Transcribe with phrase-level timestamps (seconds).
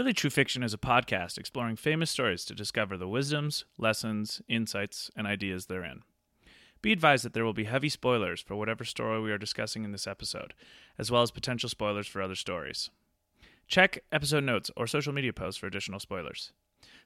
[0.00, 5.10] Really True Fiction is a podcast exploring famous stories to discover the wisdoms, lessons, insights,
[5.14, 6.04] and ideas therein.
[6.80, 9.92] Be advised that there will be heavy spoilers for whatever story we are discussing in
[9.92, 10.54] this episode,
[10.96, 12.88] as well as potential spoilers for other stories.
[13.68, 16.52] Check episode notes or social media posts for additional spoilers.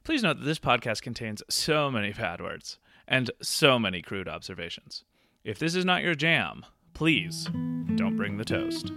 [0.05, 5.03] Please note that this podcast contains so many bad words and so many crude observations.
[5.43, 7.49] If this is not your jam, please
[7.97, 8.93] don't bring the toast.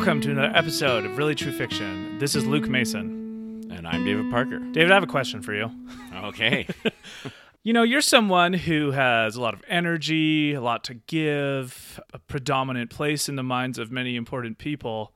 [0.00, 2.18] Welcome to another episode of Really True Fiction.
[2.18, 3.68] This is Luke Mason.
[3.70, 4.58] And I'm David Parker.
[4.58, 5.70] David, I have a question for you.
[6.14, 6.66] Okay.
[7.62, 12.18] You know, you're someone who has a lot of energy, a lot to give, a
[12.18, 15.12] predominant place in the minds of many important people.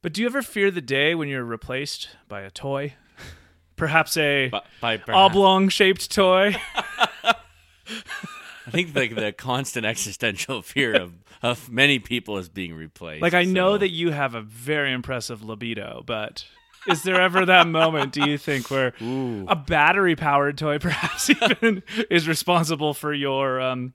[0.00, 2.94] But do you ever fear the day when you're replaced by a toy?
[3.76, 6.54] Perhaps a By, by oblong shaped toy?
[8.68, 13.22] I think the, the constant existential fear of, of many people is being replaced.
[13.22, 16.44] Like, I know that you have a very impressive libido, but
[16.86, 19.46] is there ever that moment, do you think, where Ooh.
[19.48, 23.94] a battery powered toy perhaps even is responsible for your um,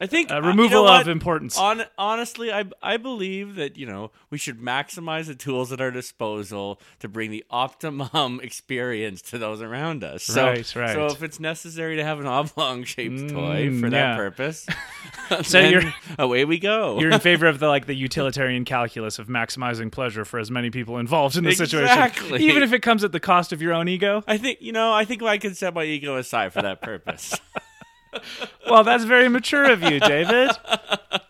[0.00, 1.58] I think uh, uh, you removal know of importance?
[1.58, 5.90] On, honestly, I I believe that you know we should maximize the tools at our
[5.90, 10.22] disposal to bring the optimum experience to those around us.
[10.24, 10.92] So, Right, right.
[10.94, 14.16] So if it's necessary to have an oblong shaped toy Mm, for that yeah.
[14.16, 14.66] purpose,
[15.42, 17.00] So you're- away we go.
[17.00, 20.70] You're in favor of the like the utilitarian calculus of maximizing pleasure for as many
[20.70, 22.44] people involved in the situation, Exactly.
[22.44, 24.22] even if it comes at the cost of your own ego.
[24.28, 24.92] I think you know.
[24.92, 27.34] I think I can set my ego aside for that purpose.
[28.68, 30.50] Well, that's very mature of you, David.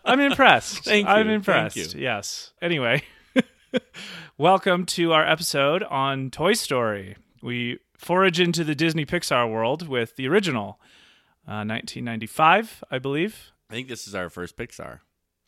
[0.05, 0.83] I'm impressed.
[0.85, 1.75] Thank you, I'm impressed.
[1.75, 2.01] you.
[2.01, 2.51] Yes.
[2.61, 3.03] Anyway,
[4.37, 7.15] welcome to our episode on Toy Story.
[7.41, 10.79] We forage into the Disney Pixar world with the original,
[11.47, 13.51] uh, 1995, I believe.
[13.69, 14.99] I think this is our first Pixar.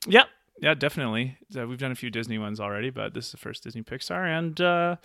[0.08, 0.28] Yep.
[0.62, 1.38] Yeah, definitely.
[1.58, 4.28] Uh, we've done a few Disney ones already, but this is the first Disney Pixar.
[4.28, 4.98] And uh,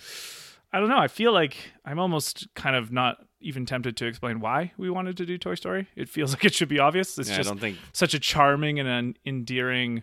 [0.74, 0.98] I don't know.
[0.98, 5.16] I feel like I'm almost kind of not even tempted to explain why we wanted
[5.18, 5.86] to do Toy Story.
[5.94, 7.16] It feels like it should be obvious.
[7.18, 10.02] It's Yeah, I just don't think such a charming and an endearing.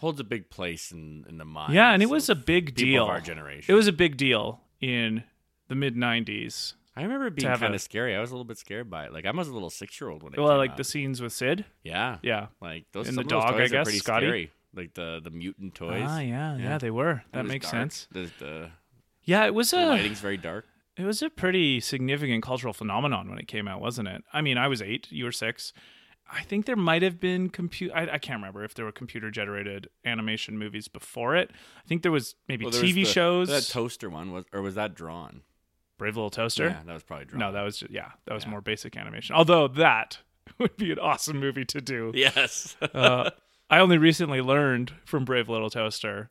[0.00, 1.72] holds a big place in in the mind.
[1.74, 3.04] Yeah, and it was a big deal.
[3.04, 3.72] of our generation.
[3.72, 5.24] It was a big deal in
[5.68, 6.74] the mid 90s.
[6.96, 8.16] I remember it being kind of scary.
[8.16, 9.12] I was a little bit scared by it.
[9.12, 10.76] Like I was a little six year old when it Well, like out.
[10.76, 11.64] the scenes with Sid.
[11.84, 12.48] yeah, Yeah.
[12.60, 14.26] like those And the dog, I guess, pretty Scotty?
[14.26, 14.50] scary.
[14.74, 16.04] Like the the mutant toys.
[16.06, 16.78] Ah, yeah, yeah, Yeah.
[16.78, 17.22] they were.
[17.32, 17.82] That makes dark.
[17.92, 18.08] sense.
[18.12, 18.70] The, the,
[19.28, 20.64] Yeah, it was the a lighting's very dark.
[20.96, 24.22] It was a pretty significant cultural phenomenon when it came out, wasn't it?
[24.32, 25.72] I mean, I was eight, you were six.
[26.30, 27.92] I think there might have been compute.
[27.94, 31.50] I, I can't remember if there were computer generated animation movies before it.
[31.52, 33.48] I think there was maybe Well, there was TV the- shows.
[33.48, 35.42] That toaster one was, or was that drawn?
[35.98, 36.66] Brave Little Toaster.
[36.68, 37.40] Yeah, that was probably drawn.
[37.40, 38.50] No, that was just, yeah, that was Yeah.
[38.50, 39.36] more basic animation.
[39.36, 40.18] Although that
[40.58, 42.12] would be an awesome movie to do.
[42.14, 42.76] yes.
[42.80, 43.30] Uh,
[43.70, 46.30] I only recently learned from Brave Little Toaster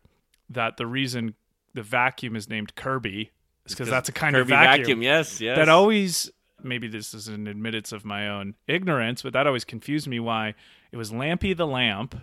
[0.50, 1.36] that the reason
[1.78, 3.32] the vacuum is named Kirby
[3.70, 5.02] because that's a kind Kirby of vacuum.
[5.04, 5.58] Yes, yes.
[5.58, 6.32] that always
[6.64, 10.56] maybe this is an admittance of my own ignorance, but that always confused me why
[10.92, 12.16] it was Lampy the lamp,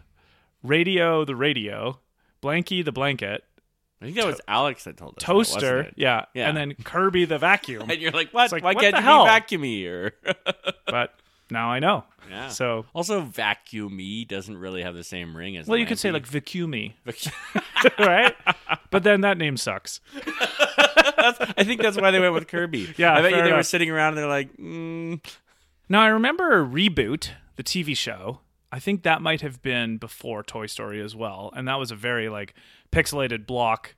[0.64, 2.00] Radio the radio,
[2.42, 3.44] Blanky the blanket,
[4.02, 5.14] I think that was Alex that told us.
[5.20, 5.94] that, Toaster, it?
[5.96, 6.48] yeah, Yeah.
[6.48, 7.86] and then Kirby the vacuum.
[7.90, 8.50] And you're like, what?
[8.52, 9.24] like, Why what can't you hell?
[9.24, 9.86] be vacuumy?
[9.86, 10.12] Or
[10.86, 11.14] but
[11.54, 12.04] now I know.
[12.28, 12.48] yeah.
[12.48, 15.66] So also, vacuumy doesn't really have the same ring as.
[15.66, 16.28] well, you could say like.
[16.28, 16.92] Vicumi,
[17.98, 18.34] right?
[18.90, 20.00] but then that name sucks.
[20.16, 22.94] I think that's why they went with Kirby.
[22.98, 25.20] Yeah, I bet you they were sitting around and they're like, mm,
[25.88, 28.40] Now I remember Reboot, the TV show.
[28.70, 31.96] I think that might have been before Toy Story as well, and that was a
[31.96, 32.54] very like
[32.92, 33.94] pixelated block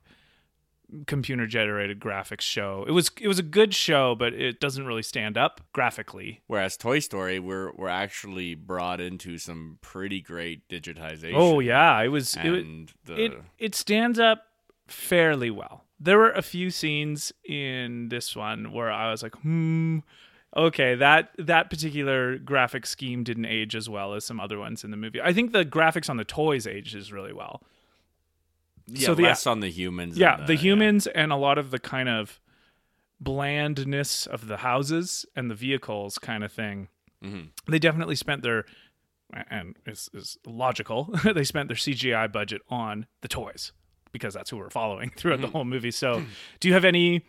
[1.05, 2.85] computer generated graphics show.
[2.87, 6.41] It was it was a good show, but it doesn't really stand up graphically.
[6.47, 11.33] whereas Toy Story, we're we're actually brought into some pretty great digitization.
[11.35, 14.43] Oh yeah, it was it, the it it stands up
[14.87, 15.83] fairly well.
[15.99, 19.99] There were a few scenes in this one where I was like, hmm,
[20.55, 24.91] okay, that that particular graphic scheme didn't age as well as some other ones in
[24.91, 25.21] the movie.
[25.21, 27.63] I think the graphics on the toys ages really well.
[28.87, 30.17] Yeah, so the- less on the humans.
[30.17, 32.39] Yeah, and the humans and a lot of the kind of
[33.19, 36.87] blandness of the houses and the vehicles kind of thing.
[37.23, 37.49] Mhm.
[37.67, 38.65] They definitely spent their
[39.49, 41.05] and it's, it's logical.
[41.35, 43.73] they spent their CGI budget on the toys
[44.13, 45.91] because that's who we're following throughout the whole movie.
[45.91, 46.23] So,
[46.61, 47.25] do you have any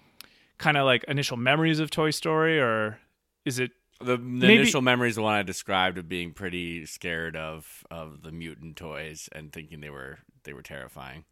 [0.59, 2.99] kind of like initial memories of Toy Story, or
[3.45, 6.87] is it The, the Maybe- initial memory is the one I described of being pretty
[6.87, 11.25] scared of of the mutant toys and thinking they were they were terrifying.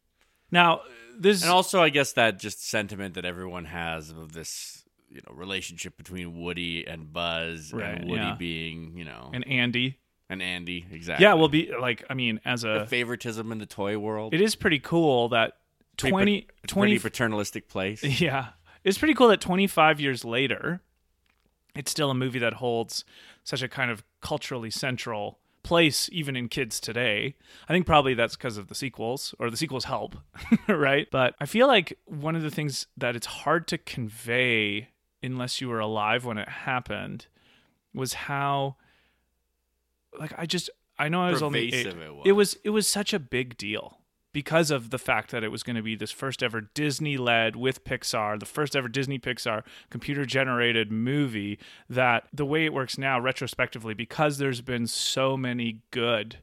[0.51, 0.81] Now,
[1.19, 5.35] this And also, I guess that just sentiment that everyone has of this, you know,
[5.35, 8.35] relationship between Woody and Buzz, Right, and Woody yeah.
[8.35, 9.99] being, you know, and Andy.
[10.29, 11.25] and Andy, exactly.
[11.25, 14.35] Yeah, will be like I mean, as the a favoritism in the toy world.
[14.35, 15.55] it is pretty cool that
[15.97, 18.03] Pretty 20, pa- it's 20 pretty paternalistic place.
[18.21, 18.49] Yeah.
[18.85, 20.81] It's pretty cool that 25 years later,
[21.75, 23.05] it's still a movie that holds
[23.45, 27.35] such a kind of culturally central place, even in kids today.
[27.69, 30.17] I think probably that's because of the sequels, or the sequels help,
[30.69, 31.09] right?
[31.11, 34.89] But I feel like one of the things that it's hard to convey
[35.23, 37.27] unless you were alive when it happened
[37.93, 38.77] was how,
[40.19, 41.85] like, I just, I know I was only eight.
[41.85, 42.23] Pervasive it was.
[42.25, 43.99] It was it was such a big deal
[44.37, 47.57] because of the fact that it was going to be this first ever Disney led
[47.57, 52.99] with Pixar, the first ever Disney Pixar computer generated movie that the way it works
[52.99, 56.37] now retrospectively because there's been so many good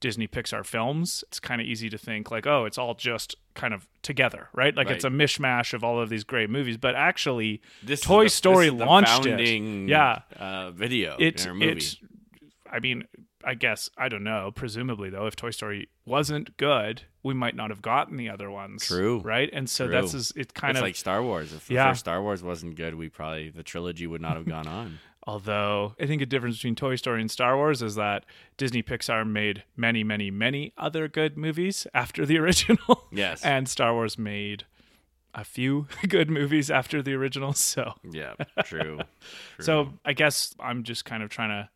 [0.00, 3.72] Disney Pixar films, it's kind of easy to think like, oh, it's all just kind
[3.72, 4.74] of together, right?
[4.76, 4.96] Like Right.
[4.96, 8.30] it's a mishmash of all of these great movies, but actually This is Toy the-
[8.30, 9.38] Story this launched it.
[9.88, 10.22] Yeah.
[10.36, 11.68] uh, video movie.
[11.68, 11.96] it's
[12.72, 13.04] I mean,
[13.46, 14.50] I guess I don't know.
[14.54, 18.84] Presumably, though, if Toy Story wasn't good, we might not have gotten the other ones.
[18.84, 19.20] True.
[19.20, 19.48] right?
[19.52, 19.94] And so True.
[19.94, 21.52] that's is it kind it's of like Star Wars.
[21.52, 21.90] If the Yeah.
[21.90, 24.98] first Star Wars wasn't good, we probably the trilogy would not have gone on.
[25.28, 28.24] Although I think a difference between Toy Story and Star Wars is that
[28.56, 33.06] Disney Pixar made many, many, many other good movies after the original.
[33.10, 33.44] Yes.
[33.44, 34.64] and Star Wars made
[35.34, 37.52] a few good movies after the original.
[37.54, 38.34] So, yeah,
[38.64, 38.98] true.
[38.98, 39.00] true.
[39.60, 41.68] so I guess I'm just kind of trying to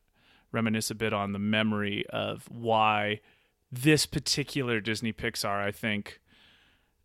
[0.52, 3.20] reminisce a bit on the memory of why
[3.70, 5.62] this particular Disney Pixar.
[5.62, 6.20] I think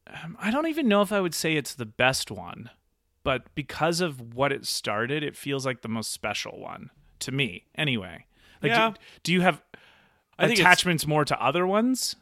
[0.08, 2.70] um, I don't even know if I would say it's the best one,
[3.24, 6.90] but because of what it started, it feels like the most special one
[7.20, 7.66] to me.
[7.76, 8.26] Anyway,
[8.62, 8.90] like, Yeah.
[8.92, 9.62] do, do you have
[10.38, 12.16] I think attachments more to other ones?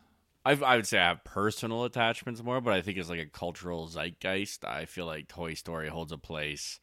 [0.46, 3.26] I've, I would say I have personal attachments more, but I think it's like a
[3.26, 4.66] cultural zeitgeist.
[4.66, 6.80] I feel like Toy Story holds a place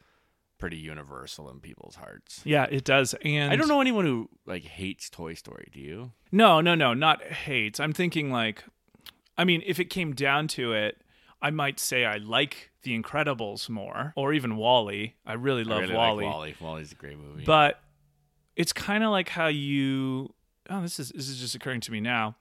[0.61, 2.41] pretty universal in people's hearts.
[2.45, 3.15] Yeah, it does.
[3.25, 5.69] And I don't know anyone who like hates Toy Story.
[5.73, 6.13] Do you?
[6.31, 7.81] No, no, no, not hates.
[7.81, 8.63] I'm thinking like,
[9.37, 11.03] I mean, if it came down to it,
[11.43, 15.15] I might say I like The Incredibles more, or even WALL-E.
[15.25, 16.55] I really love I really WALL-E, Like WALL-E.
[16.61, 17.45] WALL-E's a great movie.
[17.45, 17.81] but
[18.57, 20.35] it's kind of like how you.
[20.69, 22.37] Oh, this is this is just occurring to me now.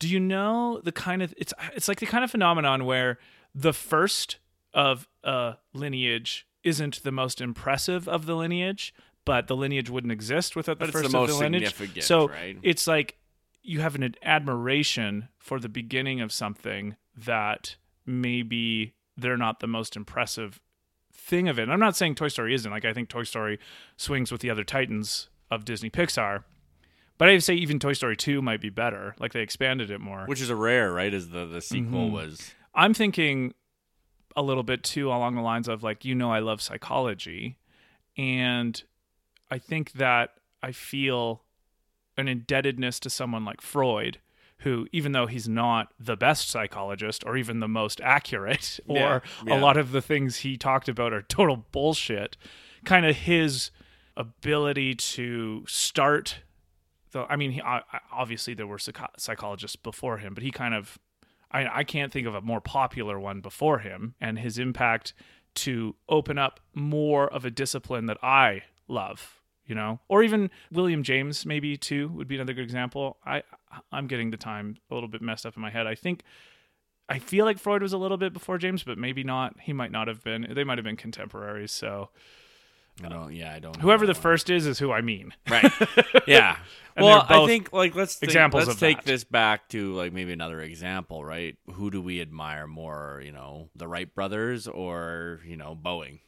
[0.00, 3.18] Do you know the kind of it's it's like the kind of phenomenon where
[3.54, 4.38] the first
[4.74, 8.94] of a lineage isn't the most impressive of the lineage,
[9.24, 11.68] but the lineage wouldn't exist without the But it's the first most of the lineage.
[11.74, 12.56] significant, so right?
[12.62, 13.16] it's like
[13.62, 17.76] you have an admiration for the beginning of something that
[18.06, 20.60] maybe they're not the most impressive
[21.12, 21.62] thing of it.
[21.64, 22.70] And I'm not saying Toy Story isn't.
[22.70, 23.58] Like I think Toy Story
[23.96, 26.44] swings with the other titans of Disney Pixar.
[27.18, 29.14] But I'd say even Toy Story 2 might be better.
[29.18, 30.24] Like they expanded it more.
[30.26, 31.12] which is a rare, right?
[31.12, 32.12] As the the sequel Mm-hmm.
[32.14, 32.54] was.
[32.74, 33.54] I'm thinking
[34.36, 37.58] a little bit too along the lines of like, you know, I love psychology.
[38.16, 38.82] And
[39.50, 40.30] I think that
[40.62, 41.42] I feel
[42.16, 44.18] an indebtedness to someone like Freud,
[44.58, 49.54] who, even though he's not the best psychologist or even the most accurate, or Yeah,
[49.54, 52.36] a lot of the things he talked about are total bullshit,
[52.84, 53.70] kind of his
[54.16, 56.40] ability to start
[57.12, 57.62] the i mean he,
[58.12, 60.98] obviously there were psycho- psychologists before him but he kind of
[61.50, 65.14] I, I can't think of a more popular one before him and his impact
[65.54, 69.34] to open up more of a discipline that i love
[69.68, 70.00] you know?
[70.08, 73.18] Or even william james maybe too would be another good example.
[73.24, 73.42] I
[73.92, 75.86] i'm getting the time a little bit messed up in my head.
[75.86, 76.22] I think
[77.08, 79.60] i feel like freud was a little bit before james but maybe not.
[79.60, 80.46] He might not have been.
[80.54, 82.10] They might have been contemporaries so
[83.04, 83.32] I don't.
[83.34, 83.76] Yeah, I don't.
[83.76, 84.22] whoever that the one.
[84.22, 85.70] first is is who i mean Right.
[86.26, 86.56] Yeah.
[86.96, 89.06] And well, they're I both think like let's think, examples let's of take that.
[89.06, 91.56] this back to like maybe another example, right?
[91.74, 93.22] Who do we admire more?
[93.24, 96.20] You know, the Wright brothers or you know Boeing?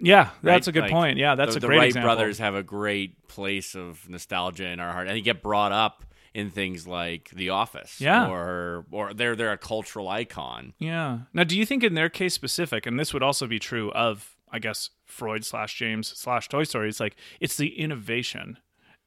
[0.00, 0.68] yeah that's right?
[0.68, 2.62] a good Like, point yeah that's the, a the great Wright example brothers have a
[2.62, 7.30] great place of nostalgia in our heart, and they get brought up in things like
[7.34, 8.00] The Office.
[8.00, 8.28] Yeah.
[8.28, 10.74] Or or they're they're a cultural icon.
[10.78, 11.20] Yeah.
[11.32, 14.36] Now, do you think in their case specific, and this would also be true of,
[14.52, 18.58] I guess, Freud slash James slash Toy Story, it's like it's the innovation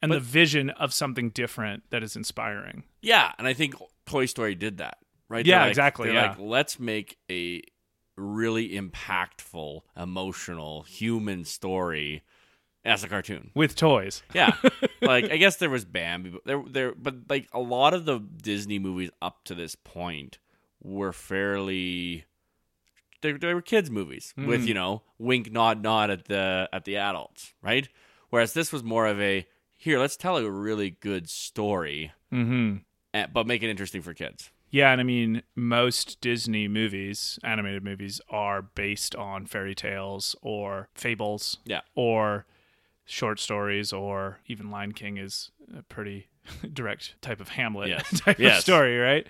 [0.01, 2.84] and the vision of something different that is inspiring.
[3.01, 4.98] Yeah, and I think Toy Story did that,
[5.29, 5.46] right?
[5.46, 6.29] Yeah, They're like- exactly, They're yeah.
[6.29, 7.62] like, let's make a
[8.17, 12.24] really impactful, emotional, human story
[12.84, 13.51] as a cartoon.
[13.55, 14.24] With toys.
[14.34, 14.55] Yeah,
[15.01, 18.17] like I guess there was Bambi, but there, there, but like a lot of the
[18.20, 20.39] Disney movies up to this point
[20.81, 22.25] were fairly.
[23.22, 24.48] They, they were kids movies Mm.
[24.48, 27.88] with you know wink nod nod at the at the adults right
[28.30, 32.78] Whereas this was more of a here, let's tell a really good story, Mm-hmm.
[33.13, 34.51] eh, but make it interesting for kids.
[34.70, 40.88] Yeah, and I mean, most Disney movies, animated movies, are based on fairy tales or
[40.96, 41.58] fables.
[41.66, 41.82] Yeah.
[41.94, 42.46] Or
[43.06, 46.28] short stories, or even Lion King is a pretty
[46.74, 48.20] direct type of Hamlet Yes.
[48.22, 49.28] type of story, right?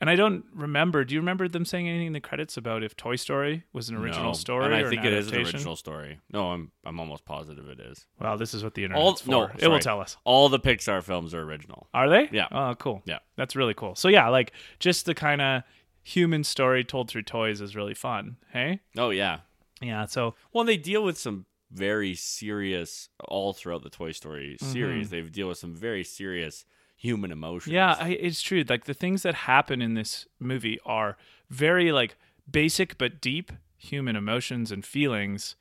[0.00, 1.04] And I don't remember.
[1.04, 3.96] Do you remember them saying anything in the credits about if Toy Story was an
[3.96, 4.66] original No, story?
[4.66, 6.20] and I think an it is an original story.
[6.30, 8.06] No, I'm I'm almost positive it is.
[8.20, 9.30] Well, this is what the All internet's for.
[9.30, 10.18] no, it will tell us.
[10.24, 11.88] All the Pixar films are original.
[11.94, 12.28] Are they?
[12.30, 12.48] Yeah.
[12.52, 13.02] Oh, cool.
[13.06, 13.20] Yeah.
[13.36, 13.94] That's really cool.
[13.94, 15.62] So yeah, like just the kind of
[16.02, 18.36] human story told through toys is really fun.
[18.52, 18.80] Hey.
[18.98, 19.38] Oh yeah.
[19.80, 20.04] Yeah.
[20.04, 24.72] So Well, they deal with some very serious all throughout the Toy Story Mm-hmm.
[24.72, 25.10] series.
[25.10, 26.64] They deal with some very serious
[26.96, 27.72] human emotions.
[27.72, 28.64] yeah, I, it's true.
[28.68, 31.16] Like the things that happen in this movie are
[31.50, 32.16] very like
[32.50, 35.56] basic but deep human emotions and feelings,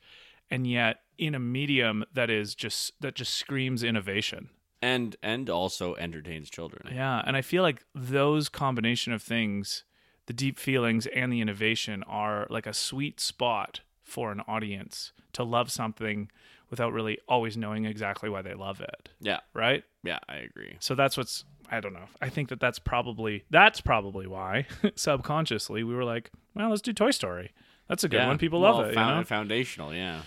[0.49, 4.49] and yet in a medium that is just that just screams innovation.
[4.81, 6.93] and and also entertains children.
[6.93, 9.83] Yeah, and I feel like those combination of things,
[10.27, 15.43] the deep feelings and the innovation are like a sweet spot for an audience to
[15.43, 16.31] love something
[16.69, 19.83] without really always knowing exactly why they love it, Yeah, right?
[20.03, 20.77] yeah, I agree.
[20.79, 22.05] So that's what's I don't know.
[22.21, 26.93] I think that that's probably that's probably why subconsciously we were like, well, let's do
[26.93, 27.51] Toy Story.
[27.89, 28.27] That's a good yeah.
[28.27, 28.37] one.
[28.37, 29.23] People well, love it, found- you know?
[29.25, 30.21] Foundational, yeah.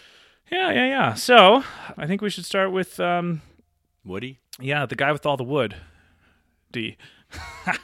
[0.50, 1.14] Yeah, yeah, yeah.
[1.14, 1.62] So,
[1.97, 3.42] I think we should start with um
[4.04, 4.40] Woody.
[4.61, 5.76] Yeah, the guy with all the wood.
[6.73, 6.97] D.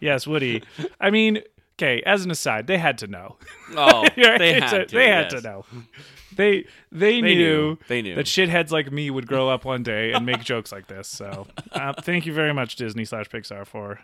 [0.00, 0.62] yes, Woody.
[1.00, 1.42] I mean,
[1.82, 3.36] okay, as an aside, they had to know.
[3.74, 4.38] Oh, Right?
[4.38, 4.94] they had to.
[4.94, 5.40] They had yes.
[5.42, 5.64] to know.
[6.36, 7.78] They they, They knew, knew.
[7.88, 8.14] They knew.
[8.16, 11.08] that shitheads like me would grow up one day and make jokes like this.
[11.08, 13.98] So, uh, thank you very much, Disney slash Pixar, for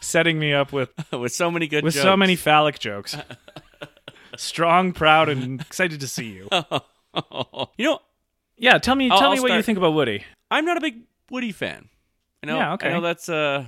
[0.00, 3.16] setting me up with with so many good with so many phallic jokes.
[4.36, 6.48] Strong, proud, and excited to see you.
[7.76, 7.98] you know,
[8.56, 10.24] Yeah, tell me, I'll- tell I'll me what you think about Woody.
[10.50, 11.88] I'm not a big Woody fan.
[12.42, 12.88] I know, Yeah, okay.
[12.88, 13.66] I know that's uh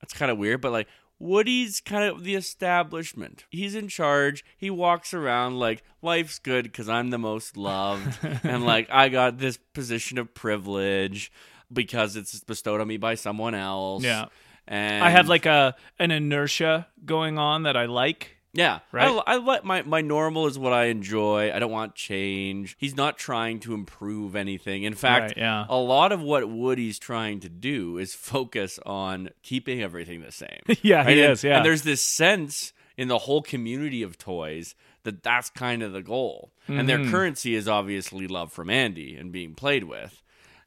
[0.00, 0.88] that's kind of weird, but like
[1.22, 3.44] Woody's kind of the establishment.
[3.48, 4.44] He's in charge.
[4.56, 9.38] He walks around like life's good because I'm the most loved, and like I got
[9.38, 11.30] this position of privilege
[11.72, 14.02] because it's bestowed on me by someone else.
[14.02, 14.26] Yeah.
[14.66, 18.36] and I have like a an inertia going on that I like.
[18.54, 19.08] Yeah, Right?
[19.26, 21.50] I, I let my my normal is what I enjoy.
[21.54, 22.76] I don't want change.
[22.78, 24.82] He's not trying to improve anything.
[24.82, 25.64] In fact, Right, yeah.
[25.70, 30.60] a lot of what Woody's trying to do is focus on keeping everything the same.
[30.82, 31.56] Yeah, he And- is, yeah.
[31.56, 36.02] and there's this sense in the whole community of toys that that's kind of the
[36.02, 36.86] goal, and Mm-hmm.
[36.86, 40.22] their currency is obviously love from Andy and being played with,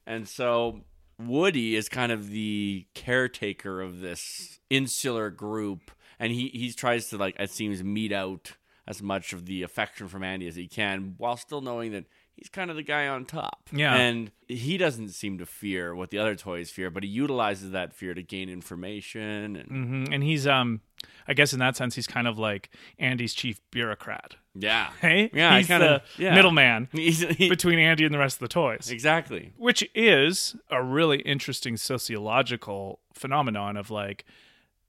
[0.07, 0.81] and so.
[1.17, 5.89] Woody is kind of the caretaker of this insular group,
[6.19, 8.53] and he he tries to like it seems mete out
[8.87, 12.05] as much of the affection from Andy as he can, while still knowing that
[12.35, 13.67] he's kind of the guy on top.
[13.71, 13.95] Yeah.
[13.95, 17.93] and he doesn't seem to fear what the other toys fear, but he utilizes that
[17.95, 19.55] fear to gain information.
[19.55, 20.81] And hmm And he's um,
[21.27, 22.69] I guess in that sense, he's kind of like
[22.99, 24.35] Andy's chief bureaucrat.
[24.53, 26.35] yeah, Hey, yeah, he's kinda- the yeah.
[26.35, 28.91] middleman he, between Andy and the rest of the toys.
[28.91, 29.53] exactly.
[29.57, 34.25] which is a really interesting sociological phenomenon of like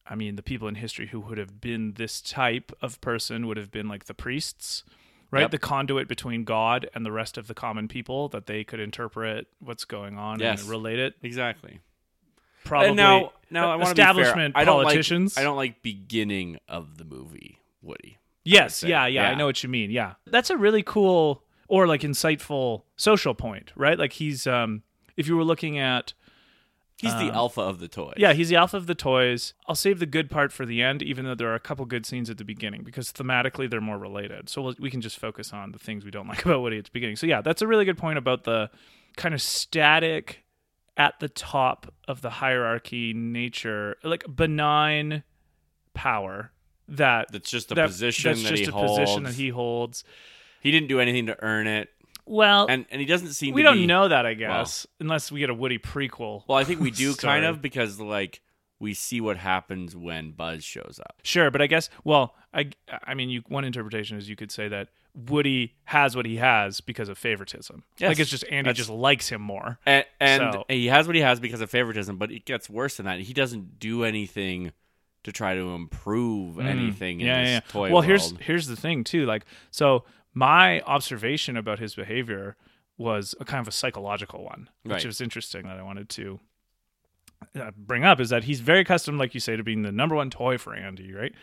[0.08, 3.56] i mean the people in history who would have been this type of person would
[3.56, 4.84] have been like the priests
[5.30, 5.50] right Yep.
[5.50, 9.46] the conduit between god and the rest of the common people that they could interpret
[9.60, 10.60] what's going on Yes.
[10.62, 11.80] and relate it Exactly.
[12.64, 14.04] probably and now, now I want fair.
[14.06, 18.18] establishment I don't politicians Like, I don't like beginning of the movie Woody.
[18.44, 18.88] yes say.
[18.88, 22.82] yeah, yeah i know what you mean yeah that's a really cool or like insightful
[22.96, 24.82] social point right like he's um
[25.16, 26.12] if you were looking at
[26.98, 28.14] He's the alpha of the toys.
[28.16, 29.52] Um, Yeah, he's the alpha of the toys.
[29.68, 32.06] I'll save the good part for the end, even though there are a couple good
[32.06, 34.48] scenes at the beginning because thematically they're more related.
[34.48, 36.84] So we'll, we can just focus on the things we don't like about Woody at
[36.86, 37.16] the beginning.
[37.16, 38.70] So yeah, that's a really good point about the
[39.16, 40.42] kind of static
[40.96, 45.22] at the top of the hierarchy nature, like benign
[45.94, 46.52] power
[46.88, 48.98] that That's just a that- position that's that just a holds.
[49.00, 50.04] position that he holds.
[50.60, 51.90] He didn't do anything to earn it,
[52.26, 53.54] Well, and and he doesn't seem.
[53.54, 56.42] we to don't be- know that, I guess, unless we get a Woody prequel.
[56.48, 58.40] Well, I think we do kind of because like
[58.78, 61.16] we see what happens when Buzz shows up.
[61.22, 62.70] Sure, but I guess well, I
[63.04, 66.80] I mean, you one interpretation is you could say that Woody has what he has
[66.82, 67.84] because of favoritism.
[67.96, 68.08] Yes.
[68.08, 69.78] Like it's just Andy just likes him more.
[69.86, 72.96] And, and So- he has what he has because of favoritism, but it gets worse
[72.98, 73.20] than that.
[73.20, 74.72] He doesn't do anything
[75.24, 77.30] to try to improve anything in Mm.
[77.30, 77.54] yeah, this yeah.
[77.54, 77.60] yeah.
[77.72, 78.04] toy well, world.
[78.04, 79.24] here's here's the thing too.
[79.26, 80.04] Like, so
[80.36, 82.56] my observation about his behavior
[82.98, 85.06] was a kind of a psychological one, which Right.
[85.06, 86.40] was interesting that I wanted to
[87.58, 88.20] uh, bring up.
[88.20, 90.74] Is that he's very accustomed, like you say, to being the number one toy for
[90.74, 91.34] Andy, right?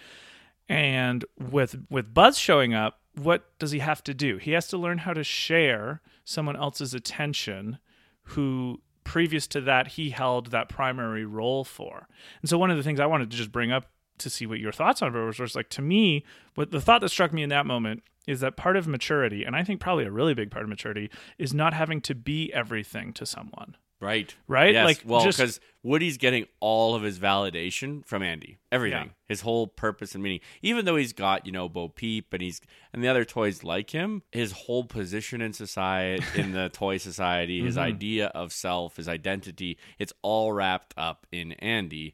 [0.70, 4.38] And with with Buzz showing up, what does he have to do?
[4.38, 7.80] He has to learn how to share someone else's attention
[8.28, 12.08] who previous to that he held that primary role for.
[12.42, 14.60] And so one of the things I wanted to just bring up to see what
[14.60, 16.24] your thoughts on it was, was like to me,
[16.56, 19.56] what the thought that struck me in that moment is that part of maturity, and
[19.56, 23.14] I think probably a really big part of maturity, is not having to be everything
[23.14, 23.76] to someone.
[24.00, 24.36] Right.
[24.50, 24.74] Right?
[24.74, 24.86] Yes.
[24.86, 28.58] Like, well, just- because Woody's getting all of his validation from Andy.
[28.70, 29.06] Everything.
[29.06, 29.12] Yeah.
[29.30, 30.42] His whole purpose and meaning.
[30.62, 32.60] Even though he's got, you know, Bo Peep and he's
[32.92, 37.62] and the other toys like him, his whole position in society in the toy society,
[37.64, 37.84] his Mm-hmm.
[37.86, 42.14] idea of self, his identity, it's all wrapped up in Andy.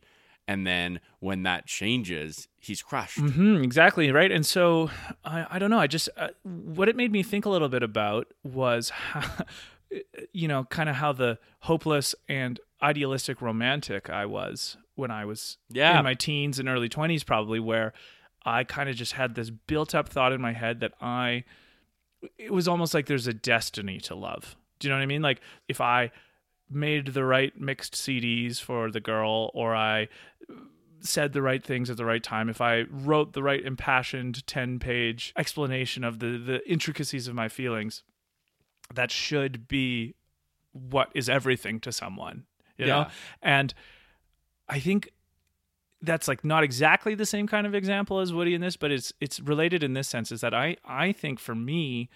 [0.50, 3.20] And then when that changes, he's crushed.
[3.20, 4.32] hmm exactly right.
[4.32, 4.90] And so
[5.24, 5.78] I, I don't know.
[5.80, 9.46] I just uh, what it made me think a little bit about was, how,
[10.34, 15.58] you know, kind of how the hopeless and idealistic romantic I was when I was
[15.70, 15.98] Yeah.
[16.00, 17.94] in my teens and early twenties, probably where
[18.44, 21.44] I kind of just had this built up thought in my head that I,
[22.38, 24.56] it was almost like there's a destiny to love.
[24.80, 25.22] Do you know what I mean?
[25.22, 26.12] Like if I
[26.72, 30.08] made the right mixed CDs for the girl, or I
[31.02, 34.80] said the right things at the right time, if I wrote the right impassioned 10
[34.80, 38.04] page explanation of the, the intricacies of my feelings,
[38.94, 40.16] that should be
[40.72, 42.46] what is everything to someone,
[42.78, 43.00] you know?
[43.00, 43.10] Yeah.
[43.42, 43.74] And
[44.68, 45.12] I think
[46.02, 49.12] that's like not exactly the same kind of example as Woody in this, but it's
[49.20, 52.10] it's related in this sense is that I I think for me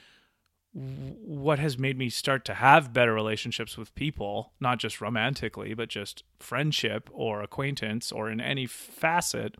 [0.74, 5.88] what has made me start to have better relationships with people, not just romantically, but
[5.88, 9.56] just friendship or acquaintance or in any facet,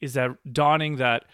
[0.00, 1.24] is that dawning that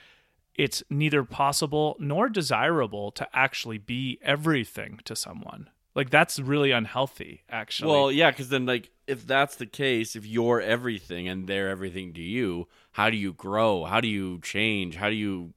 [0.55, 5.69] it's neither possible nor desirable to actually be everything to someone.
[5.95, 7.91] Like that's really unhealthy, actually.
[7.91, 12.13] Well, yeah, because then, like, if that's the case, if you're everything and they're everything
[12.15, 13.85] to you, how do you grow?
[13.85, 14.97] How do you change?
[14.97, 15.55] How do you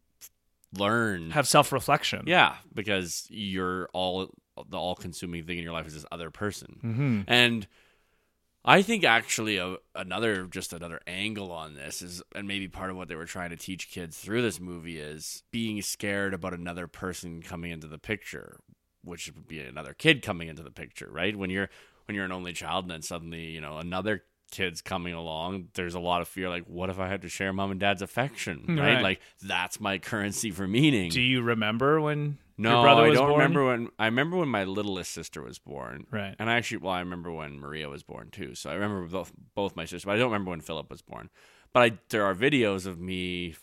[0.78, 1.32] learn?
[1.32, 2.24] have self-reflection.
[2.28, 4.30] yeah, because you're all
[4.70, 7.22] the all-consuming thing in your life is this other person, Mm-hmm.
[7.28, 7.68] and
[8.66, 12.98] I think actually a, another just another angle on this is, and maybe part of
[12.98, 16.86] what they were trying to teach kids through this movie is being scared about another
[16.86, 18.60] person coming into the picture,
[19.01, 21.36] which would be another kid coming into the picture, right?
[21.38, 21.70] When you're
[22.05, 25.96] when you're an only child and then suddenly you know another kid's coming along, there's
[25.96, 26.50] a lot of fear.
[26.50, 28.96] Like, what if I had to share mom and dad's affection, right?
[28.96, 29.01] Right.
[29.03, 31.09] Like that's my currency for meaning.
[31.12, 33.40] Do you remember when No, your brother I was don't born?
[33.40, 33.90] remember when.
[33.98, 36.05] I remember when my littlest sister was born.
[36.12, 36.35] Right.
[36.40, 38.55] And I actually, well, I remember when Maria was born too.
[38.55, 41.29] So I remember both both my sisters, but I don't remember when Philip was born.
[41.72, 43.55] But I, there are videos of me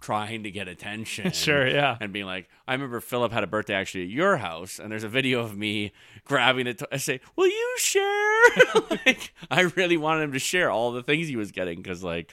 [0.00, 1.32] trying to get attention.
[1.32, 1.96] Sure, yeah.
[2.00, 5.04] And being like, I remember Philip had a birthday actually at your house, and there's
[5.04, 5.92] a video of me
[6.24, 6.82] grabbing it.
[6.92, 8.42] I say, "Will you share?"
[9.06, 12.32] like, I really wanted him to share all the things he was getting because, like,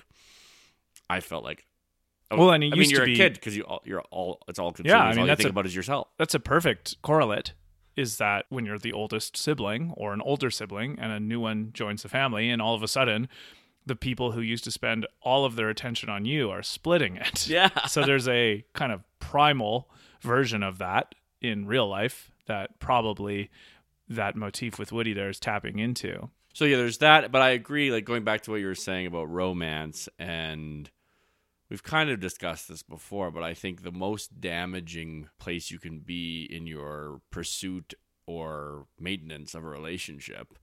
[1.10, 1.66] I felt like.
[2.32, 4.40] oh, Well, and I mean, you're to a be- kid because you all, you're all
[4.48, 4.98] it's all consuming.
[4.98, 6.08] Yeah, I all mean, you that's think a- about is yourself.
[6.18, 7.54] That's a perfect correlate.
[7.96, 11.72] Is that when you're the oldest sibling or an older sibling and a new one
[11.74, 13.28] joins the family, and all of a sudden,
[13.90, 17.46] the people who used to spend all of their attention on you are splitting it.
[17.50, 17.88] Yeah.
[17.88, 19.90] so there's a kind of primal
[20.22, 23.50] version of that in real life that probably
[24.08, 26.30] that motif with Woody there is tapping into.
[26.54, 27.92] So yeah, there's that, but I agree.
[27.92, 30.90] Like going back to what you were saying about romance, and
[31.70, 36.00] we've kind of discussed this before, but I think the most damaging place you can
[36.00, 37.94] be in your pursuit
[38.26, 40.58] or maintenance of a relationship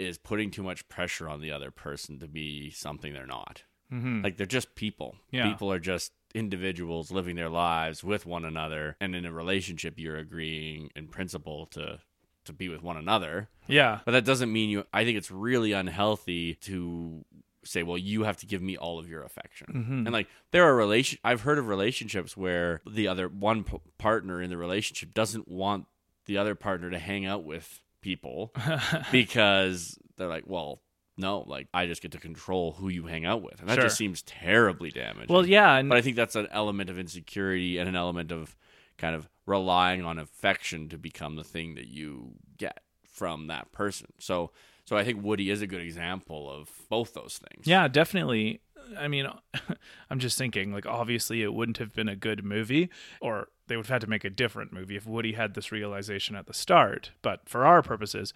[0.00, 3.62] is putting too much pressure on the other person to be something they're not.
[3.92, 4.22] Mm-hmm.
[4.22, 5.16] Like they're just people.
[5.30, 5.48] Yeah.
[5.50, 10.16] People are just individuals living their lives with one another, and in a relationship, you're
[10.16, 12.00] agreeing in principle to
[12.46, 13.48] to be with one another.
[13.66, 14.00] Yeah.
[14.04, 14.84] But that doesn't mean you.
[14.92, 17.24] I think it's really unhealthy to
[17.64, 20.06] say, "Well, you have to give me all of your affection." Mhm.
[20.06, 21.18] And like there are relation.
[21.22, 25.86] I've heard of relationships where the other one p- partner in the relationship doesn't want
[26.26, 28.52] the other partner to hang out with people
[29.12, 30.82] because they're like, "Well,
[31.16, 33.84] no, like I just get to control who you hang out with," and that Sure.
[33.84, 35.26] just seems terribly damaging.
[35.34, 38.56] Well, yeah, and But I think that's an element of insecurity and an element of
[38.98, 44.08] kind of relying on affection to become the thing that you get from that person.
[44.18, 44.50] So
[44.84, 47.66] so I think Woody is a good example of both those things.
[47.66, 48.60] Yeah, definitely.
[48.98, 49.26] I mean,
[50.10, 53.86] I'm just thinking, like, obviously, it wouldn't have been a good movie, or they would
[53.86, 57.12] have had to make a different movie if Woody had this realization at the start.
[57.22, 58.32] But for our purposes,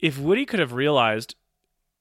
[0.00, 1.34] if Woody could have realized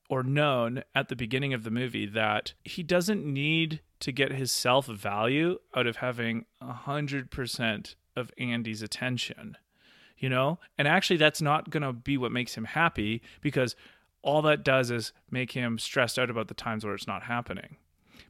[0.09, 4.51] or known at the beginning of the movie that he doesn't need to get his
[4.51, 9.57] self value out of having 100% of Andy's attention,
[10.17, 10.59] you know?
[10.77, 13.75] And actually, that's not going to be what makes him happy because
[14.21, 17.77] all that does is make him stressed out about the times where it's not happening.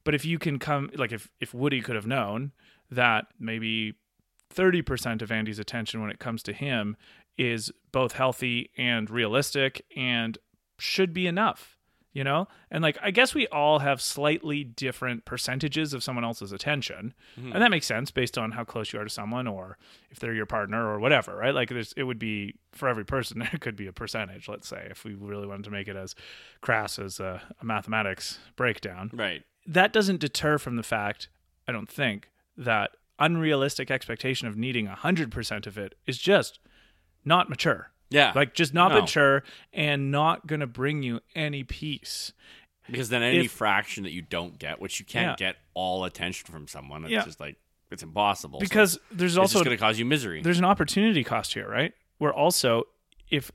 [0.04, 2.52] But if you can come, like if if Woody could have known
[2.90, 3.96] that maybe
[4.50, 6.96] thirty percent of Andy's attention when it comes to him
[7.38, 10.38] is both healthy and realistic and
[10.78, 11.78] should be enough
[12.14, 12.48] you know?
[12.72, 17.14] And like i guess we all have slightly different percentages of someone else's attention.
[17.38, 17.54] Mm-hmm.
[17.54, 19.78] And that makes sense based on how close you are to someone or
[20.10, 21.54] if they're your partner or whatever right?
[21.54, 24.88] Like there's it would be for every person there could be a percentage let's say
[24.90, 26.16] if we really wanted to make it as
[26.62, 29.10] crass as a, a mathematics breakdown.
[29.12, 29.44] Right.
[29.66, 31.30] That doesn't deter from the fact
[31.68, 36.60] i don't think that unrealistic expectation of needing 100% of it is just
[37.26, 38.32] not mature Yeah.
[38.36, 39.02] like just not No.
[39.02, 42.34] mature and not gonna bring you any peace
[42.90, 45.48] because then any if- fraction that you don't get, which you can't Yeah.
[45.52, 47.24] get all attention from someone, it's Yeah.
[47.24, 47.56] just like
[47.92, 48.60] it's impossible.
[48.60, 50.42] So because there's also going to cause you misery.
[50.42, 52.84] there's an opportunity cost here right where also
[53.30, 53.52] if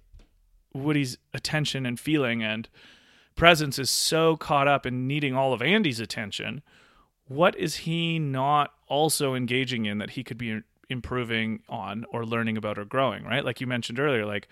[0.72, 2.68] woody's attention and feeling and
[3.38, 6.62] presence is so caught up in needing all of andy's attention
[7.26, 12.56] what is he not also engaging in that he could be improving on or learning
[12.56, 14.48] about or growing right like you mentioned earlier like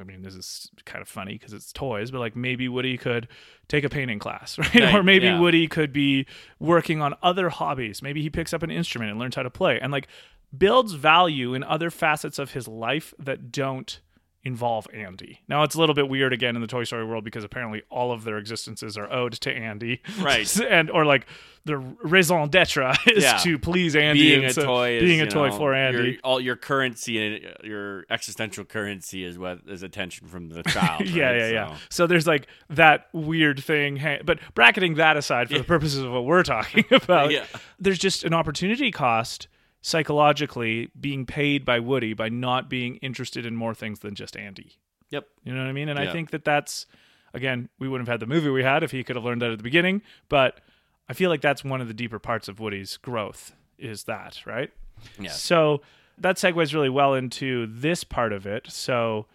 [0.00, 3.28] I mean, this is kind of funny because it's toys, but like maybe Woody could
[3.68, 4.74] take a painting class, right?
[4.74, 5.40] Right, or maybe yeah.
[5.40, 6.26] Woody could be
[6.58, 8.02] working on other hobbies.
[8.02, 10.08] Maybe he picks up an instrument and learns how to play and like
[10.56, 14.00] builds value in other facets of his life that don't
[14.44, 15.40] involve Andy.
[15.46, 18.10] Now, it's a little bit weird again in the Toy Story world because apparently all
[18.10, 20.00] of their existences are owed to Andy.
[20.20, 20.60] Right.
[20.68, 21.26] and or like
[21.64, 23.36] the raison d'etre is Yeah.
[23.36, 24.20] to please Andy.
[24.20, 26.02] being a so- toy, is, being a toy know, for Andy.
[26.12, 30.64] Your, all your currency and uh, your existential currency is what is attention from the
[30.64, 31.02] child.
[31.08, 31.36] yeah, right?
[31.38, 31.74] yeah, yeah.
[31.88, 34.02] So- So there's like that weird thing.
[34.24, 37.44] But bracketing that aside for the purposes of what we're talking about, Yeah.
[37.78, 39.46] there's just an opportunity cost
[39.82, 44.78] psychologically being paid by Woody by not being interested in more things than just Andy.
[45.10, 45.26] Yep.
[45.44, 45.88] You know what I mean?
[45.88, 46.86] And I think that that's
[47.34, 49.50] again, we wouldn't have had the movie we had if he could have learned that
[49.50, 50.02] at the beginning.
[50.28, 50.60] But
[51.08, 54.70] I feel like that's one of the deeper parts of Woody's growth is that right.
[55.18, 55.30] Yeah.
[55.30, 55.82] So
[56.18, 58.70] that segues really well into this part of it.
[58.70, 59.26] So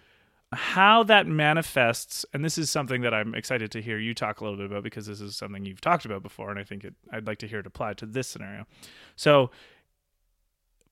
[0.54, 4.44] how that manifests, and this is something that I'm excited to hear you talk a
[4.44, 6.94] little bit about because this is something you've talked about before, and I think it,
[7.12, 8.66] I'd like to hear it applied to this scenario.
[9.18, 9.52] So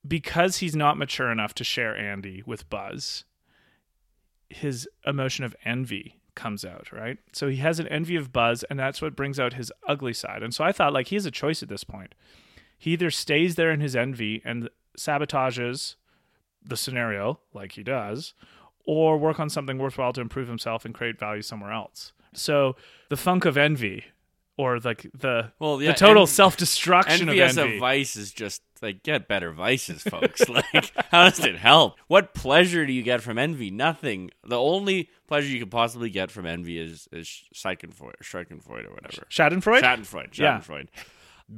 [0.07, 3.25] because he's not mature enough to share Andy with Buzz,
[4.49, 7.17] his emotion of envy comes out, right?
[7.31, 10.43] So he has an envy of Buzz, and that's what brings out his ugly side.
[10.43, 12.13] And so I thought, like, he has a choice at this point.
[12.77, 15.95] He either stays there in his envy and sabotages
[16.63, 18.33] the scenario, like he does,
[18.85, 22.11] or work on something worthwhile to improve himself and create value somewhere else.
[22.33, 22.75] So
[23.09, 24.05] the funk of envy,
[24.57, 28.31] or like the Well, yeah, the total self destruction of Envy as a vice is
[28.31, 30.47] just like get better vices, folks.
[30.49, 31.95] like, how does it help?
[32.07, 33.71] What pleasure do you get from envy?
[33.71, 34.31] Nothing.
[34.43, 39.25] The only pleasure you could possibly get from envy is is Schadenfreude, Schadenfreude or whatever.
[39.29, 40.59] Schadenfreude, Schadenfreude, Yeah.
[40.59, 40.87] Schadenfreude.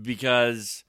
[0.01, 0.83] Because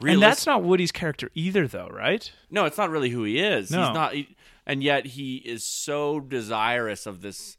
[0.00, 2.30] and that's not Woody's character either, though, right?
[2.50, 3.70] no, it's not really who he is.
[3.70, 3.84] No.
[3.86, 4.36] He's not, he-
[4.66, 7.57] and yet he is so desirous of this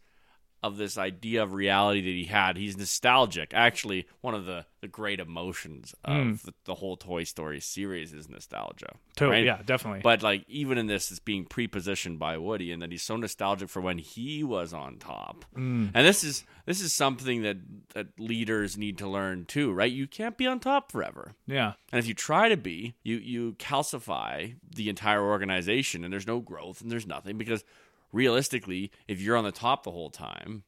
[0.61, 2.57] of this idea of reality that he had.
[2.57, 3.51] He's nostalgic.
[3.53, 8.29] Actually, one of the the great emotions of the, the whole Toy Story series is
[8.29, 8.93] nostalgia.
[9.17, 9.45] Totally, right?
[9.45, 9.99] yeah, definitely.
[10.01, 13.69] But like even in this, it's being prepositioned by Woody, and that he's so nostalgic
[13.69, 15.45] for when he was on top.
[15.55, 15.91] Mm.
[15.93, 17.57] And this is this is something that
[17.93, 19.91] that leaders need to learn too, right?
[19.91, 21.33] You can't be on top forever.
[21.45, 26.27] yeah, And if you try to be, you you calcify the entire organization, and there's
[26.27, 27.63] no growth, and there's nothing because
[28.11, 30.63] realistically, if you're on the top the whole time,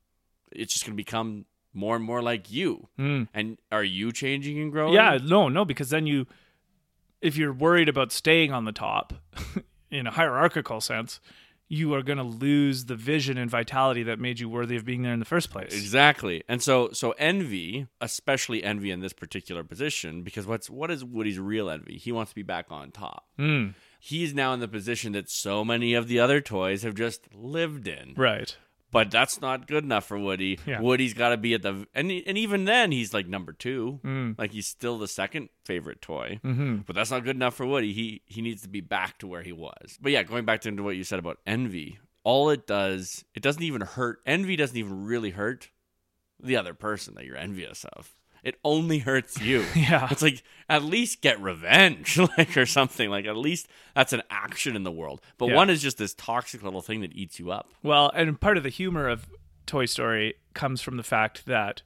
[0.51, 2.89] it's just going to become more and more like you.
[2.99, 3.27] Mm.
[3.33, 4.93] And are you changing and growing?
[4.93, 6.27] yeah, no, no, because then you,
[7.21, 9.13] if you're worried about staying on the top,
[9.91, 11.19] in a hierarchical sense,
[11.67, 15.03] you are going to lose the vision and vitality that made you worthy of being
[15.03, 15.73] there in the first place.
[15.73, 16.43] Exactly.
[16.49, 21.39] And so so envy, especially envy in this particular position, because what's what is Woody's
[21.39, 21.97] real envy?
[21.97, 23.25] He wants to be back on top.
[23.39, 23.73] Mm,
[24.03, 27.87] He's now in the position that so many of the other toys have just lived
[27.87, 28.15] in.
[28.17, 28.57] right.
[28.89, 30.59] But that's not good enough for Woody.
[30.65, 30.81] Yeah.
[30.81, 34.01] Woody's got to be at the and and even then he's like number 2.
[34.03, 34.37] Mm.
[34.37, 36.41] Like he's still the second favorite toy.
[36.43, 36.79] Mm-hmm.
[36.85, 37.93] But that's not good enough for Woody.
[37.93, 39.97] He he needs to be back to where he was.
[40.01, 43.41] But yeah, going back to into what you said about envy, all it does, it
[43.41, 44.19] doesn't even hurt.
[44.25, 45.69] Envy doesn't even really hurt
[46.43, 48.13] the other person that you're envious of.
[48.43, 49.65] It only hurts you.
[49.75, 50.07] Yeah.
[50.11, 53.09] It's like at least get revenge, like or something.
[53.09, 55.21] Like at least that's an action in the world.
[55.37, 55.55] But Yeah.
[55.55, 57.69] one is just this toxic little thing that eats you up.
[57.83, 59.27] Well, and part of the humor of
[59.65, 61.81] Toy Story comes from the fact that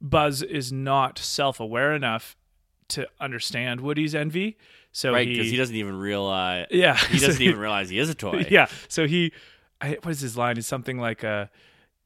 [0.00, 2.36] Buzz is not self-aware enough
[2.88, 4.56] to understand Woody's envy.
[4.92, 5.28] So Right?
[5.28, 6.68] Because he, doesn't even realize.
[6.70, 8.46] yeah, He doesn't even realize he is a toy.
[8.50, 8.66] yeah.
[8.88, 9.32] So he,
[9.80, 10.56] I, what is his line?
[10.56, 11.46] Is something like, uh,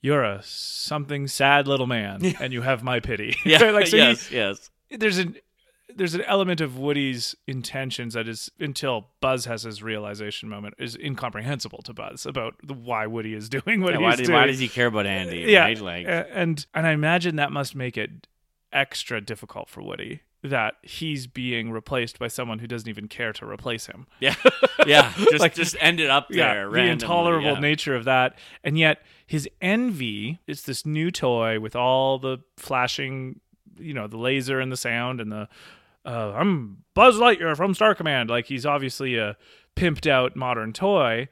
[0.02, 3.70] "You're a something sad little man, and you have my pity." Yeah.
[3.70, 4.26] like so yes.
[4.26, 4.70] he, yes.
[4.90, 5.36] there's an
[5.94, 10.96] there's an element of Woody's intentions that is until Buzz has his realization moment is
[10.96, 14.38] incomprehensible to Buzz about the, why Woody is doing what Yeah, he's why, did, doing.
[14.38, 15.40] why does he care about Andy?
[15.48, 15.78] yeah, right?
[15.78, 18.26] Like, and and I imagine that must make it
[18.72, 23.46] extra difficult for Woody that he's being replaced by someone who doesn't even care to
[23.46, 24.07] replace him.
[24.20, 24.35] yeah,
[24.87, 25.12] yeah.
[25.16, 26.68] Just Like, just ended up there.
[26.68, 27.61] yeah, the intolerable yeah.
[27.61, 33.40] nature of that, and yet his envy is this new toy with all the flashing,
[33.78, 35.48] you know, the laser and the sound and the.
[36.05, 38.28] Uh, I'm Buzz Lightyear from Star Command.
[38.28, 39.37] Like he's obviously a
[39.76, 41.28] pimped out modern toy,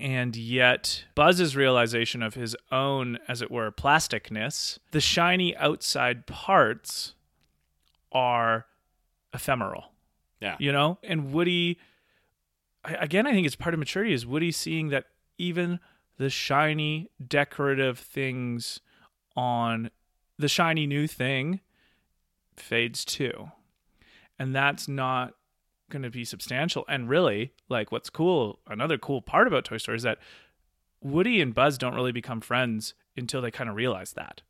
[0.00, 7.12] and yet Buzz's realization of his own, as it were, plasticness, the shiny outside parts
[8.12, 8.66] are
[9.34, 9.92] ephemeral.
[10.40, 10.98] Yeah, you know?
[11.02, 11.78] And woody
[12.84, 15.04] again i think it's part of maturity is woody seeing that
[15.38, 15.78] even
[16.18, 18.80] the shiny decorative things
[19.36, 19.90] on
[20.38, 21.60] the shiny new thing
[22.56, 23.50] fades too.
[24.38, 25.34] And that's not
[25.90, 26.84] going to be substantial.
[26.88, 30.18] And really like what's cool another cool part about toy story is that
[31.00, 34.42] woody and buzz don't really become friends until they kind of realize that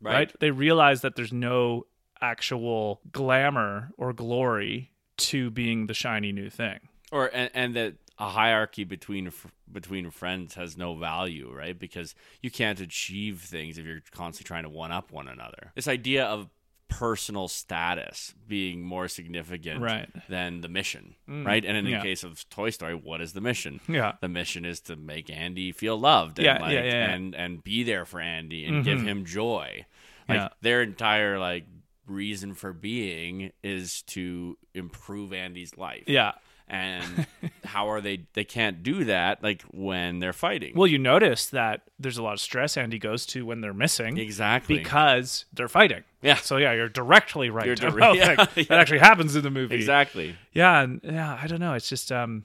[0.00, 0.32] right.
[0.40, 1.86] They realize that there's no
[2.20, 6.80] actual glamour or glory to being the shiny new thing.
[7.12, 9.32] Or and, and that a hierarchy between
[9.70, 11.78] between friends has no value, right?
[11.78, 15.72] Because you can't achieve things if you're constantly trying to one up one another.
[15.74, 16.48] This idea of
[16.88, 20.10] personal status being more significant Right.
[20.28, 21.46] than the mission, mm.
[21.46, 21.64] right?
[21.64, 21.98] And in yeah.
[21.98, 23.80] the case of Toy Story, what is the mission?
[23.88, 24.14] Yeah.
[24.20, 27.64] The mission is to make Andy feel loved and Yeah, like yeah, yeah, and and
[27.64, 28.84] be there for Andy and mm-hmm.
[28.84, 29.86] give him joy.
[30.28, 31.64] Like their entire like
[32.10, 36.32] reason for being is to improve Andy's life Yeah.
[36.68, 37.26] and
[37.64, 41.82] how are they they can't do that like when they're fighting Well, you notice that
[41.98, 46.02] there's a lot of stress Andy goes to when they're missing exactly because they're fighting.
[46.22, 46.36] Yeah.
[46.36, 47.64] So yeah, you're directly right.
[47.66, 48.56] You're about yeah, that.
[48.56, 48.64] yeah.
[48.68, 49.74] That actually happens in the movie.
[49.76, 51.74] exactly Yeah, and yeah, I don't know.
[51.74, 52.44] It's just um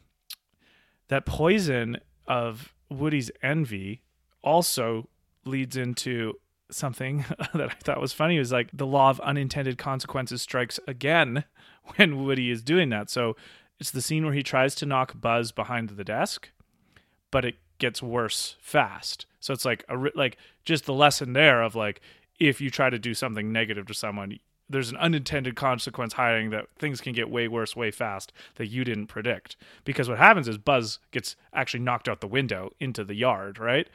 [1.07, 1.97] that poison
[2.27, 4.01] of Woody's envy
[4.41, 5.09] also
[5.45, 6.33] leads into
[6.71, 8.39] something that I thought was funny.
[8.39, 11.45] Was like the law of unintended consequences strikes again
[11.95, 13.09] when Woody is doing that.
[13.09, 13.35] So
[13.79, 16.49] it's the scene where he tries to knock Buzz behind the desk,
[17.31, 19.25] but it gets worse fast.
[19.39, 22.01] So it's like a like just the lesson there of like
[22.39, 26.67] if you try to do something negative to someone, there's an unintended consequence hiding that
[26.79, 29.55] things can get way worse way fast that you didn't predict.
[29.83, 33.87] Because what happens is Buzz gets actually knocked out the window into the yard, right?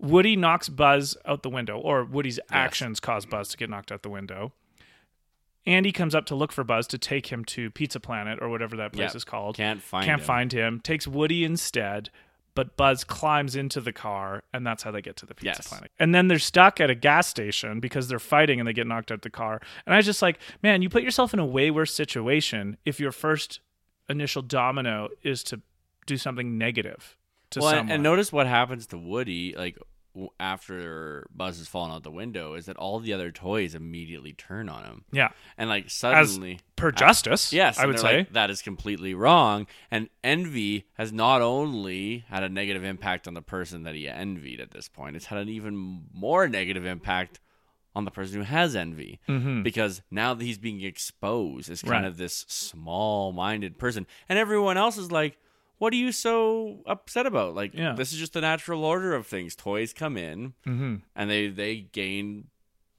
[0.00, 4.02] Woody knocks Buzz out the window, or Woody's actions cause Buzz to get knocked out
[4.02, 4.52] the window.
[5.66, 8.76] Andy comes up to look for Buzz to take him to Pizza Planet or whatever
[8.76, 9.16] that place Yep.
[9.16, 9.56] is called.
[9.56, 10.26] can't find Can't him.
[10.26, 10.80] find him.
[10.80, 12.08] Takes Woody instead,
[12.54, 15.68] but Buzz climbs into the car, and that's how they get to the Pizza Yes.
[15.68, 15.90] Planet.
[15.98, 19.12] And then they're stuck at a gas station because they're fighting and they get knocked
[19.12, 19.60] out the car.
[19.84, 22.98] And I was just like, man, you put yourself in a way worse situation if
[22.98, 23.60] your first
[24.08, 25.60] initial domino is to
[26.06, 27.14] do something negative
[27.50, 27.90] to well, someone.
[27.92, 29.76] and notice what happens to woody like
[30.40, 34.68] after buzz has fallen out the window is that all the other toys immediately turn
[34.68, 38.18] on him yeah, and like as suddenly per justice, Yes, I would say.
[38.18, 39.66] like, that is completely wrong.
[39.90, 44.60] And envy has not only had a negative impact on the person that he envied
[44.60, 47.40] at this point, it's had an even more negative impact
[47.96, 49.18] on the person who has envy.
[49.28, 49.64] Mhm.
[49.64, 52.04] Because now that he's being exposed as kind Right.
[52.04, 55.36] of this small minded person, and everyone else is like,
[55.78, 57.54] what are you so upset about?
[57.54, 57.92] Like, Yeah.
[57.94, 59.54] this is just the natural order of things.
[59.56, 62.48] Toys come in hmm and they, they gain.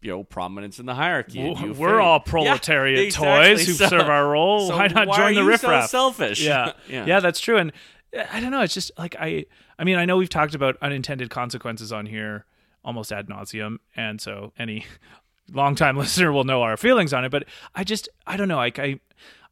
[0.01, 1.39] You know, prominence in the hierarchy.
[1.39, 3.27] you We're all Yeah, proletariat exactly.
[3.55, 4.69] toys who So- serve our role.
[4.69, 5.89] so why not why join the riffraff?
[5.89, 6.41] So selfish.
[6.41, 6.71] yeah.
[6.89, 7.57] yeah, yeah, that's true.
[7.57, 7.73] And
[8.17, 8.61] uh, I don't know.
[8.61, 9.43] It's just like I.
[9.77, 12.45] I mean, I know we've talked about unintended consequences on here
[12.81, 14.85] almost ad nauseum, and so any
[15.51, 17.29] longtime listener will know our feelings on it.
[17.29, 17.43] But
[17.75, 18.55] I just, I don't know.
[18.55, 19.01] Like I,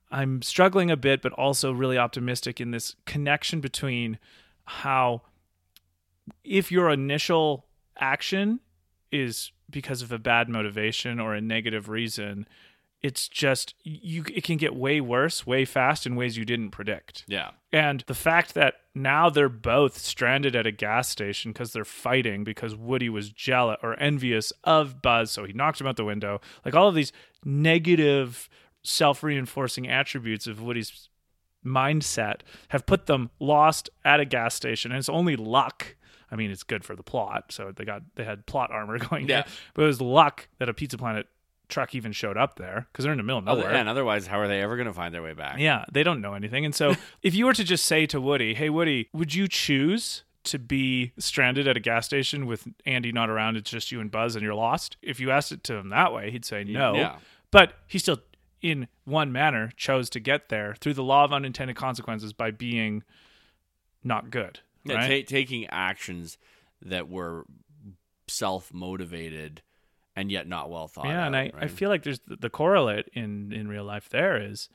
[0.10, 4.20] I'm struggling a bit, but also really optimistic in this connection between
[4.66, 5.24] how,
[6.44, 7.66] if your initial
[8.00, 8.60] action
[9.12, 12.48] is because of a bad motivation or a negative reason,
[13.02, 14.24] it's just you.
[14.34, 17.26] It can get way worse, way fast in ways you didn't predict.
[17.28, 17.52] yeah.
[17.72, 22.44] And the fact that now they're both stranded at a gas station because they're fighting
[22.44, 26.42] because Woody was jealous or envious of Buzz, so he knocked him out the window.
[26.66, 27.12] Like all of these
[27.46, 28.50] negative,
[28.88, 31.10] self reinforcing attributes of Woody's
[31.66, 34.92] mindset have put them lost at a gas station.
[34.92, 35.96] And it's only luck.
[36.32, 37.52] I mean, it's good for the plot.
[37.52, 39.28] So they got they had plot armor going.
[39.28, 39.42] Yeah.
[39.42, 39.46] there.
[39.74, 41.28] But it was luck that a Pizza Planet
[41.70, 43.74] truck even showed up there because they're in the middle of nowhere.
[43.74, 45.60] and otherwise, how are they ever going to find their way back?
[45.60, 46.64] Yeah, they don't know anything.
[46.66, 50.24] And so if you were to just say to Woody, "Hey Woody, would you choose
[50.46, 54.10] to be stranded at a gas station with Andy not around, it's just you and
[54.10, 56.96] Buzz and you're lost?" If you asked it to him that way, he'd say no.
[56.96, 57.18] Yeah.
[57.52, 58.20] But he still,
[58.62, 63.04] in one manner, chose to get there through the law of unintended consequences by being
[64.04, 64.60] not good.
[64.84, 65.28] Yeah, right?
[65.28, 66.38] ta- taking actions
[66.82, 67.46] that were
[68.28, 69.62] self motivated
[70.16, 71.06] and yet not well thought.
[71.06, 74.10] yeah, out, and I, I feel like there's the, the correlate in in real life.
[74.10, 74.70] There is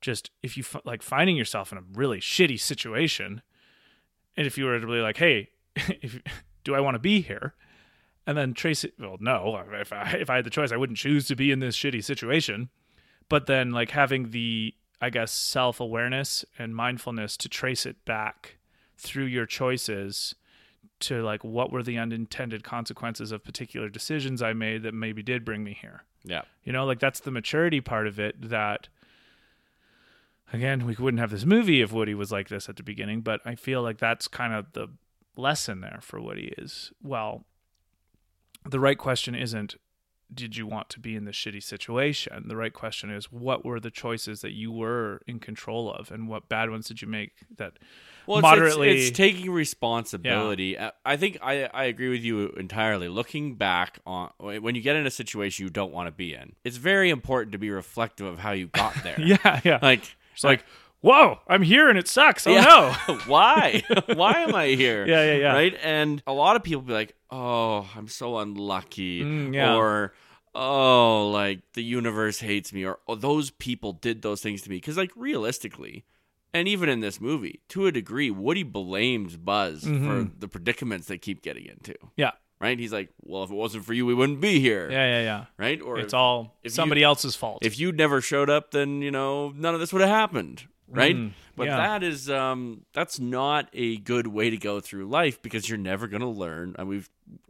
[0.00, 3.42] just if you f- like finding yourself in a really shitty situation,
[4.36, 6.20] and if you were to be like, hey, if
[6.64, 7.54] do I want to be here?
[8.26, 8.92] And then trace it.
[8.98, 9.62] Well, no.
[9.72, 12.04] If I if I had the choice, I wouldn't choose to be in this shitty
[12.04, 12.68] situation.
[13.28, 18.56] But then, like having the, I guess, self awareness and mindfulness to trace it back
[18.96, 20.34] through your choices
[21.00, 25.44] to like what were the unintended consequences of particular decisions I made that maybe did
[25.44, 26.02] bring me here.
[26.24, 28.88] yeah, You know, like that's the maturity part of it that
[30.52, 33.40] again, we wouldn't have this movie if Woody was like this at the beginning, but
[33.44, 34.88] I feel like that's kind of the
[35.36, 37.44] lesson there for Woody is well,
[38.68, 39.76] the right question isn't
[40.32, 42.44] did you want to be in this shitty situation?
[42.48, 46.28] The right question is what were the choices that you were in control of and
[46.28, 47.78] what bad ones did you make that
[48.26, 50.76] well, it's, moderately It's, it's taking responsibility.
[50.76, 53.08] I- uh, I think I I agree with you entirely.
[53.08, 56.52] Looking back on when you get in a situation you don't want to be in,
[56.64, 59.18] it's very important to be reflective of how you got there.
[59.20, 59.78] Yeah, yeah.
[59.80, 60.02] like
[60.34, 60.64] It's like,
[61.00, 62.46] whoa, I'm here and it sucks.
[62.46, 62.96] Oh Yeah.
[63.08, 63.14] no.
[63.26, 63.82] why?
[64.14, 65.06] Why am I here?
[65.06, 65.52] Yeah, yeah, yeah.
[65.52, 65.76] Right?
[65.82, 69.74] And a lot of people be like, "Oh, I'm so unlucky," Mm, yeah.
[69.76, 70.12] or
[70.54, 74.76] "Oh, like the universe hates me," or oh, "Those people did those things to me."
[74.76, 76.04] Because, like, realistically,
[76.54, 80.40] and even in this movie, to a degree, Woody blames Buzz for Mhm.
[80.40, 81.94] the predicaments they keep getting into.
[82.16, 82.32] Yeah.
[82.60, 82.76] Right?
[82.78, 85.44] He's like, "Well, if it wasn't for you, we wouldn't be here." Yeah, yeah, yeah.
[85.58, 85.80] Right?
[85.80, 87.58] Or It's all if you- somebody else's fault.
[87.64, 91.14] if you'd never showed up, then you know none of this would have happened, right?
[91.14, 91.76] Mm, but yeah.
[91.76, 96.06] that is um, that's not a good way to go through life because you're never
[96.06, 96.74] going to learn.
[96.78, 97.08] And we've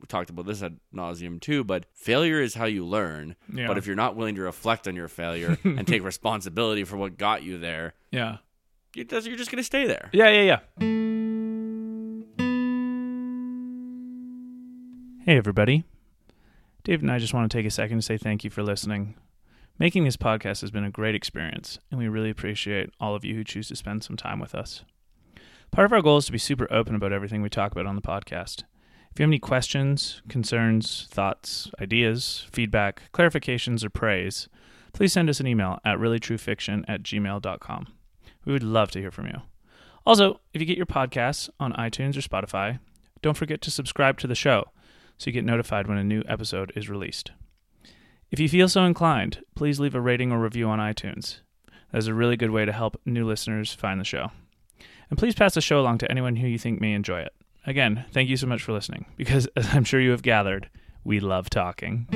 [0.09, 1.65] talked about this ad nauseum too.
[1.65, 3.37] But failure is how you learn.
[3.53, 3.67] Yeah.
[3.67, 7.17] But if you're not willing to reflect on your failure and take responsibility for what
[7.17, 8.39] got you there, yeah.
[8.95, 10.11] you're just, you're just going to stay there.
[10.13, 10.59] Yeah, yeah, yeah.
[15.25, 15.85] Hey, everybody.
[16.85, 19.15] Dave and I just want to take a second to say thank you for listening.
[19.81, 23.37] Making this podcast has been a great experience, and we really appreciate all of you
[23.37, 24.83] who choose to spend some time with us.
[25.71, 27.95] Part of our goal is to be super open about everything we talk about on
[27.95, 28.65] the podcast.
[29.13, 34.49] If you have any questions, concerns, thoughts, ideas, feedback, clarifications, or praise,
[34.93, 37.87] please send us an email at reallytruefiction at gmail.com.
[38.45, 39.43] We would love to hear from you.
[40.05, 42.81] Also, if you get your podcasts on iTunes or Spotify,
[43.23, 44.65] don't forget to subscribe to the show
[45.19, 47.31] so you get notified when a new episode is released.
[48.31, 51.41] If you feel so inclined, please leave a rating or review on iTunes.
[51.91, 54.31] That is a really good way to help new listeners find the show.
[55.09, 57.33] And please pass the show along to anyone who you think may enjoy it.
[57.67, 60.69] Again, thank you so much for listening, because as I'm sure you have gathered,
[61.05, 62.07] we love talking.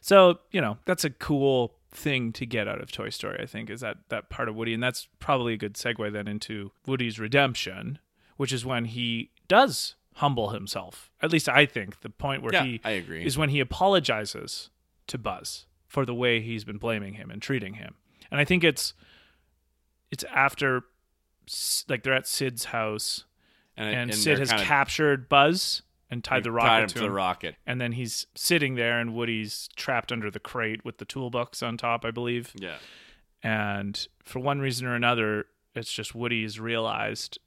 [0.00, 3.68] So, you know, that's a cool thing to get out of Toy Story, I think,
[3.68, 4.74] is that that part of Woody.
[4.74, 7.98] And that's probably a good segue then into Woody's redemption,
[8.36, 11.10] which is when he does humble himself.
[11.20, 13.24] At least I think the point where Yeah, he I agree.
[13.24, 14.70] is when he apologizes
[15.08, 17.94] to Buzz for the way he's been blaming him and treating him.
[18.30, 18.94] And I think it's
[20.10, 20.82] it's after
[21.88, 23.24] like they're at Sid's house
[23.76, 27.56] and, Sid they're has kinda- captured Buzz and tied the rocket tied to the rocket.
[27.66, 31.78] And then he's sitting there, and Woody's trapped under the crate with the toolbox on
[31.78, 32.52] top, I believe.
[32.54, 32.76] Yeah.
[33.42, 37.38] And for one reason or another, it's just Woody's realized,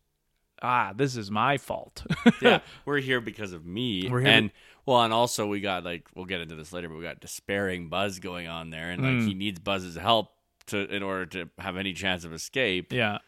[0.65, 2.06] ah, this is my fault.
[2.41, 4.10] yeah, we're here because of me.
[4.10, 4.51] We're here and
[4.86, 7.89] well, and also we got like we'll get into this later, but we got despairing
[7.89, 9.28] Buzz going on there, and like Mm.
[9.28, 10.30] he needs Buzz's help
[10.67, 12.91] to in order to have any chance of escape.
[12.91, 13.19] yeah.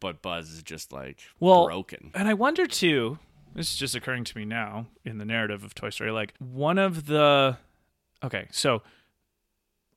[0.00, 2.10] But Buzz is just like Well, broken.
[2.14, 3.18] And I wonder too,
[3.54, 6.76] this is just occurring to me now in the narrative of Toy Story, like one
[6.78, 7.56] of the
[8.24, 8.82] okay, so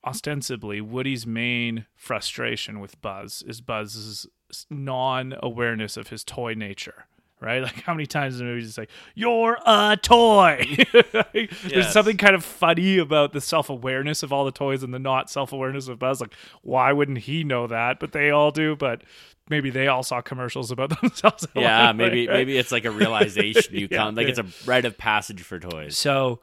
[0.04, 4.26] ostensibly Woody's main frustration with Buzz is Buzz's
[4.70, 7.06] non-awareness of his toy nature.
[7.38, 7.62] Right?
[7.62, 10.64] Like how many times in the movie just like, You're a toy.
[11.32, 11.92] There's Yes.
[11.92, 15.88] something kind of funny about the self-awareness of all the toys and the not self-awareness
[15.88, 16.20] of Buzz.
[16.22, 18.00] Like, why wouldn't he know that?
[18.00, 19.02] But they all do, but
[19.50, 21.46] maybe they all saw commercials about themselves.
[21.54, 22.34] Yeah, maybe right?
[22.38, 24.34] maybe it's like a realization you Yeah, come like yeah.
[24.38, 25.98] it's a rite of passage for toys.
[25.98, 26.40] So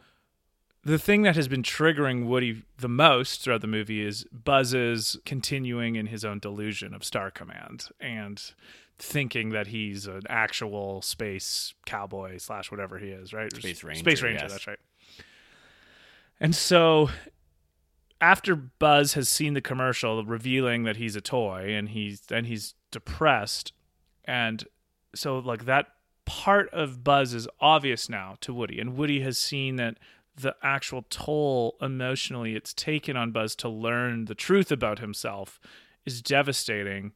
[0.84, 5.96] the thing that has been triggering Woody the most throughout the movie is Buzz's continuing
[5.96, 8.42] in his own delusion of Star Command and
[8.98, 13.54] thinking that he's an actual space cowboy slash whatever he is, right?
[13.56, 14.52] Space Ranger, Space Ranger, yes.
[14.52, 14.80] that's right.
[16.40, 17.10] And so
[18.20, 22.76] after Buzz has seen the commercial revealing that he's a toy and he's then he's
[22.92, 23.74] depressed
[24.26, 24.66] and
[25.16, 25.88] so like that
[26.26, 29.98] part of Buzz is obvious now to Woody, and Woody has seen that
[30.36, 35.60] the actual toll emotionally it's taken on Buzz to learn the truth about himself
[36.06, 37.14] is devastating.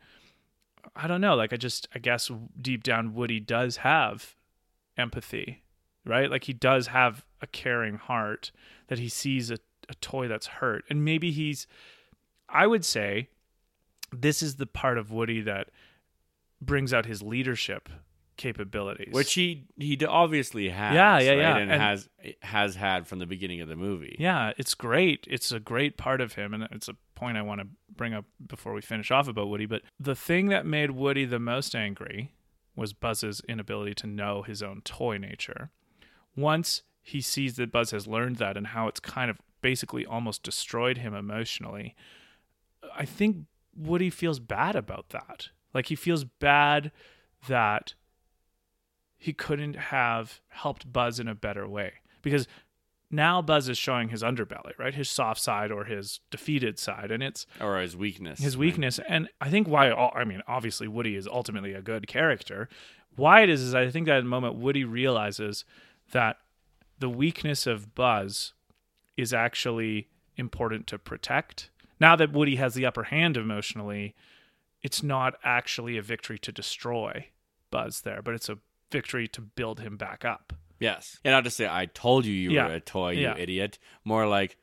[0.95, 1.35] I don't know.
[1.35, 4.35] Like, I just, I guess deep down, Woody does have
[4.97, 5.63] empathy,
[6.05, 6.29] right?
[6.29, 8.51] Like, he does have a caring heart
[8.87, 9.57] that he sees a,
[9.89, 10.85] a toy that's hurt.
[10.89, 11.67] And maybe he's,
[12.47, 13.29] I would say,
[14.11, 15.69] this is the part of Woody that
[16.61, 17.89] brings out his leadership
[18.37, 20.93] capabilities, which he he obviously has.
[20.93, 21.37] Yeah, yeah, right?
[21.39, 21.57] yeah.
[21.57, 22.09] and, And- has
[22.41, 24.15] has had from the beginning of the movie.
[24.19, 25.25] yeah, it's great.
[25.29, 28.25] It's a great part of him, and it's a point I want to bring up
[28.45, 29.65] before we finish off about Woody.
[29.65, 32.33] But the thing that made Woody the most angry
[32.75, 35.71] was Buzz's inability to know his own toy nature.
[36.35, 40.43] Once he sees that Buzz has learned that and how it's kind of basically almost
[40.43, 41.95] destroyed him emotionally,
[42.95, 45.49] I think Woody feels bad about that.
[45.73, 46.91] Like he feels bad
[47.47, 47.95] that
[49.17, 52.47] he couldn't have helped Buzz in a better way because
[53.09, 54.93] now Buzz is showing his underbelly, right?
[54.93, 58.39] His soft side or his defeated side, and it's Or his weakness.
[58.39, 58.61] his right?
[58.61, 58.99] weakness.
[59.07, 62.67] And I think why I mean, obviously Woody is ultimately a good character.
[63.15, 65.63] Why it is is I think that moment Woody realizes
[66.11, 66.37] that
[66.99, 68.53] the weakness of Buzz
[69.15, 71.69] is actually important to protect.
[71.99, 74.15] Now that Woody has the upper hand emotionally,
[74.83, 77.27] it's not actually a victory to destroy
[77.71, 78.59] Buzz there, but it's a
[78.91, 80.53] victory to build him back up.
[80.79, 81.19] Yes.
[81.25, 82.67] And not to say I told you you Yeah.
[82.67, 83.37] were a toy, you Yeah.
[83.37, 83.79] idiot.
[84.03, 84.57] More like,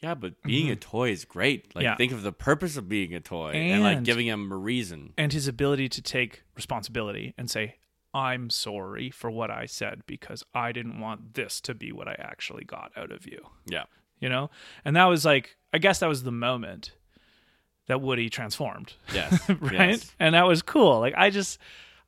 [0.00, 0.72] yeah, but being mm-hmm.
[0.72, 1.74] a toy is great.
[1.74, 1.96] Like Yeah.
[1.96, 5.12] think of the purpose of being a toy and, like giving him a reason.
[5.18, 7.76] and his ability to take responsibility and say
[8.12, 12.16] i'm sorry for what i said because i didn't want this to be what i
[12.18, 13.84] actually got out of you Yeah.
[14.18, 14.50] you know
[14.84, 16.90] and that was like i guess that was the moment
[17.86, 19.48] that woody transformed Yes.
[19.60, 20.12] right Yes.
[20.18, 21.58] and that was cool like i just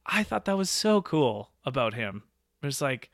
[0.07, 2.23] i thought that was so cool about him
[2.63, 3.11] it's like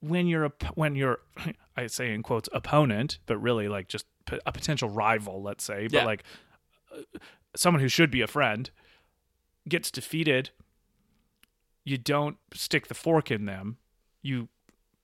[0.00, 1.18] when you're a when you're
[1.76, 4.06] i say in quotes opponent but really like just
[4.46, 6.04] a potential rival let's say but Yeah.
[6.04, 6.22] like
[6.94, 7.00] uh,
[7.56, 8.70] someone who should be a friend
[9.68, 10.50] gets defeated
[11.84, 13.76] you don't stick the fork in them
[14.22, 14.48] you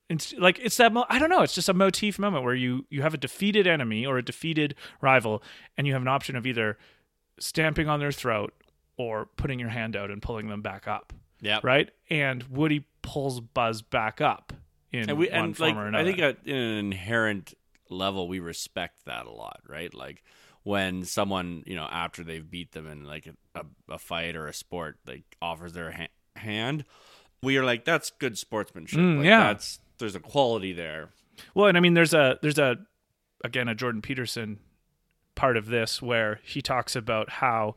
[0.09, 2.85] it's like it's that mo- i don't know it's just a motif moment where you
[2.89, 5.43] you have a defeated enemy or a defeated rival
[5.77, 6.77] and you have an option of either
[7.39, 8.53] stamping on their throat
[8.99, 11.59] or putting your hand out and pulling them back up Yeah.
[11.63, 14.53] right and woody pulls buzz back up
[14.91, 17.53] in And we one and form like or I think at in an inherent
[17.89, 19.91] level we respect that a lot, right?
[19.93, 20.23] Like
[20.63, 24.47] when someone, you know, after they've beat them in like a, a, a fight or
[24.47, 26.85] a sport, like offers their ha- hand,
[27.41, 28.99] we are like that's good sportsmanship.
[28.99, 29.47] Mm, like, yeah.
[29.53, 31.09] that's there's a quality there.
[31.55, 32.77] Well, and I mean, there's a there's a
[33.43, 34.59] again a Jordan Peterson
[35.35, 37.75] part of this where he talks about how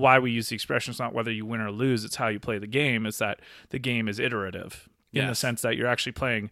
[0.00, 2.40] why we use the expression it's not whether you win or lose, it's how you
[2.40, 3.06] play the game.
[3.06, 6.50] Is that the game is iterative in the sense that you're actually playing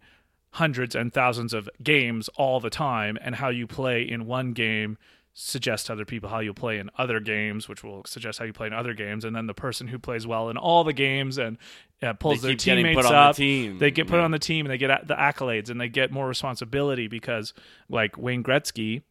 [0.52, 4.96] hundreds and thousands of games all the time, and how you play in one game
[5.34, 8.52] suggests to other people how you'll play in other games, which will suggest how you
[8.52, 11.38] play in other games, and then the person who plays well in all the games
[11.38, 11.58] and
[12.02, 13.78] uh, pulls their teammates on the up, team.
[13.78, 14.24] they get put Yeah.
[14.24, 17.54] on the team and they get the accolades and they get more responsibility because
[17.88, 19.02] like Wayne Gretzky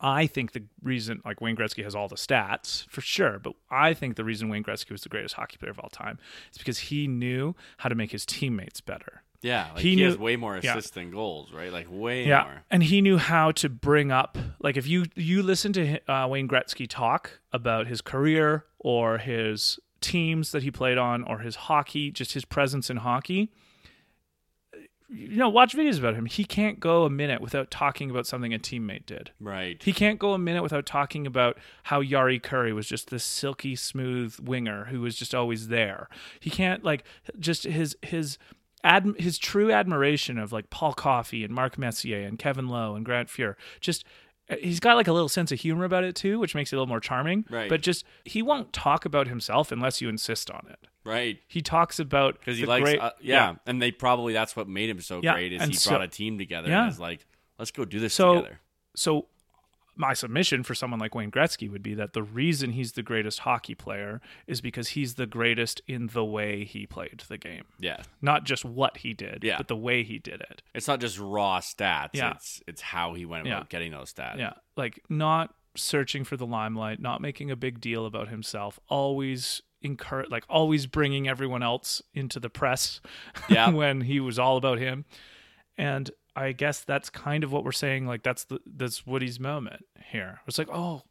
[0.00, 3.92] I think the reason like Wayne Gretzky has all the stats for sure, but I
[3.94, 6.18] think the reason Wayne Gretzky was the greatest hockey player of all time
[6.52, 9.22] is because he knew how to make his teammates better.
[9.42, 10.72] Yeah, like He he, has knew- way more yeah.
[10.72, 11.72] assists than goals, right?
[11.72, 12.62] Like way Yeah, more.
[12.70, 16.46] and he knew how to bring up like if you you listen to uh, Wayne
[16.48, 22.10] Gretzky talk about his career or his teams that he played on or his hockey,
[22.10, 23.50] just his presence in hockey.
[25.12, 26.26] You know, watch videos about him.
[26.26, 29.32] He can't go a minute without talking about something a teammate did.
[29.40, 29.82] Right.
[29.82, 33.74] He can't go a minute without talking about how Jari Kurri was just this silky
[33.74, 36.08] smooth winger who was just always there.
[36.38, 37.02] He can't like
[37.40, 38.38] just his his
[38.84, 43.04] ad, his true admiration of like Paul Coffey and Mark Messier and Kevin Lowe and
[43.04, 43.56] Grant Fuhr.
[43.80, 44.04] Just
[44.60, 46.78] he's got like a little sense of humor about it too, which makes it a
[46.78, 47.44] little more charming.
[47.50, 47.68] Right.
[47.68, 50.78] But just he won't talk about himself unless you insist on it.
[51.04, 51.38] right.
[51.48, 53.54] He talks about Because he likes, great- uh, yeah.
[53.66, 56.02] and they probably that's what made him so Yeah, great is and he so- brought
[56.02, 56.82] a team together Yeah.
[56.84, 57.26] and is like,
[57.58, 58.60] let's go do this So- together.
[58.94, 59.26] so
[60.00, 63.40] my submission for someone like Wayne Gretzky would be that the reason he's the greatest
[63.40, 67.64] hockey player is because he's the greatest in the way he played the game.
[67.78, 69.58] Yeah, Not just what he did, Yeah.
[69.58, 70.62] but the way he did it.
[70.74, 72.10] it's not just raw stats.
[72.14, 72.32] Yeah.
[72.32, 73.58] It's it's how he went Yeah.
[73.58, 74.38] about getting those stats.
[74.38, 74.54] Yeah.
[74.76, 80.30] Like not searching for the limelight, not making a big deal about himself, always encourage
[80.30, 83.00] like always bringing everyone else into the press
[83.48, 83.68] Yeah.
[83.80, 85.04] when he was all about him.
[85.78, 89.84] And I guess that's kind of what we're saying like that's the that's Woody's moment
[90.06, 90.40] here.
[90.46, 91.02] It's like, "Oh,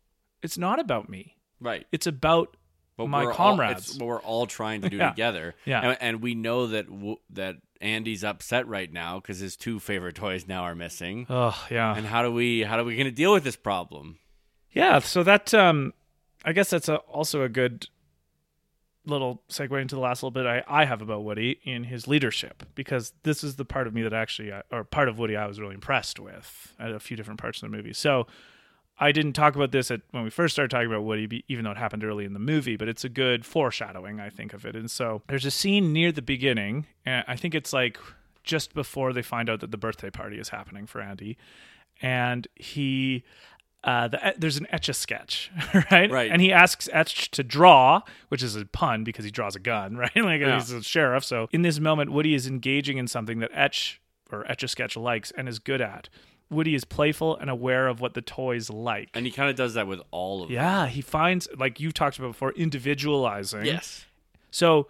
[0.42, 1.36] it's not about me.
[1.62, 1.86] Right.
[1.92, 2.56] It's about
[2.98, 3.90] but my all- comrades.
[3.92, 5.10] it's what we're all trying to do Yeah.
[5.12, 5.56] together.
[5.66, 5.82] Yeah.
[5.82, 10.16] and, and we know that w- that Andy's upset right now because his two favorite
[10.16, 11.26] toys now are missing.
[11.30, 14.18] oh yeah, And how do we how do we going to deal with this problem?
[14.72, 15.00] yeah.
[15.00, 15.94] So that um,
[16.46, 17.88] I guess that's a, also a good
[19.10, 22.64] little segue into the last little bit I, I have about Woody in his leadership
[22.76, 25.60] because this is the part of me that actually or part of Woody I was
[25.60, 27.94] really impressed with at a few different parts of the movie.
[27.94, 28.28] So
[29.00, 31.72] I didn't talk about this at when we first started talking about Woody, even though
[31.72, 34.76] it happened early in the movie, but it's a good foreshadowing, I think, of it.
[34.76, 37.98] And so there's a scene near the beginning, and I think it's like
[38.44, 41.38] just before they find out that the birthday party is happening for Andy,
[42.02, 43.24] and he.
[43.84, 45.50] Uh, the, there's an etch a sketch,
[45.92, 46.12] right?
[46.12, 46.30] Right.
[46.30, 49.96] And he asks Etch to draw, which is a pun because he draws a gun,
[49.98, 50.12] right?
[50.16, 50.56] like Yeah.
[50.60, 51.24] he's a sheriff.
[51.24, 54.02] So in this moment, Woody is engaging in something that Etch
[54.32, 56.10] or Etch a Sketch likes and is good at.
[56.52, 59.10] Woody is playful and aware of what the toys like.
[59.14, 60.56] And he kind of does that with all of them.
[60.56, 63.66] Yeah, he finds like you've talked about before, individualizing.
[63.66, 64.06] Yes.
[64.52, 64.88] So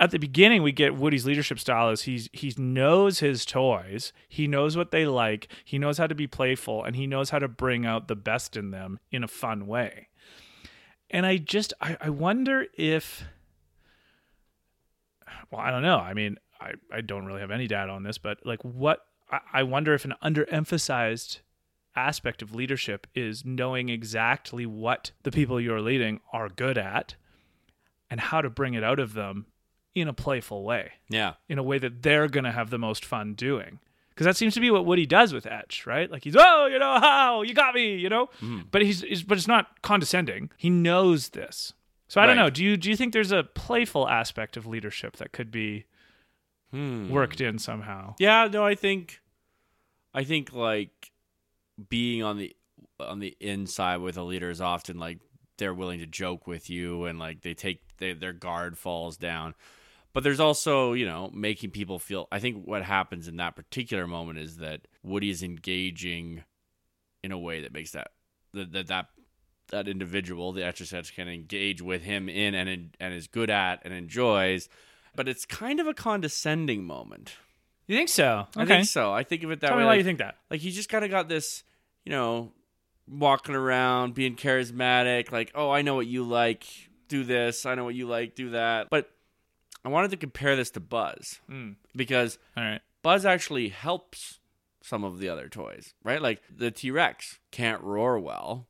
[0.00, 4.46] at the beginning, we get Woody's leadership style is he's he knows his toys, he
[4.46, 7.48] knows what they like, he knows how to be playful, and he knows how to
[7.48, 10.08] bring out the best in them in a fun way.
[11.10, 13.24] And I just I, I wonder if
[15.50, 15.98] well, I don't know.
[15.98, 19.40] I mean, I, I don't really have any data on this, but like what I,
[19.52, 21.40] I wonder if an underemphasized
[21.96, 27.16] aspect of leadership is knowing exactly what the people you're leading are good at
[28.08, 29.46] and how to bring it out of them
[29.94, 31.34] in a playful way, Yeah.
[31.48, 33.80] in a way that they're going to have the most fun doing.
[34.10, 36.10] Because that seems to be what Woody does with Etch, right?
[36.10, 38.28] Like he's, oh, you know, how you got me, you know.
[38.70, 40.50] But he's, he's, but it's not condescending.
[40.56, 41.72] He knows this.
[42.08, 42.48] So I don't know.
[42.50, 45.84] Do you do you think there's a playful aspect of leadership that could be
[46.72, 47.10] Hmm.
[47.10, 48.14] worked in somehow?
[48.18, 49.20] Yeah, no, I think
[50.14, 51.12] I think like
[51.90, 52.56] being on the
[52.98, 55.18] on the inside with a leader is often like
[55.58, 59.54] they're willing to joke with you and like they take they, their guard falls down.
[60.18, 64.08] But there's also, you know, making people feel I think what happens in that particular
[64.08, 66.42] moment is that Woody is engaging
[67.22, 68.08] in a way that makes that
[68.52, 69.06] that that that,
[69.68, 73.94] that individual, the exercise can engage with him in and and is good at and
[73.94, 74.68] enjoys.
[75.14, 77.34] But it's kind of a condescending moment.
[77.86, 78.48] You think so?
[78.56, 78.74] I Okay.
[78.78, 79.12] think so.
[79.12, 79.84] I think of it that Tell way.
[79.84, 80.34] me why like, you think that.
[80.50, 81.62] like he's just kind of got this,
[82.04, 82.50] you know,
[83.06, 85.30] walking around, being charismatic.
[85.30, 86.66] Like, oh, I know what you like.
[87.06, 87.66] Do this.
[87.66, 88.34] I know what you like.
[88.34, 88.88] Do that.
[88.90, 89.08] But
[89.84, 91.76] I wanted to compare this to Buzz Mm.
[91.96, 92.80] because All right.
[93.02, 94.40] Buzz actually helps
[94.82, 96.20] some of the other toys, right?
[96.22, 98.66] Like the T Rex can't roar well,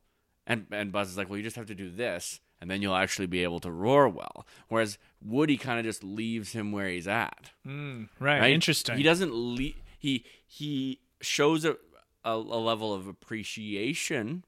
[0.47, 2.95] and and Buzz is like, well, you just have to do this, and then you'll
[2.95, 4.45] actually be able to roar well.
[4.67, 7.51] Whereas Woody kind of just leaves him where he's at.
[7.67, 8.39] Mm, right.
[8.39, 8.51] Right?
[8.53, 8.97] Interesting.
[8.97, 11.71] He doesn't le- he he shows a,
[12.23, 14.43] a a level of appreciation,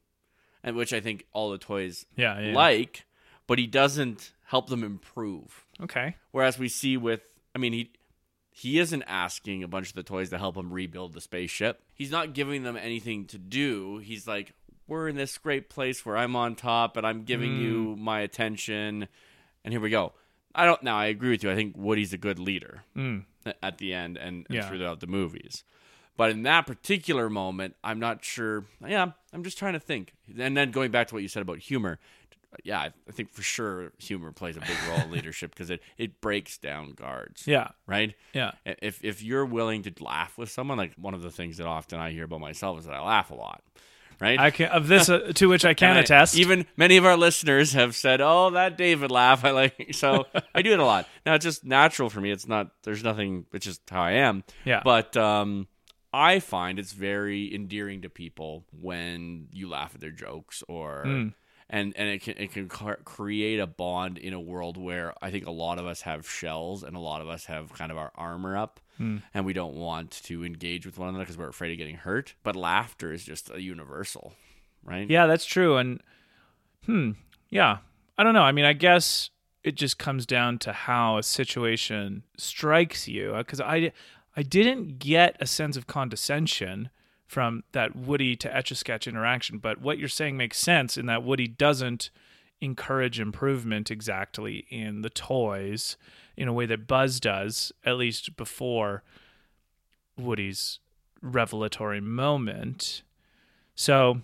[0.63, 2.53] and which I think all the toys yeah, yeah.
[2.53, 3.05] like,
[3.47, 5.65] but he doesn't help them improve.
[5.81, 6.15] Okay.
[6.31, 7.21] Whereas we see with,
[7.55, 7.91] I mean, he
[8.53, 11.81] he isn't asking a bunch of the toys to help him rebuild the spaceship.
[11.93, 13.99] He's not giving them anything to do.
[13.99, 14.53] He's like,
[14.87, 19.07] we're in this great place where I'm on top and I'm giving you my attention,
[19.63, 20.11] and here we go.
[20.53, 20.97] I don't now.
[20.97, 21.51] I agree with you.
[21.51, 23.23] I think Woody's a good leader Mm.
[23.63, 24.67] at the end and, and Yeah.
[24.67, 25.63] throughout the movies.
[26.17, 28.65] But in that particular moment, I'm not sure.
[28.85, 30.13] Yeah, I'm just trying to think.
[30.37, 31.99] And then going back to what you said about humor,
[32.63, 36.19] yeah, I think for sure humor plays a big role in leadership because it, it
[36.21, 37.69] breaks down guards, Yeah.
[37.87, 38.13] right?
[38.33, 38.51] Yeah.
[38.65, 41.99] If if you're willing to laugh with someone, like one of the things that often
[41.99, 43.63] I hear about myself is that I laugh a lot,
[44.19, 44.37] right?
[44.39, 46.35] I can of this uh, to which I can I- attest.
[46.37, 50.61] Even many of our listeners have said, "Oh, that David laugh." I like so I
[50.61, 51.07] do it a lot.
[51.25, 52.31] Now it's just natural for me.
[52.31, 52.71] It's not.
[52.83, 53.45] There's nothing.
[53.53, 54.43] It's just how I am.
[54.65, 54.81] Yeah.
[54.83, 55.67] But um,
[56.13, 61.03] I find it's very endearing to people when you laugh at their jokes or.
[61.05, 61.33] Mm.
[61.73, 65.47] And, and it can it can create a bond in a world where I think
[65.47, 68.11] a lot of us have shells and a lot of us have kind of our
[68.15, 69.23] armor up Mm.
[69.33, 72.35] and we don't want to engage with one another because we're afraid of getting hurt.
[72.43, 74.33] But laughter is just a universal,
[74.83, 75.09] right?
[75.09, 75.77] Yeah, that's true.
[75.77, 76.01] And
[76.85, 77.11] hmm,
[77.49, 77.77] yeah,
[78.17, 78.43] I don't know.
[78.43, 79.31] I mean, I guess
[79.63, 83.33] it just comes down to how a situation strikes you.
[83.37, 83.91] Because I,
[84.35, 86.89] I didn't get a sense of condescension
[87.31, 89.57] from that Woody to Etch a Sketch interaction.
[89.57, 92.09] But what you're saying makes sense in that Woody doesn't
[92.59, 95.95] encourage improvement exactly in the toys
[96.35, 99.01] in a way that Buzz does, at least before
[100.17, 100.79] Woody's
[101.21, 103.01] revelatory moment.
[103.75, 104.21] So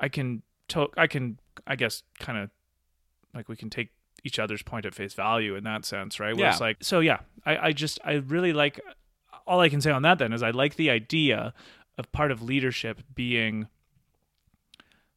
[0.00, 2.50] I can to- I can I guess kind of
[3.34, 3.90] like we can take
[4.24, 6.34] each other's point at face value in that sense, right?
[6.34, 6.66] Where it's Yeah.
[6.66, 8.80] like so yeah, I, I just I really like
[9.46, 11.52] all I can say on that then is I like the idea
[11.98, 13.68] of part of leadership being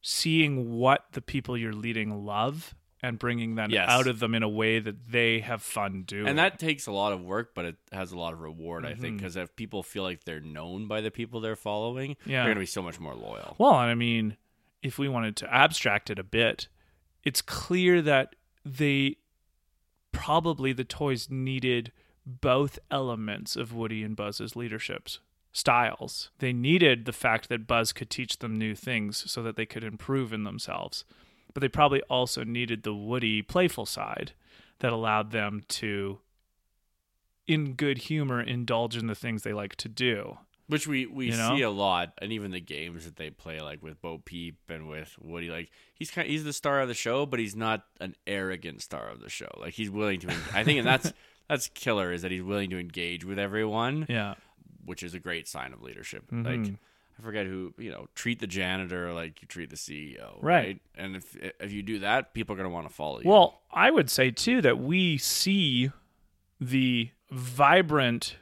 [0.02, 3.90] seeing what the people you're leading love and bringing them Yes.
[3.90, 6.28] out of them in a way that they have fun doing.
[6.28, 8.92] And that takes a lot of work, but it has a lot of reward, I
[8.92, 9.02] Mm-hmm.
[9.02, 12.40] think, because if people feel like they're known by the people they're following, Yeah.
[12.44, 13.56] they're going to be so much more loyal.
[13.58, 14.36] Well, and I mean,
[14.82, 16.68] if we wanted to abstract it a bit,
[17.24, 19.18] it's clear that they
[20.12, 21.92] probably the toys needed
[22.26, 25.20] both elements of Woody and Buzz's leaderships
[25.60, 26.32] styles.
[26.40, 29.84] They needed the fact that Buzz could teach them new things so that they could
[29.84, 31.04] improve in themselves.
[31.54, 34.34] But they probably also needed the Woody playful side
[34.80, 36.20] that allowed them to
[37.48, 40.38] in good humor indulge in the things they like to do.
[40.68, 41.56] Which we, we You know?
[41.56, 44.88] see a lot, and even the games that they play, like with Bo Peep and
[44.88, 48.16] with Woody, like he's kind he's the star of the show, but he's not an
[48.28, 49.50] arrogant star of the show.
[49.58, 51.12] Like he's willing to, I think, and that's
[51.50, 54.36] that's killer is that he's willing to engage with everyone, Yeah.
[54.90, 56.24] Which is a great sign of leadership.
[56.32, 56.46] Mhm.
[56.46, 56.74] Like
[57.18, 60.82] I forget who you know treat the janitor like you treat the CEO, Right.
[60.96, 63.30] And if if you do that, people are going to want to follow you.
[63.30, 65.92] Well, I would say too that we see
[66.60, 68.36] the vibrant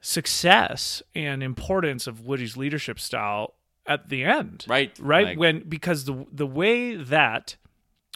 [0.00, 3.54] success and importance of Woody's leadership style
[3.86, 4.64] at the end.
[4.68, 7.56] right, Right Like, when because the the way that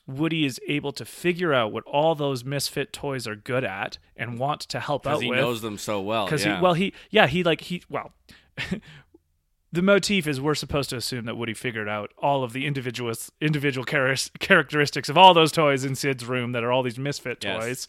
[0.06, 4.38] Woody is able to figure out what all those misfit toys are good at and
[4.38, 6.26] want to help out because he with knows them so well.
[6.26, 6.56] because yeah.
[6.56, 8.12] he well he yeah he like he well
[9.72, 13.12] the motif is we're supposed to assume that Woody figured out all of the individual
[13.40, 17.42] individual char- characteristics of all those toys in Sid's room that are all these misfit
[17.42, 17.64] Yes.
[17.64, 17.88] toys.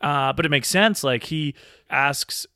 [0.00, 1.02] Uh, but it makes sense.
[1.02, 1.54] Like he
[1.90, 2.46] asks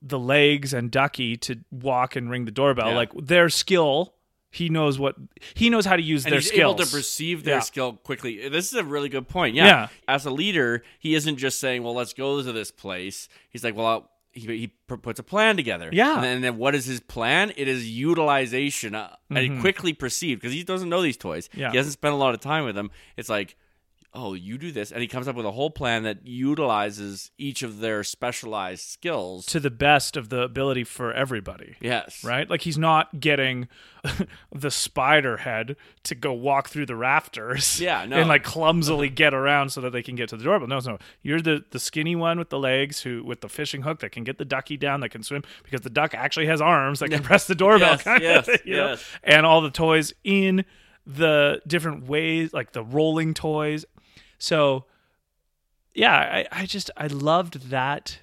[0.00, 2.88] the legs and Ducky to walk and ring the doorbell.
[2.90, 2.96] Yeah.
[2.96, 4.14] Like their skill,
[4.52, 5.16] he knows what
[5.54, 6.74] he knows how to use and their he's skills.
[6.78, 7.60] able to perceive their Yeah.
[7.60, 8.48] skill quickly.
[8.48, 9.56] This is a really good point.
[9.56, 9.66] Yeah.
[9.66, 9.88] Yeah.
[10.06, 13.74] As a leader, he isn't just saying, "Well, let's go to this place." He's like,
[13.74, 16.14] "Well, I'll, he he puts a plan together." Yeah.
[16.16, 17.52] And then, and then what is his plan?
[17.56, 21.48] It is utilization, uh, and quickly perceived because he doesn't know these toys.
[21.48, 21.60] Mm-hmm.
[21.60, 21.70] Yeah.
[21.70, 22.90] He hasn't spent a lot of time with them.
[23.16, 23.56] It's like.
[24.14, 27.62] Oh, you do this, and he comes up with a whole plan that utilizes each
[27.62, 29.46] of their specialized skills.
[29.46, 31.76] to the best of the ability for everybody.
[31.80, 32.48] yes, right?
[32.50, 33.68] Like he's not getting
[34.54, 38.16] the spider head to go walk through the rafters, Yeah, no.
[38.18, 40.68] and like clumsily get around so that they can get to the doorbell.
[40.68, 44.00] No, no, you're the the skinny one with the legs who with the fishing hook
[44.00, 46.98] that can get the ducky down that can swim because the duck actually has arms
[46.98, 48.88] that can press the doorbell, Yes, kind yes, thing, you know?
[48.90, 49.04] yes.
[49.24, 50.64] and all the toys in
[51.06, 53.84] the different ways, like the rolling toys.
[54.42, 54.86] So,
[55.94, 58.18] yeah, I, I just I loved that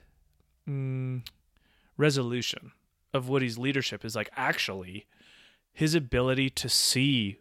[0.70, 1.22] mm,
[1.96, 2.74] resolution
[3.14, 5.06] of Woody's leadership is like actually
[5.72, 7.40] his ability to see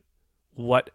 [0.54, 0.90] what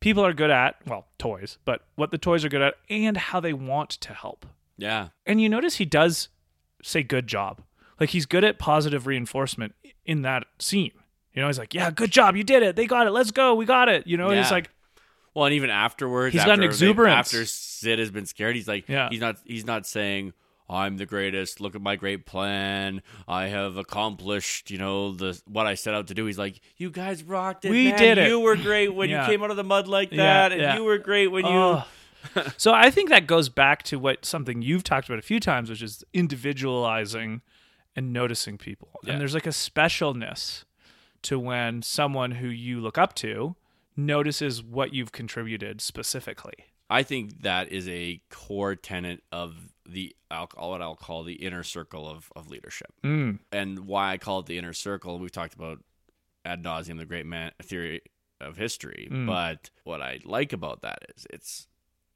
[0.00, 3.38] people are good at, well, toys, but what the toys are good at and how
[3.38, 4.44] they want to help.
[4.76, 5.10] Yeah.
[5.24, 6.30] And you notice he does
[6.82, 7.62] say good job.
[8.00, 10.90] Like he's good at positive reinforcement in that scene.
[11.32, 12.34] You know, he's like, "Yeah, good job.
[12.34, 12.74] You did it.
[12.74, 13.10] They got it.
[13.10, 13.54] Let's go.
[13.54, 14.68] We got it." You know, and he's like,
[15.40, 18.68] Well, and even afterwards, He's got an after they- After Sid has been scared, he's
[18.68, 19.08] like, Yeah.
[19.10, 20.34] he's not, he's not saying,
[20.68, 21.62] "I'm the greatest.
[21.62, 23.00] Look at my great plan.
[23.26, 26.90] I have accomplished, you know, the what I set out to do." He's like, "You
[26.90, 27.70] guys rocked it.
[27.70, 27.98] We man.
[27.98, 29.22] did it." You were great when Yeah.
[29.24, 30.76] you came out of the mud like Yeah, that, and yeah.
[30.76, 31.84] you were great when you." Oh.
[32.58, 35.70] so I think that goes back to what something you've talked about a few times,
[35.70, 37.40] which is individualizing
[37.96, 38.90] and noticing people.
[39.04, 39.12] Yeah.
[39.12, 40.64] And there's like a specialness
[41.22, 43.56] to when someone who you look up to
[44.06, 46.54] notices what you've contributed specifically.
[46.88, 49.54] I think that is a core tenet of
[49.88, 52.92] the I'll, what I'll call the inner circle of, of leadership.
[53.04, 53.38] Mm.
[53.52, 55.18] and why I call it the inner circle.
[55.18, 55.78] We've talked about
[56.44, 58.02] ad nauseum the great man theory
[58.40, 59.26] of history, Mm.
[59.26, 61.66] but what I like about that is it's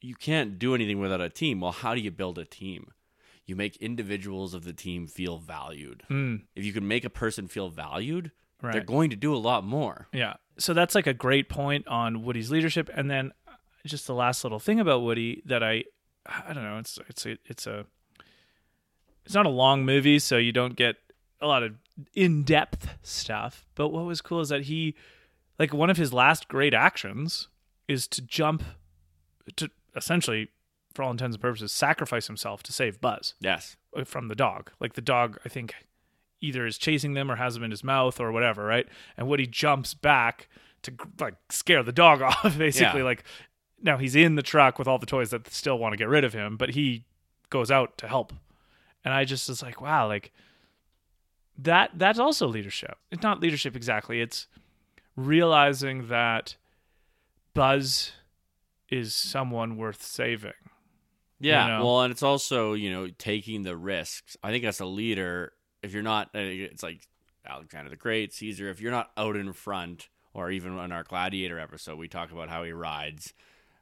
[0.01, 1.61] you can't do anything without a team.
[1.61, 2.89] Well, how do you build a team?
[3.47, 6.03] You make individuals of the team feel valued.
[6.11, 6.43] Mm.
[6.57, 8.31] If you can make a person feel valued,
[8.63, 8.73] Right.
[8.73, 10.09] they're going to do a lot more.
[10.13, 10.35] Yeah.
[10.59, 13.53] So that's like a great point on Woody's leadership, and then uh,
[13.85, 15.85] just the last little thing about Woody that I,
[16.27, 16.79] I don't know.
[16.79, 17.87] It's it's a, it's a,
[19.25, 20.97] it's not a long movie, so you don't get
[21.41, 21.75] a lot of
[22.15, 23.67] in depth stuff.
[23.75, 24.95] But what was cool is that he,
[25.59, 27.49] like one of his last great actions,
[27.89, 28.63] is to jump,
[29.57, 30.49] to essentially,
[30.95, 33.77] for all intents and purposes, sacrifice himself to save Buzz Yes.
[33.97, 34.71] Uh, from the dog.
[34.81, 35.75] Like the dog, I think,
[36.45, 38.87] either is chasing them or has them in his mouth or whatever, right?
[39.17, 40.49] And Woody jumps back
[40.83, 43.01] to like scare the dog off, basically.
[43.01, 43.07] Yeah.
[43.07, 43.25] Like
[43.83, 46.25] now he's in the truck with all the toys that still want to get rid
[46.25, 47.05] of him, but he
[47.51, 48.33] goes out to help.
[49.05, 50.33] And I just was like, wow, like
[51.59, 52.97] that that's also leadership.
[53.11, 54.21] It's not leadership exactly.
[54.21, 54.47] It's
[55.17, 56.57] realizing that
[57.53, 58.13] Buzz
[58.91, 60.53] is someone worth saving.
[61.41, 61.65] Yeah.
[61.65, 61.85] You know?
[61.85, 64.37] Well, and it's also, you know, taking the risks.
[64.43, 65.53] I think as a leader,
[65.85, 67.07] if you're not, uh, it's like
[67.47, 71.59] Alexander the Great, Caesar, if you're not out in front, or even on our Gladiator
[71.59, 73.35] episode, we talk about how he rides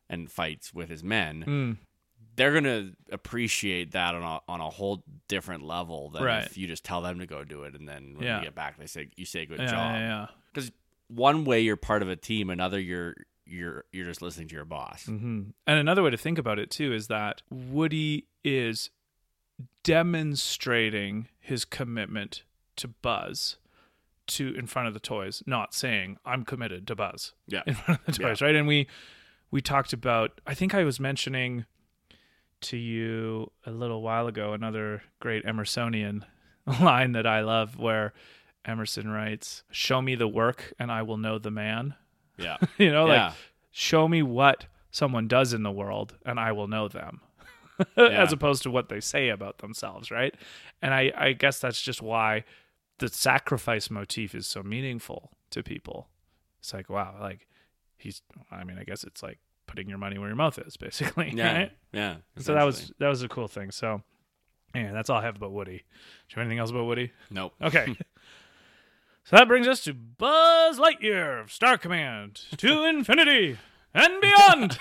[0.09, 1.77] and fights with his men, Mm.
[2.37, 6.45] they're gonna appreciate that on a on a whole different level than Right.
[6.45, 8.39] if you just tell them to go do it and then when Yeah.
[8.39, 9.95] you get back they say you say good Yeah, job.
[9.97, 10.27] yeah,
[10.57, 10.63] yeah.
[11.09, 13.15] One way you're part of a team, another you're
[13.47, 15.05] you're you're just listening to your boss.
[15.07, 18.89] hmm And another way to think about it too is that Woody is
[19.83, 22.45] demonstrating his commitment
[22.77, 23.57] to Buzz
[24.29, 27.63] to in front of the toys, not saying I'm committed to Buzz Yeah.
[27.67, 28.55] in front of the toys, right?
[28.55, 28.87] And we
[29.51, 31.67] we talked about I think I was mentioning
[32.63, 36.23] to you a little while ago another great Emersonian
[36.81, 38.13] line that I love where
[38.65, 41.95] Emerson writes, "Show me the work and I will know the man."
[42.39, 42.59] Yeah.
[42.79, 43.33] you know, like
[43.73, 47.21] show me what someone does in the world and I will know them.
[47.97, 48.23] Yeah.
[48.23, 50.35] As opposed to what they say about themselves, right?
[50.81, 52.45] And I, I guess that's just why
[52.99, 56.09] the sacrifice motif is so meaningful to people.
[56.61, 57.49] It's like, wow, like
[57.97, 61.33] he's I mean, I guess it's like putting your money where your mouth is, basically.
[61.35, 61.57] Yeah.
[61.57, 61.73] Right?
[61.93, 62.17] Yeah.
[62.39, 63.71] So that was that was a cool thing.
[63.71, 64.03] So
[64.75, 65.79] yeah, that's all I have about Woody.
[65.79, 67.13] Do you have anything else about Woody?
[67.31, 67.55] Nope.
[67.61, 67.87] Okay.
[69.25, 73.59] so that brings us to Buzz Lightyear of Star Command to infinity
[73.95, 74.79] and beyond.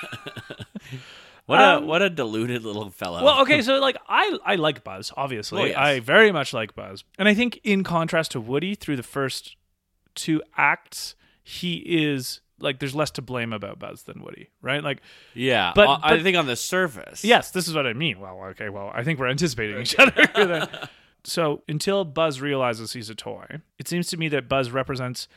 [1.52, 3.24] What Um, a what a deluded little fellow.
[3.24, 5.62] well, okay, so like I I like Buzz, obviously.
[5.62, 5.76] Oh, yes.
[5.78, 7.04] I very much like Buzz.
[7.20, 9.58] And I think in contrast to Woody through the first
[10.16, 14.82] two acts, he is like there's less to blame about Buzz than Woody, right?
[14.84, 15.02] Like
[15.34, 15.74] Yeah.
[15.76, 17.24] But- I but- think on the surface.
[17.24, 18.20] Yes, this is what I mean.
[18.22, 20.68] Well, okay, well, I think we're anticipating each other.
[21.24, 23.46] so until Buzz realizes he's a toy,
[23.78, 25.28] it seems to me that Buzz represents,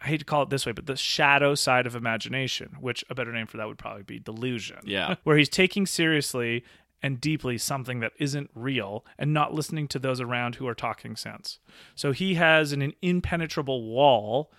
[0.00, 3.14] I hate to call it this way, but the shadow side of imagination, which a
[3.14, 4.78] better name for that would probably be delusion.
[4.84, 5.16] Yeah.
[5.24, 6.64] Where he's taking seriously
[7.02, 11.16] and deeply something that isn't real and not listening to those around who are talking
[11.16, 11.58] sense.
[11.94, 14.52] So he has an, impenetrable wall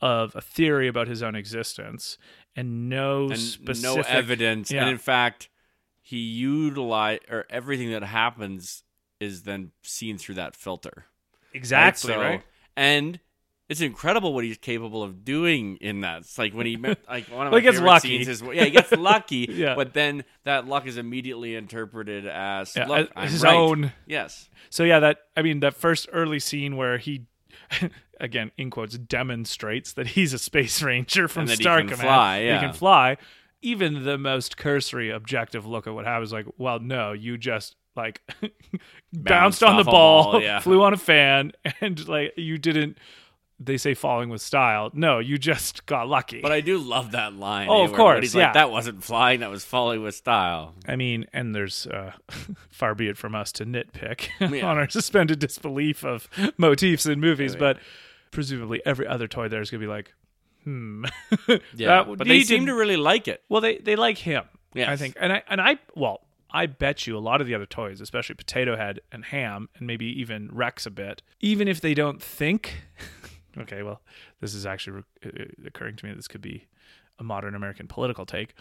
[0.00, 2.18] of a theory about his own existence
[2.56, 4.70] and no and specific no evidence.
[4.70, 4.82] Yeah.
[4.82, 5.48] And in fact,
[6.00, 8.82] he utilize or everything that happens
[9.20, 11.06] is then seen through that filter.
[11.54, 12.42] Exactly, So- right?
[12.76, 13.20] And
[13.72, 16.18] it's incredible what he's capable of doing in that.
[16.20, 18.08] It's like when he met, like one of Well, my he gets favorite lucky.
[18.24, 19.74] scenes is yeah, he gets lucky, Yeah.
[19.74, 23.54] but then that luck is immediately interpreted as Yeah, I'm his right.
[23.56, 23.92] own.
[24.06, 24.50] Yes.
[24.70, 27.22] So yeah, that I mean that first early scene where he
[28.20, 32.00] again in quotes demonstrates that he's a space ranger from he Star can Command.
[32.06, 33.16] fly, He can fly.
[33.62, 38.20] Even the most cursory objective look at what happens like, well, no, you just like
[39.12, 40.58] bounced, Bounced on the ball, ball, yeah.
[40.60, 42.98] flew on a fan, and like you didn't
[43.64, 44.90] they say falling with style.
[44.92, 46.40] No, you just got lucky.
[46.40, 47.68] But I do love that line.
[47.70, 48.46] Oh, eh, of course, Woody's yeah.
[48.46, 50.74] like, that wasn't flying, that was falling with style.
[50.86, 52.12] I mean, and there's uh,
[52.70, 54.66] far be it from us to nitpick Yeah.
[54.66, 57.78] on our suspended disbelief of motifs in movies, Yeah, but
[58.30, 60.12] presumably every other toy there is going to be like,
[60.64, 61.04] hmm.
[61.74, 62.04] Yeah.
[62.04, 63.42] That but they seem to really like it.
[63.48, 64.44] Well, they they like him.
[64.74, 64.88] Yes.
[64.88, 67.66] I think, and I and I well, I bet you a lot of the other
[67.66, 71.94] toys, especially Potato Head and Hamm, and maybe even Rex a bit, even if they
[71.94, 72.82] don't think.
[73.58, 74.00] Okay, well,
[74.40, 75.28] this is actually uh,
[75.66, 76.12] occurring to me.
[76.14, 76.66] This could be
[77.18, 78.54] a modern American political take.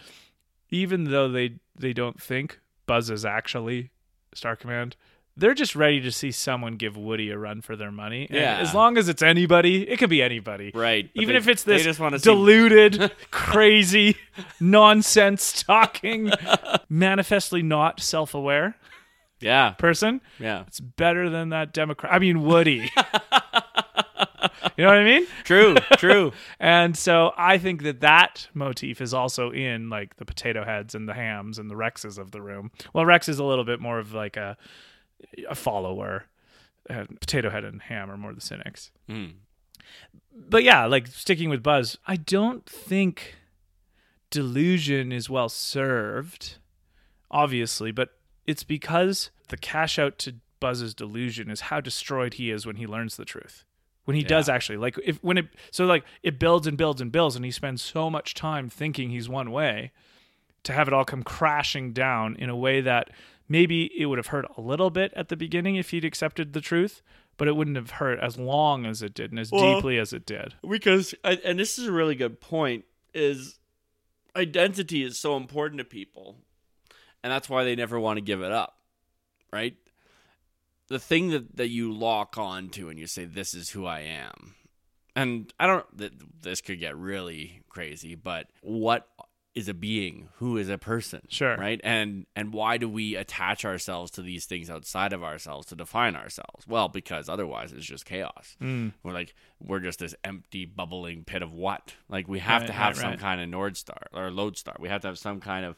[0.70, 3.90] Even though they they don't think Buzz is actually
[4.34, 4.96] Star Command.
[5.38, 8.28] They're just ready to see someone give Woody a run for their money.
[8.30, 8.58] And Yeah.
[8.58, 10.72] As long as it's anybody, it could be anybody.
[10.76, 11.10] Right.
[11.14, 12.24] Even they- if it's this wanna see-
[13.32, 14.18] crazy,
[14.60, 16.32] nonsense talking,
[16.90, 18.76] manifestly not self aware
[19.40, 19.72] Yeah.
[19.72, 20.64] person, Yeah.
[20.68, 22.14] it's better than that Democrat.
[22.14, 22.92] I mean, Woody.
[24.78, 25.28] you know what I mean?
[25.44, 25.76] True.
[25.98, 26.32] True.
[26.60, 31.08] And so I think that that motif is also in like the potato heads and
[31.08, 32.72] the Hamms and the Rexes of the room.
[32.94, 34.58] Well, Rex is a little bit more of like a
[35.50, 36.26] a follower.
[36.90, 38.92] And potato head and Hamm are more the cynics.
[39.10, 39.34] Mm.
[40.34, 43.36] but yeah, like sticking with Buzz, I don't think
[44.32, 46.58] delusion is well served,
[47.30, 48.10] obviously, but
[48.48, 52.88] it's because the cash out to Buzz's delusion is how destroyed he is when he
[52.88, 53.64] learns the truth.
[54.06, 57.12] When he does actually like if when it so like it builds and builds and
[57.12, 59.92] builds and he spends so much time thinking he's one way
[60.64, 63.10] to have it all come crashing down in a way that
[63.48, 66.62] maybe it would have hurt a little bit at the beginning if he'd accepted the
[66.62, 67.02] truth,
[67.38, 70.14] but it wouldn't have hurt as long as it did and as Well- deeply as
[70.14, 70.56] it did.
[70.68, 73.60] because I- and this is a really good point is
[74.36, 76.38] identity is so important to people
[77.24, 78.78] and that's why they never want to give it up
[79.52, 79.76] right
[80.92, 84.00] the thing that, that you lock on to and you say this is who i
[84.02, 84.56] am
[85.16, 89.08] and i don't th- this could get really crazy but what
[89.54, 91.58] is a being, who is a person, Sure.
[91.58, 91.82] right?
[91.84, 96.16] And and why do we attach ourselves to these things outside of ourselves to define
[96.16, 96.66] ourselves?
[96.66, 98.56] Well, because otherwise it's just chaos.
[98.62, 98.94] Mm.
[99.04, 101.96] We're like we're just this empty, bubbling pit of what?
[102.08, 103.20] Like we have Right, to have right, some right.
[103.20, 104.78] kind of north star or lodestar.
[104.80, 105.76] We have to have some kind of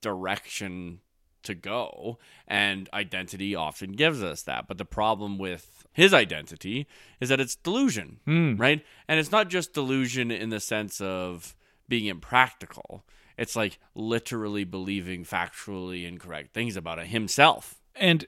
[0.00, 1.00] direction
[1.44, 4.66] to go, and identity often gives us that.
[4.68, 6.86] But the problem with his identity
[7.20, 8.58] is that it's delusion, Mm.
[8.58, 8.84] right?
[9.08, 11.54] And it's not just delusion in the sense of
[11.88, 13.04] being impractical.
[13.36, 17.76] It's like literally believing factually incorrect things about himself.
[17.96, 18.26] and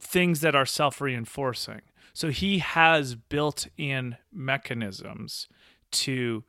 [0.00, 1.80] things that are self-reinforcing.
[2.12, 5.48] So he has built-in mechanisms
[5.92, 6.44] to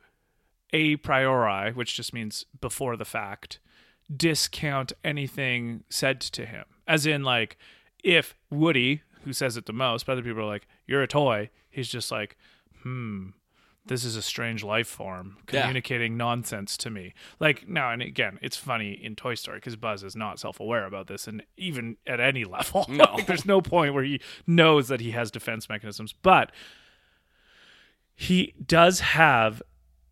[0.73, 3.59] a priori, which just means before the fact,
[4.15, 6.65] discount anything said to him.
[6.87, 7.57] As in, like,
[8.03, 11.49] if Woody, who says it the most, but other people are like, "You're a toy,"
[11.69, 12.35] he's just like,
[12.83, 13.29] "Hmm."
[13.83, 15.61] This is a strange life form Yeah.
[15.61, 17.15] communicating nonsense to me.
[17.39, 21.07] Like now, and again, it's funny in Toy Story because Buzz is not self-aware about
[21.07, 23.05] this, and even at any level, No.
[23.15, 26.13] like, there's no point where he knows that he has defense mechanisms.
[26.13, 26.51] But
[28.15, 29.61] he does have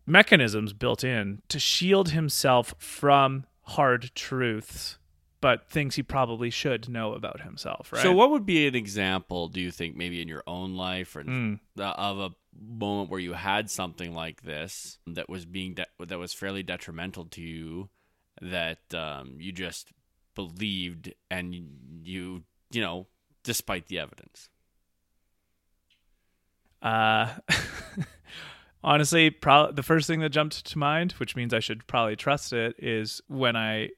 [0.06, 4.98] mechanisms built in to shield himself from hard truths,
[5.40, 7.92] but things he probably should know about himself.
[7.92, 8.02] Right?
[8.02, 11.24] So, what would be an example, do you think, maybe in your own life or
[11.24, 11.60] Mm.
[11.76, 16.18] the, of a moment where you had something like this that was being de- that
[16.18, 17.88] was fairly detrimental to you
[18.42, 19.92] that um, you just
[20.34, 21.54] believed and
[22.02, 23.06] you you know
[23.44, 24.48] despite the evidence
[26.82, 27.28] Uh,
[28.82, 32.52] honestly, pro- the first thing that jumped to mind, which means I should probably trust
[32.52, 33.90] it, is when I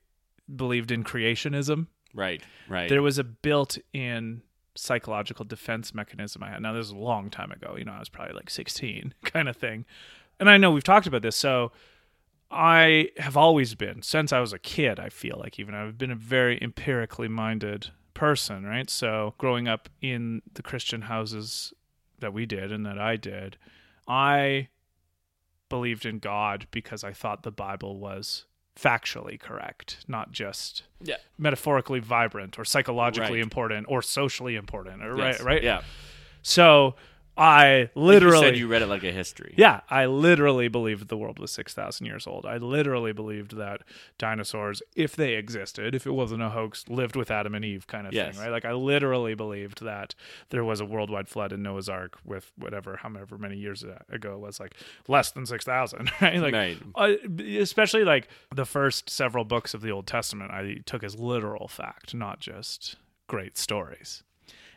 [0.54, 1.86] believed in creationism.
[2.14, 4.42] right right There was a built-in
[4.74, 6.62] psychological defense mechanism I had.
[6.62, 7.74] Now, this is a long time ago.
[7.76, 9.84] You know, I was probably like 16, kind of thing.
[10.40, 11.72] And I know we've talked about this, so
[12.50, 14.98] I have always been since I was a kid.
[14.98, 18.90] I feel like even I've been a very empirically minded person, right?
[18.90, 21.72] So growing up in the Christian houses
[22.20, 23.56] that we did and that I did,
[24.12, 24.68] I
[25.70, 28.44] believed in God because I thought the Bible was
[28.76, 33.42] factually correct, not just yeah metaphorically vibrant or psychologically Right.
[33.42, 35.40] important or socially important or Yes.
[35.40, 35.82] right right yeah
[36.42, 36.94] so
[37.36, 39.54] i Like literally you said you read it like a history.
[39.56, 42.44] Yeah i literally believed the world was 6000 years old.
[42.46, 43.82] I literally believed that
[44.18, 48.06] dinosaurs if they existed if it wasn't a hoax lived with adam and eve kind
[48.06, 48.34] of Yes.
[48.36, 48.52] thing right?
[48.52, 50.14] Like i literally believed that
[50.50, 54.38] there was a worldwide flood in noah's ark with whatever however many years ago it
[54.40, 54.74] was like
[55.08, 56.38] less than 6000 right?
[56.40, 56.78] Like right.
[56.94, 57.14] Uh,
[57.58, 62.14] especially like the first several books of the Old Testament, I took as literal fact,
[62.14, 64.22] not just great stories.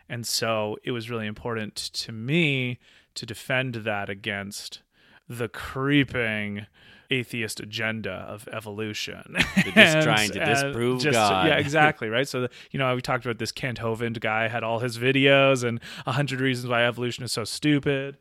[0.09, 2.79] And so it was really important to me
[3.15, 4.81] to defend that against
[5.27, 6.67] the creeping
[7.11, 9.35] atheist agenda of evolution.
[9.55, 11.47] just trying to disprove God.
[11.47, 12.27] Yeah, exactly, right?
[12.27, 15.63] So, the, you know, we talked about this Kent Hovind guy had all his videos
[15.63, 18.17] and a hundred reasons why evolution is so stupid.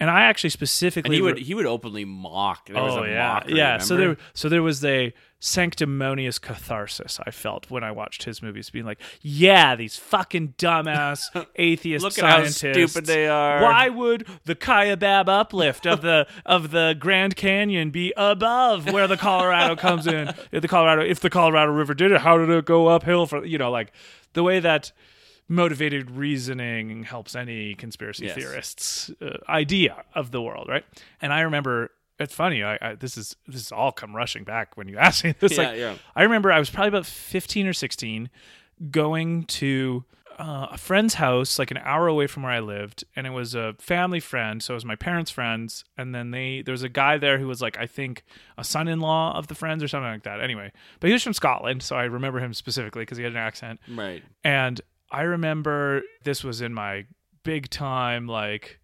[0.00, 3.02] And I actually specifically and he re- would he would openly mock there was oh
[3.02, 3.78] a yeah, mockery, yeah.
[3.78, 8.70] So there, so there was a sanctimonious catharsis I felt when I watched his movies,
[8.70, 13.62] being like, "Yeah, these fucking dumbass atheist Look at how stupid they are.
[13.62, 19.16] Why would the Kaibab uplift of the of the Grand Canyon be above where the
[19.16, 20.32] Colorado comes in?
[20.52, 23.26] If the Colorado, if the Colorado River did it, how did it go uphill?
[23.26, 23.92] For you know, like
[24.32, 24.92] the way that."
[25.50, 28.34] Motivated reasoning helps any conspiracy Yes.
[28.36, 30.84] theorist's uh, idea of the world, right?
[31.22, 32.62] And I remember it's funny.
[32.62, 35.56] I, I this is this is all come rushing back when you ask me this.
[35.56, 35.94] Yeah, like, yeah.
[36.14, 38.28] I remember I was probably about fifteen or sixteen,
[38.90, 40.04] going to
[40.38, 43.54] uh, a friend's house, like an hour away from where I lived, and it was
[43.54, 44.62] a family friend.
[44.62, 47.46] So it was my parents' friends, and then they there was a guy there who
[47.46, 48.22] was like I think
[48.58, 50.40] a son-in-law of the friends or something like that.
[50.40, 53.38] Anyway, but he was from Scotland, so I remember him specifically because he had an
[53.38, 53.80] accent.
[53.88, 54.80] right And
[55.10, 57.06] I remember this was in my
[57.42, 58.78] big time like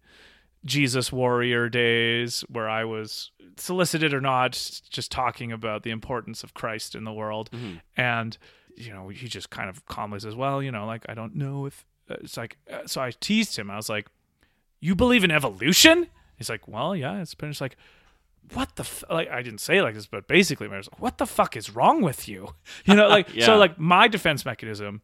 [0.65, 4.53] Jesus warrior days where I was solicited or not
[4.89, 7.81] just talking about the importance of Christ in the world Mhm.
[7.95, 8.37] and
[8.75, 11.65] you know he just kind of calmly says well you know like I don't know
[11.65, 14.07] if uh, it's like uh, so I teased him I was like
[14.81, 16.07] you believe in evolution
[16.37, 17.77] he's like well yeah it's pretty much like
[18.53, 19.03] what the f-?
[19.09, 21.55] like I didn't say it like this but basically I was like what the fuck
[21.55, 22.55] is wrong with you
[22.85, 23.45] you know like Yeah.
[23.45, 25.01] so like my defense mechanism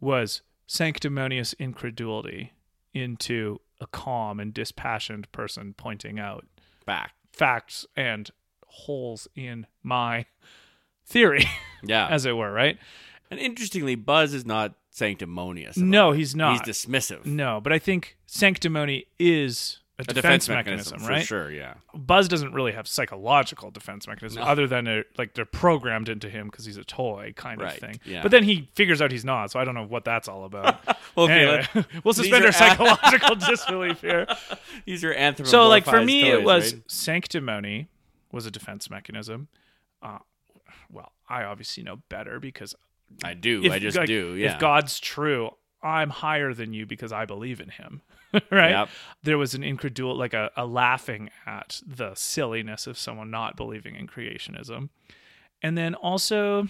[0.00, 2.52] was sanctimonious incredulity
[2.94, 6.46] into a calm and dispassioned person pointing out
[6.86, 8.30] back facts and
[8.66, 10.26] holes in my
[11.06, 11.44] theory,
[11.82, 12.78] yeah as it were, right?
[13.30, 16.66] and interestingly buzz is not sanctimonious No, he's not.
[16.66, 21.26] he's dismissive No, but I think sanctimony is a, A defense, mechanism, for right?
[21.26, 21.50] sure.
[21.50, 21.74] Yeah.
[21.92, 24.48] Buzz doesn't really have psychological defense mechanism No.
[24.48, 27.98] other than a, like they're programmed into him because he's a toy kind of thing.
[28.04, 28.22] yeah.
[28.22, 30.78] But then he figures out he's not, so I don't know what that's all about.
[31.16, 31.66] well, Anyway,
[32.04, 34.26] we'll suspend our psychological disbelief here.
[34.86, 36.82] These are anthropomorphized So, like for me, toys, it was right?
[36.90, 37.88] sanctimony
[38.30, 39.48] was a defense mechanism.
[40.00, 40.18] Uh,
[40.92, 42.74] well, I obviously know better because
[43.24, 43.64] I do.
[43.64, 44.34] if, I just like, do.
[44.36, 44.54] Yeah.
[44.54, 45.50] If God's true,
[45.82, 48.02] I'm higher than you because I believe in Him.
[48.50, 48.70] right?
[48.70, 48.88] Yep.
[49.22, 53.94] There was an incredul, like a, a laughing at the silliness of someone not believing
[53.94, 54.90] in creationism,
[55.62, 56.68] and then also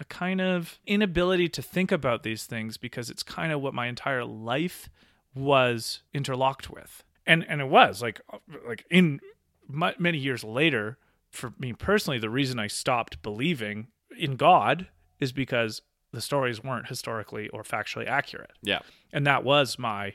[0.00, 3.86] a kind of inability to think about these things because it's kind of what my
[3.86, 4.88] entire life
[5.34, 9.20] was interlocked with, and and it was like uh, like in
[9.68, 10.98] mu many years later.
[11.30, 13.86] For me personally, the reason I stopped believing
[14.18, 14.88] in God
[15.18, 15.80] is because
[16.12, 18.52] the stories weren't historically or factually accurate.
[18.60, 18.80] yeah.
[19.14, 20.14] And that was my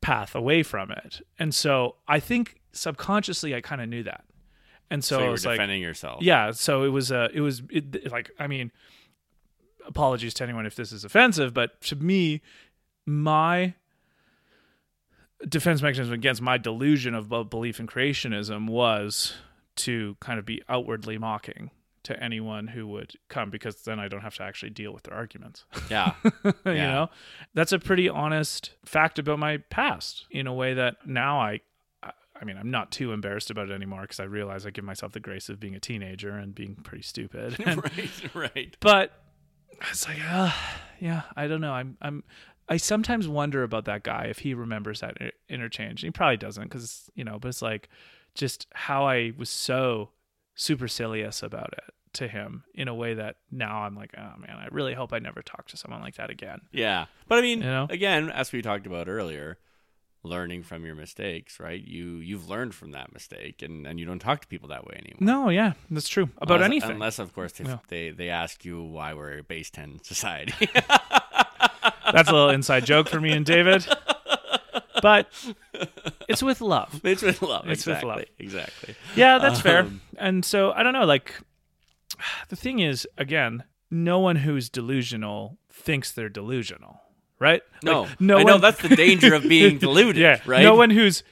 [0.00, 1.20] path away from it.
[1.38, 4.24] And so I think subconsciously I kind of knew that.
[4.90, 6.22] And so, So, you were was like, defending yourself.
[6.22, 8.70] yeah, so it was uh it was it, like I mean
[9.86, 12.40] apologies to anyone if this is offensive, but to me
[13.06, 13.74] my
[15.48, 19.34] defense mechanism against my delusion of belief in creationism was
[19.76, 21.70] to kind of be outwardly mocking
[22.08, 25.14] to anyone who would come because then I don't have to actually deal with their
[25.14, 25.64] arguments.
[25.90, 26.14] Yeah.
[26.44, 26.90] you Yeah.
[26.90, 27.10] know
[27.54, 31.60] that's a pretty honest fact about my past in a way that now i
[32.02, 35.12] I- mean i'm not too embarrassed about it anymore because i realize i give myself
[35.12, 38.34] the grace of being a teenager and being pretty stupid And- right.
[38.34, 38.76] Right.
[38.80, 39.12] but
[39.90, 40.52] it's like uh,
[41.00, 42.22] yeah i don't know i'm i'm
[42.68, 45.16] i sometimes wonder about that guy if he remembers that
[45.48, 47.88] interchange he probably doesn't because you know but it's like
[48.34, 50.10] just how i was so
[50.54, 54.66] supercilious about it to him in a way that now i'm like oh man i
[54.70, 57.06] really hope i never talk to someone like that again Yeah.
[57.28, 57.86] But I mean, You know?
[57.90, 59.58] again, as we talked about earlier,
[60.24, 61.82] learning from your mistakes, right?
[61.82, 64.94] You you've learned from that mistake and, and you don't talk to people that way
[64.98, 65.18] anymore.
[65.44, 66.90] No, yeah, that's true about unless, anything.
[66.92, 67.78] Unless of course they, Yeah.
[67.88, 70.68] they they ask you why we're a base 10 society.
[72.12, 73.86] That's a little inside joke for me and David,
[75.02, 75.28] but
[76.28, 77.00] it's with love.
[77.04, 77.68] it's with love.
[77.68, 78.24] It's with love.
[78.38, 78.94] Exactly.
[79.14, 79.80] Yeah, that's fair.
[79.80, 81.04] Um, And so I don't know.
[81.04, 81.34] Like
[82.48, 87.00] the thing is, again, no one who's delusional thinks they're delusional,
[87.38, 87.62] right?
[87.82, 88.02] No.
[88.02, 90.62] Like, no I know that's the danger of being deluded, yeah, right?
[90.62, 91.22] No one who's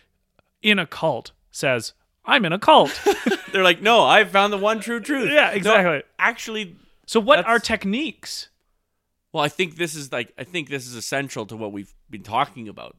[0.62, 1.92] in a cult says,
[2.24, 3.00] "I'm in a cult."
[3.52, 6.02] They're like, "No, I found the one true truth." yeah, No, exactly.
[6.18, 6.76] actually,
[7.06, 8.48] So what that's- are techniques?
[9.32, 12.22] Well, I think this is like I think this is essential to what we've been
[12.22, 12.96] talking about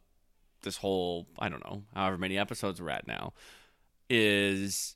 [0.62, 3.34] this whole I don't know however many episodes we're at now
[4.10, 4.96] is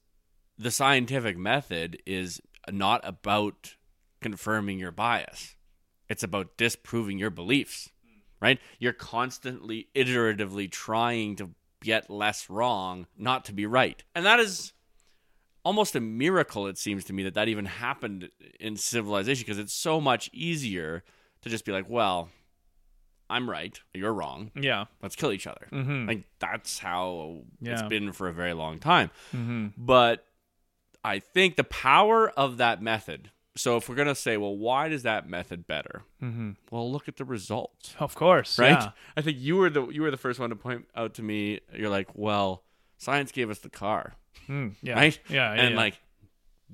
[0.57, 3.75] the scientific method is not about
[4.21, 5.55] confirming your bias.
[6.09, 7.89] It's about disproving your beliefs.
[8.41, 8.59] Right?
[8.79, 11.51] You're constantly iteratively trying to
[11.83, 14.03] get less wrong, not to be right.
[14.15, 14.73] And that is
[15.63, 19.73] almost a miracle it seems to me that that even happened in civilization because it's
[19.73, 21.03] so much easier
[21.41, 22.29] to just be like, well,
[23.29, 24.51] I'm right, you're wrong.
[24.55, 24.85] Yeah.
[25.01, 25.67] Let's kill each other.
[25.71, 26.07] Mm-hmm.
[26.07, 29.09] Like that's how it's been for a very long time.
[29.33, 29.67] mm-hmm.
[29.77, 30.25] But
[31.03, 33.31] I think the power of that method.
[33.57, 36.03] So if we're gonna say, well, why does that method better?
[36.23, 36.51] Mm-hmm.
[36.71, 38.71] Well, look at the results, Of course, right?
[38.81, 38.91] yeah.
[39.17, 41.59] I think you were the you were the first one to point out to me.
[41.73, 42.63] You're like, well,
[42.97, 44.13] science gave us the car,
[44.47, 44.93] Mm, yeah.
[44.93, 45.19] right?
[45.27, 45.77] Yeah, yeah, and yeah.
[45.77, 45.99] like,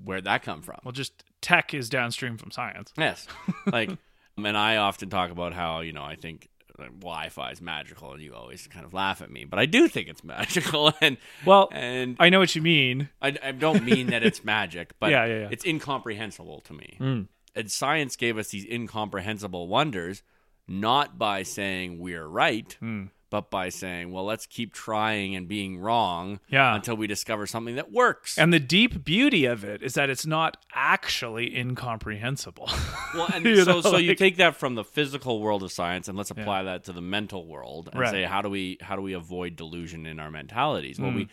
[0.03, 0.80] where'd that come from?
[0.84, 2.93] well, just tech is downstream from science.
[2.97, 3.28] Yes.
[3.65, 3.89] Like,
[4.38, 6.47] and I often talk about how, you know, I think
[6.80, 9.65] like, Wi Fi is magical and you always kind of laugh at me, but I
[9.65, 10.93] do think it's magical.
[11.01, 13.09] And, Well, and I know what you mean.
[13.21, 15.47] I, I don't mean that it's magic, but Yeah, yeah, yeah.
[15.51, 16.97] it's incomprehensible to me.
[16.99, 17.28] Mm.
[17.55, 20.21] And science gave us these incomprehensible wonders,
[20.67, 23.09] not by saying we're right, Mm.
[23.30, 26.75] But by saying, well, let's keep trying and being wrong Yeah.
[26.75, 28.38] until we discover something that works.
[28.38, 32.69] And the deep beauty of it is that it's not actually incomprehensible.
[33.13, 36.07] Well, and You so know, so you take that from the physical world of science,
[36.07, 38.11] and let's apply that to the mental world, and Right.
[38.11, 40.99] say how do we how do we avoid delusion in our mentalities?
[40.99, 41.30] Well, we mm.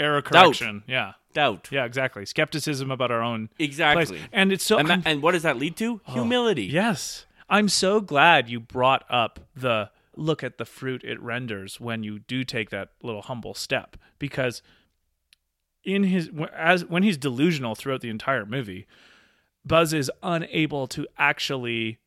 [0.00, 0.84] Error correction.
[0.86, 1.14] Yeah.
[1.32, 2.24] doubt Yeah, exactly.
[2.24, 4.20] Skepticism about our own exactly, place.
[4.32, 6.00] And it's so and, that, and what does that lead to?
[6.06, 6.66] Oh, Humility.
[6.66, 7.26] Yes.
[7.50, 12.18] I'm so glad you brought up the look at the fruit it renders when you
[12.18, 14.62] do take that little humble step because
[15.84, 18.86] in his as when he's delusional throughout the entire movie
[19.64, 21.98] Buzz is unable to actually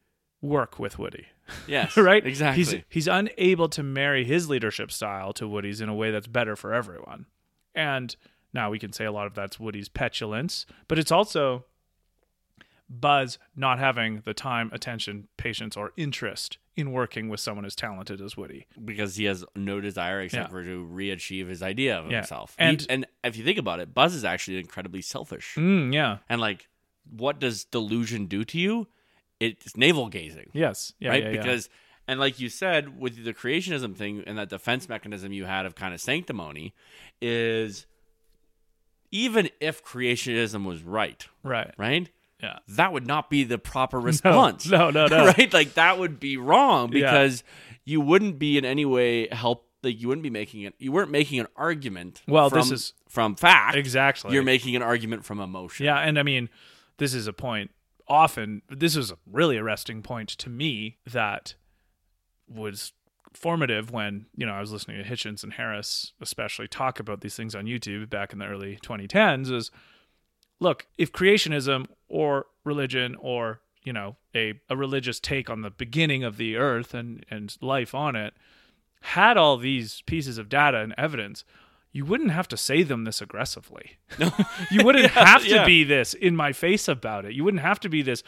[0.42, 1.28] work with Woody.
[1.68, 2.26] Yes, right?
[2.26, 2.64] Exactly.
[2.64, 6.56] He's he's unable to marry his leadership style to Woody's in a way that's better
[6.56, 7.28] for everyone.
[7.76, 8.16] And
[8.54, 11.66] now we can say a lot of that's Woody's petulance, but it's also
[12.90, 18.22] Buzz not having the time, attention, patience, or interest in working with someone as talented
[18.22, 18.66] as Woody.
[18.86, 20.52] because he has no desire except Yeah.
[20.52, 22.18] for to re-achieve his idea of Yeah.
[22.20, 22.56] himself.
[22.58, 25.56] And- He- and if you think about it, Buzz is actually incredibly selfish.
[25.56, 26.20] Mm, yeah.
[26.30, 26.70] And like,
[27.10, 28.88] what does delusion do to you?
[29.40, 30.94] It's navel gazing, Yes.
[31.00, 31.10] Yeah.
[31.10, 31.24] right?
[31.24, 31.38] yeah, yeah.
[31.38, 31.70] because
[32.08, 35.76] and like you said, with the creationism thing and that defense mechanism you had of
[35.76, 36.74] kind of sanctimony,
[37.22, 37.86] is
[39.12, 41.74] even if creationism was right, right.
[41.78, 42.10] right?
[42.42, 42.60] Yeah.
[42.70, 44.68] That would not be the proper response.
[44.68, 45.26] No, no, no.
[45.38, 45.52] right?
[45.54, 47.12] Like that would be wrong Yeah.
[47.12, 47.44] because
[47.86, 49.68] you wouldn't be in any way help.
[49.84, 50.76] Like you wouldn't be making it.
[50.78, 52.22] You weren't making an argument.
[52.28, 53.76] Well, from, this is- from fact.
[53.76, 54.34] Exactly.
[54.34, 55.86] You're making an argument from emotion.
[55.86, 56.50] Yeah, and I mean,
[56.98, 57.72] this is a point.
[58.08, 61.56] Often, this is a really arresting point to me that
[62.48, 62.92] was
[63.34, 67.36] formative when you know I was listening to Hitchens and Harris, especially talk about these
[67.36, 69.52] things on YouTube back in the early 2010s.
[69.52, 69.72] Is
[70.62, 76.24] look if creationism or religion or you know a a religious take on the beginning
[76.24, 78.34] of the earth and and life on it
[79.02, 81.44] had all these pieces of data and evidence
[81.92, 83.98] you wouldn't have to say them this aggressively
[84.72, 85.66] you wouldn't have to yeah.
[85.66, 88.24] be this in my face about it you wouldn't have to be this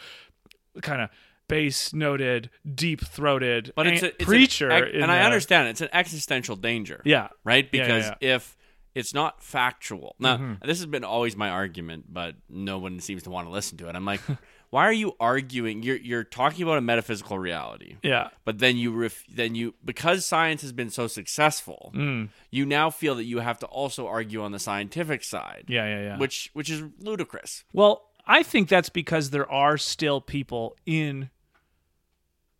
[0.82, 1.08] kind of
[1.46, 5.82] bass noted deep throated but it's, a, it's an preacher ex- and I understand it's
[5.82, 7.00] an existential danger.
[7.04, 7.68] yeah right?
[7.72, 8.34] Yeah, yeah, Because yeah.
[8.34, 8.56] if
[8.94, 10.66] it's not factual, now Mm-hmm.
[10.66, 13.88] this has been always my argument, but no one seems to want to listen to
[13.88, 13.94] it.
[13.96, 14.20] I'm like,
[14.70, 15.82] why are you arguing?
[15.82, 17.96] You're you're talking about a metaphysical reality.
[18.02, 22.28] yeah But then you ref- then you because science has been so successful, Mm.
[22.50, 26.02] you now feel that you have to also argue on the scientific side, yeah yeah
[26.02, 27.64] yeah which which is ludicrous.
[27.72, 31.30] Well, I think that's because there are still people in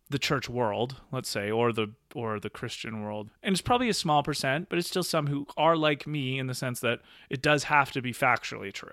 [0.09, 3.29] the church world, let's say, or the or the Christian world.
[3.41, 6.47] And it's probably a small percent, but it's still some who are like me in
[6.47, 6.99] the sense that
[7.29, 8.91] it does have to be factually true.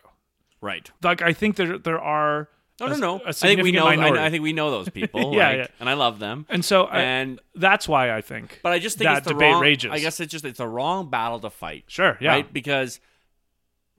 [0.61, 0.91] Right.
[1.03, 2.49] Like I think there there are
[2.81, 3.19] No, no, no.
[3.27, 3.87] a I think we know.
[3.87, 4.27] I.
[4.27, 5.35] I think we know those people.
[5.35, 5.67] Yeah, like, yeah.
[5.81, 6.47] And I love them.
[6.49, 9.35] and so I, And that's why I think but I just think that it's the
[9.35, 9.61] debate wrong.
[9.63, 9.91] rages.
[9.93, 11.85] I guess it's just it's a wrong battle to fight.
[11.89, 12.31] sure, yeah.
[12.31, 12.53] Right.
[12.53, 13.01] Because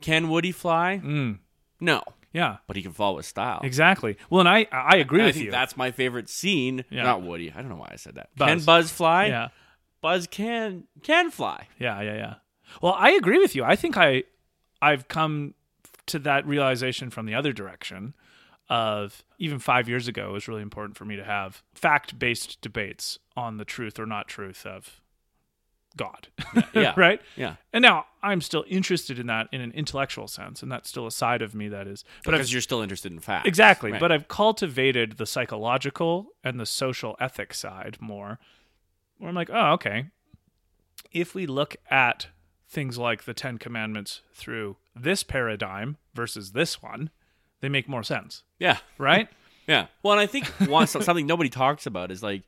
[0.02, 1.00] can Woody fly?
[1.04, 1.40] Mm,
[1.80, 2.02] No,
[2.34, 2.58] yeah.
[2.68, 3.62] but he can fall with style.
[3.64, 4.18] Exactly.
[4.30, 5.52] Well, and I I agree And I with think you.
[5.52, 6.84] that's my favorite scene.
[6.90, 7.04] Yeah.
[7.04, 7.52] Not Woody.
[7.52, 8.30] I don't know why I said that.
[8.36, 8.48] Buzz.
[8.50, 9.26] Can Buzz fly?
[9.28, 9.48] yeah.
[10.02, 11.68] Buzz can can fly.
[11.80, 12.34] Yeah, yeah, yeah.
[12.82, 13.64] Well, I agree with you.
[13.64, 14.24] I think I
[14.82, 15.54] I've come
[16.08, 18.14] to that realization from the other direction
[18.70, 23.20] of even 5 years ago it was really important for me to have fact-based debates
[23.38, 25.02] on the truth or not truth of
[25.96, 26.28] God.
[26.74, 26.94] Yeah.
[26.98, 27.22] right?
[27.36, 27.56] Yeah.
[27.72, 31.12] And now I'm still interested in that in an intellectual sense and that's still a
[31.12, 33.48] side of me that is but I've Because you're still interested in facts.
[33.48, 33.92] Exactly.
[33.92, 34.00] Right.
[34.00, 38.40] But I've cultivated the psychological and the social ethics side more.
[39.18, 40.08] Where I'm like, oh, okay.
[41.12, 42.28] If we look at
[42.68, 47.12] things like the Ten Commandments through this paradigm versus this one,
[47.62, 48.80] they make more sense, yeah.
[48.98, 49.30] right?
[49.66, 49.88] Yeah.
[50.04, 52.44] Well, and I think one, something nobody talks about is like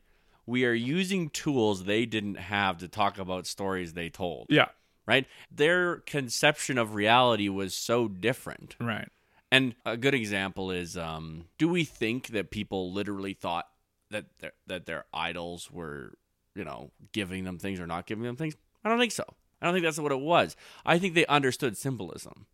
[0.46, 4.46] we are using tools they didn't have to talk about stories they told.
[4.48, 4.66] yeah.
[5.06, 5.26] Right.
[5.52, 8.74] Their conception of reality was so different.
[8.80, 9.08] Right.
[9.52, 13.66] And a good example is um, do we think that people literally thought
[14.10, 16.14] that their, that their idols were,
[16.56, 18.56] you know, giving them things or not giving them things?
[18.84, 19.24] I don't think so.
[19.62, 20.56] I don't think that's what it was.
[20.84, 22.46] I think they understood symbolism.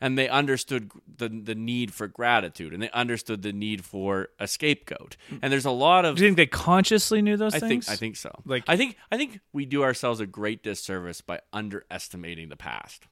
[0.00, 4.46] And they understood the the need for gratitude, and they understood the need for a
[4.46, 5.16] scapegoat.
[5.42, 7.86] And there's a lot of Do you think they consciously knew those I things?
[7.86, 8.30] think I think so.
[8.46, 13.06] Like- I think I think we do ourselves a great disservice by underestimating the past.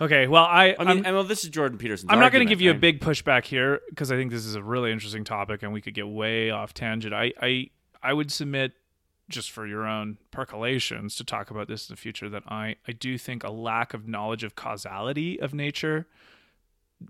[0.00, 0.26] Okay.
[0.26, 2.10] Well, I, I mean, and well, this is Jordan Peterson.
[2.10, 4.54] I'm not going to give you a big pushback here because I think this is
[4.54, 7.14] a really interesting topic and we could get way off tangent.
[7.14, 7.70] I, I,
[8.02, 8.72] I would submit,
[9.28, 12.92] just for your own percolations, to talk about this in the future, that I, I
[12.92, 16.06] do think a lack of knowledge of causality of nature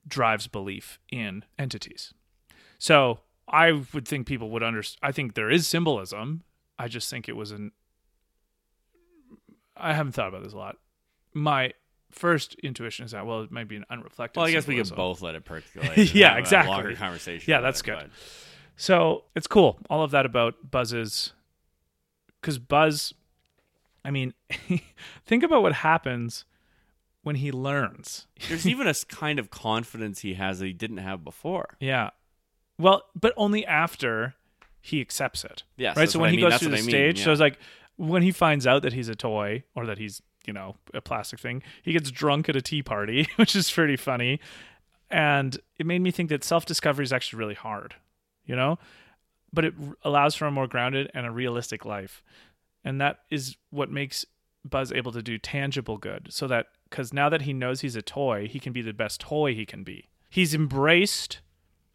[0.08, 2.12] drives belief in entities.
[2.78, 4.98] So I would think people would understand.
[5.02, 6.42] I think there is symbolism.
[6.78, 7.72] I just think it was an.
[9.76, 10.76] I haven't thought about this a lot.
[11.34, 11.72] My
[12.10, 14.36] first intuition is that well, it might be an unreflective.
[14.36, 15.96] Well, I guess we could both let it percolate.
[16.14, 16.72] Yeah, exactly.
[16.72, 17.50] Longer conversation.
[17.50, 17.98] Yeah, that's it, good.
[17.98, 18.10] but-
[18.76, 19.78] So it's cool.
[19.90, 21.32] All of that about Buzz's,
[22.46, 23.12] because Buzz,
[24.04, 24.32] I mean,
[25.26, 26.44] think about what happens
[27.24, 28.28] when he learns.
[28.48, 31.76] There's even a kind of confidence he has that he didn't have before.
[31.80, 32.10] Yeah.
[32.78, 34.34] Well, but only after
[34.80, 35.64] he accepts it.
[35.76, 36.08] Yes, Right.
[36.08, 36.44] So when I he mean.
[36.44, 37.58] goes That's through the I mean, stage, so it's like
[37.96, 41.40] when he finds out that he's a toy or that he's, you know, a plastic
[41.40, 44.38] thing, he gets drunk at a tea party, which is pretty funny.
[45.10, 47.96] And it made me think that self discovery is actually really hard,
[48.44, 48.78] you know?
[49.56, 52.22] But it r- allows for a more grounded and a realistic life.
[52.84, 54.24] And that is what makes
[54.64, 56.28] Buzz able to do tangible good.
[56.30, 59.20] So that, because now that he knows he's a toy, he can be the best
[59.20, 60.08] toy he can be.
[60.30, 61.40] He's embraced,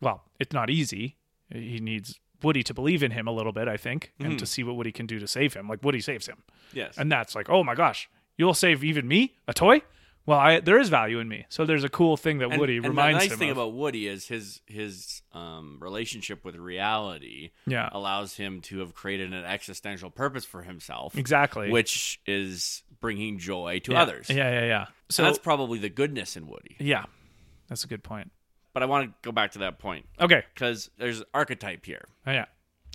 [0.01, 1.15] well, it's not easy.
[1.49, 4.31] He needs Woody to believe in him a little bit, I think, Mm-hmm.
[4.31, 5.67] and to see what Woody can do to save him.
[5.69, 6.43] Like Woody saves him.
[6.73, 6.97] Yes.
[6.97, 9.81] And that's like, oh my gosh, you'll save even me, a toy?
[10.25, 11.45] Well, I, there is value in me.
[11.49, 13.57] So there's a cool thing that And- Woody and reminds the nice him thing of.
[13.57, 17.89] about Woody is his his um, relationship with reality Yeah.
[17.91, 21.71] allows him to have created an existential purpose for himself, exactly.
[21.71, 24.01] which is bringing joy to yeah.
[24.01, 24.29] others.
[24.29, 24.85] Yeah, yeah, yeah.
[24.85, 26.75] So So that's probably the goodness in Woody.
[26.79, 27.05] yeah,
[27.67, 28.31] that's a good point.
[28.73, 30.43] But I want to go back to that point Okay.
[30.53, 32.45] because there's archetype here, Oh, yeah.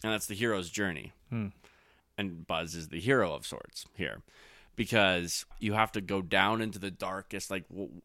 [0.04, 1.12] and that's the hero's journey.
[1.28, 1.48] Hmm.
[2.16, 4.22] And Buzz is the hero of sorts here
[4.76, 7.50] because you have to go down into the darkest.
[7.50, 8.02] Like, w-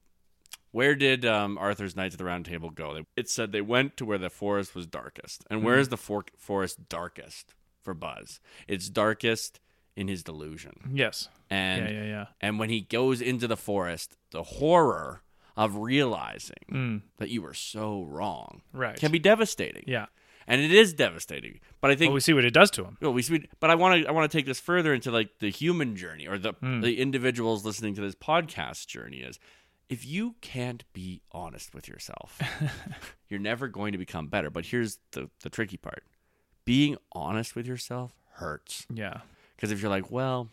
[0.72, 3.04] where did um, Arthur's Knights of the Round Table go?
[3.18, 5.44] It said they went to where the forest was darkest.
[5.50, 7.54] And where is the for- forest darkest
[7.84, 8.40] for Buzz?
[8.68, 9.60] It's darkest
[9.96, 10.92] in his delusion.
[10.94, 11.28] Yes.
[11.50, 12.26] And yeah, yeah, yeah.
[12.40, 15.22] and when he goes into the forest, the horror
[15.58, 18.96] of realizing Mm, that you were so wrong right.
[18.96, 19.84] can be devastating.
[19.86, 20.06] yeah.
[20.48, 21.60] And it is devastating.
[21.82, 22.98] But I think Well, we see what it does to him.
[23.02, 25.40] well, we, we but I want to I want to take this further into like
[25.40, 26.82] the human journey or the Hmm.
[26.82, 29.40] the individuals listening to this podcast journey is
[29.90, 32.40] if you can't be honest with yourself,
[33.30, 34.50] you're never going to become better.
[34.50, 36.04] But here's the the tricky part.
[36.66, 38.86] Being honest with yourself hurts.
[38.94, 39.22] Yeah.
[39.56, 40.50] Because if you're like, well,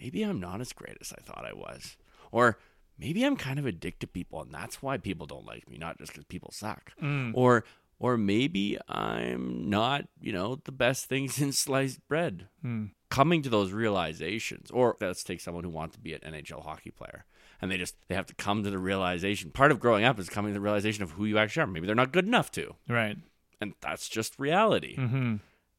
[0.00, 1.96] maybe I'm not as great as I thought I was,
[2.30, 2.58] or
[2.98, 5.98] maybe I'm kind of addicted to people, and that's why people don't like me, not
[5.98, 7.32] just because people suck, Mm.
[7.34, 7.64] or
[7.98, 12.48] or maybe I'm not, you know, the best things in sliced bread.
[12.64, 12.90] Mm.
[13.08, 16.90] Coming to those realizations, or let's take someone who wants to be an NHL hockey
[16.90, 17.24] player,
[17.62, 19.50] and they just they have to come to the realization.
[19.52, 21.66] Part of growing up is coming to the realization of who you actually are.
[21.68, 23.16] Maybe they're not good enough to, Right.
[23.60, 25.36] and that's just reality Mm-hmm.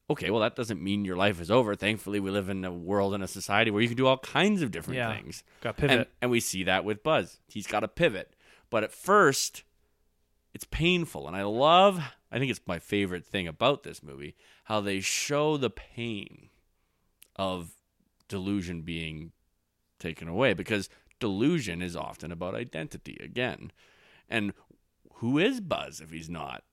[0.09, 1.75] okay, well, that doesn't mean your life is over.
[1.75, 4.61] Thankfully, we live in a world and a society where you can do all kinds
[4.61, 5.13] of different Yeah.
[5.13, 5.43] things.
[5.59, 5.97] Got pivot.
[5.97, 7.39] And, and we see that with Buzz.
[7.49, 8.33] He's got a pivot.
[8.69, 9.63] But at first,
[10.57, 11.27] it's painful.
[11.27, 12.01] And I love,
[12.31, 16.49] I think it's my favorite thing about this movie, how they show the pain
[17.35, 17.73] of
[18.27, 19.33] delusion being
[19.99, 20.89] taken away because
[21.19, 23.71] delusion is often about identity again.
[24.27, 24.51] And
[25.17, 26.63] who is Buzz if he's not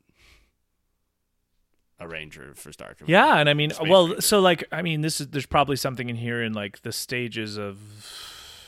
[2.00, 3.10] a ranger for Star Trek?
[3.10, 4.22] Yeah, and I mean, Space well, Ranger.
[4.22, 7.58] so like, I mean, this is there's probably something in here in like the stages
[7.58, 7.78] of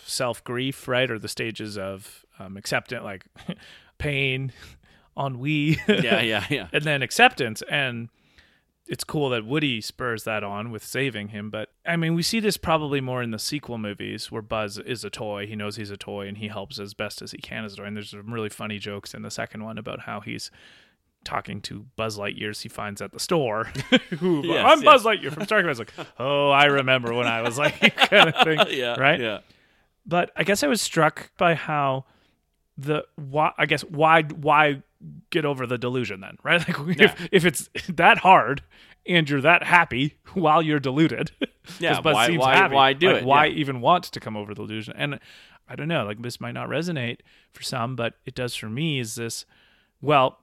[0.05, 3.25] self grief, right, or the stages of um, acceptance, like
[3.99, 4.53] pain,
[5.19, 6.69] ennui, yeah, yeah, yeah.
[6.73, 7.63] and then acceptance.
[7.71, 8.09] And
[8.89, 11.51] it's cool that Woody spurs that on with saving him.
[11.51, 15.05] But I mean, we see this probably more in the sequel movies where Buzz is
[15.05, 15.47] a toy.
[15.47, 17.77] He knows he's a toy and he helps as best as he can as a
[17.77, 17.85] toy.
[17.85, 20.51] And there's some really funny jokes in the second one about how he's
[21.25, 23.65] talking to Buzz Lightyears he finds at the store.
[24.19, 24.85] Who Yes, I'm yes.
[24.85, 25.79] Buzz Lightyear from Star Trek.
[25.79, 28.61] Like, oh, I remember when I was like kind of thing.
[28.71, 29.21] yeah, Right?
[29.21, 29.41] Yeah,
[30.07, 32.05] But I guess I was struck by how
[32.79, 34.83] the why I guess why why
[35.31, 36.67] get over the delusion then, right?
[36.69, 37.05] Like Yeah.
[37.07, 38.63] if if it's that hard
[39.07, 41.31] and you're that happy while you're deluded,
[41.81, 43.25] Yeah, Buzz why- seems why- happy, why do like, it?
[43.25, 43.55] Why Yeah.
[43.57, 44.95] even want to come over the delusion?
[44.97, 45.19] And
[45.69, 47.19] I don't know, like this might not resonate
[47.53, 48.99] for some, but it does for me.
[49.01, 49.45] Is this
[50.01, 50.39] well?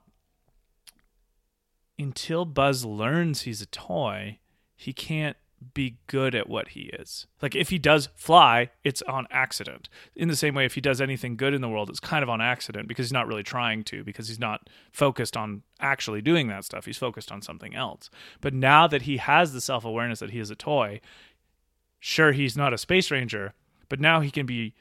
[1.99, 4.39] Until Buzz learns he's a toy,
[4.75, 5.37] he can't
[5.73, 7.27] be good at what he is.
[7.41, 9.89] Like if he does fly, it's on accident.
[10.15, 12.29] In the same way, if he does anything good in the world, it's kind of
[12.29, 16.47] on accident because he's not really trying to, because he's not focused on actually doing
[16.47, 16.85] that stuff.
[16.85, 18.09] He's focused on something else.
[18.41, 21.01] But now that he has the self awareness that he is a toy,
[21.99, 23.53] sure, he's not a space ranger,
[23.89, 24.73] but now he can be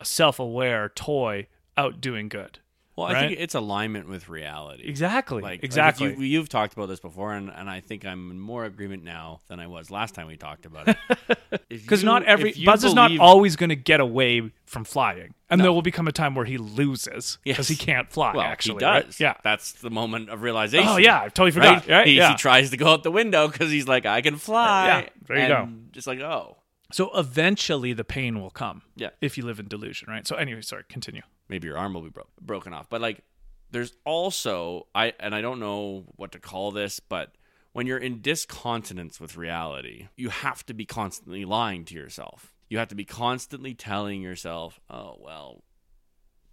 [0.00, 1.46] a self aware toy
[1.76, 2.58] out doing good.
[2.96, 4.84] Well, I think it's alignment with reality.
[4.86, 5.42] Exactly.
[5.42, 6.14] Like like, exactly.
[6.14, 9.40] you, you've talked about this before, and, and I think I'm in more agreement now
[9.48, 10.96] than I was last time we talked about it.
[11.68, 15.64] Because not every Buzz is not always going to get away from flying, and No.
[15.64, 17.78] there will become a time where he loses because Yes.
[17.78, 18.32] he can't fly.
[18.32, 19.04] Well, actually, he does.
[19.04, 19.20] right?
[19.20, 19.34] Yeah.
[19.44, 20.88] that's the moment of oh, realization.
[20.88, 21.82] Oh yeah, I totally right.
[21.82, 21.94] forgot.
[21.94, 22.06] Right?
[22.06, 22.30] He, yeah.
[22.30, 24.86] he tries to go out the window because he's like, I can fly.
[24.86, 25.68] Yeah, there you go.
[25.92, 26.56] Just like, oh,
[26.92, 28.82] so eventually, the pain will come.
[28.96, 29.10] Yeah.
[29.20, 30.26] If you live in delusion, right?
[30.26, 30.84] So anyway, sorry.
[30.88, 31.22] Continue.
[31.48, 32.88] Maybe your arm will be bro- broken off.
[32.88, 33.22] But like,
[33.70, 37.32] there's also I and I don't know what to call this, but
[37.72, 42.54] when you're in discontinence with reality, you have to be constantly lying to yourself.
[42.68, 45.64] You have to be constantly telling yourself, "Oh well,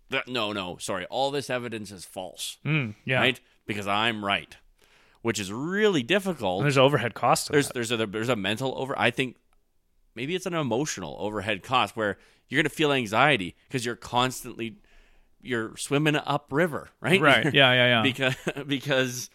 [0.10, 3.20] that, no, no, sorry, all this evidence is false, Mm, yeah.
[3.20, 3.40] right?
[3.66, 4.56] Because I'm right."
[5.22, 6.62] Which is really difficult.
[6.62, 7.46] And there's overhead cost.
[7.46, 7.74] To there's that.
[7.76, 9.36] there's a there's a mental over I think
[10.16, 12.18] maybe it's an emotional overhead cost where
[12.48, 14.78] you're going to feel anxiety because you're constantly
[15.42, 17.22] you're swimming upriver, right?
[17.22, 17.54] right.
[17.54, 17.74] Yeah.
[17.74, 17.88] Yeah.
[17.88, 18.02] Yeah.
[18.04, 18.36] because
[18.68, 19.30] because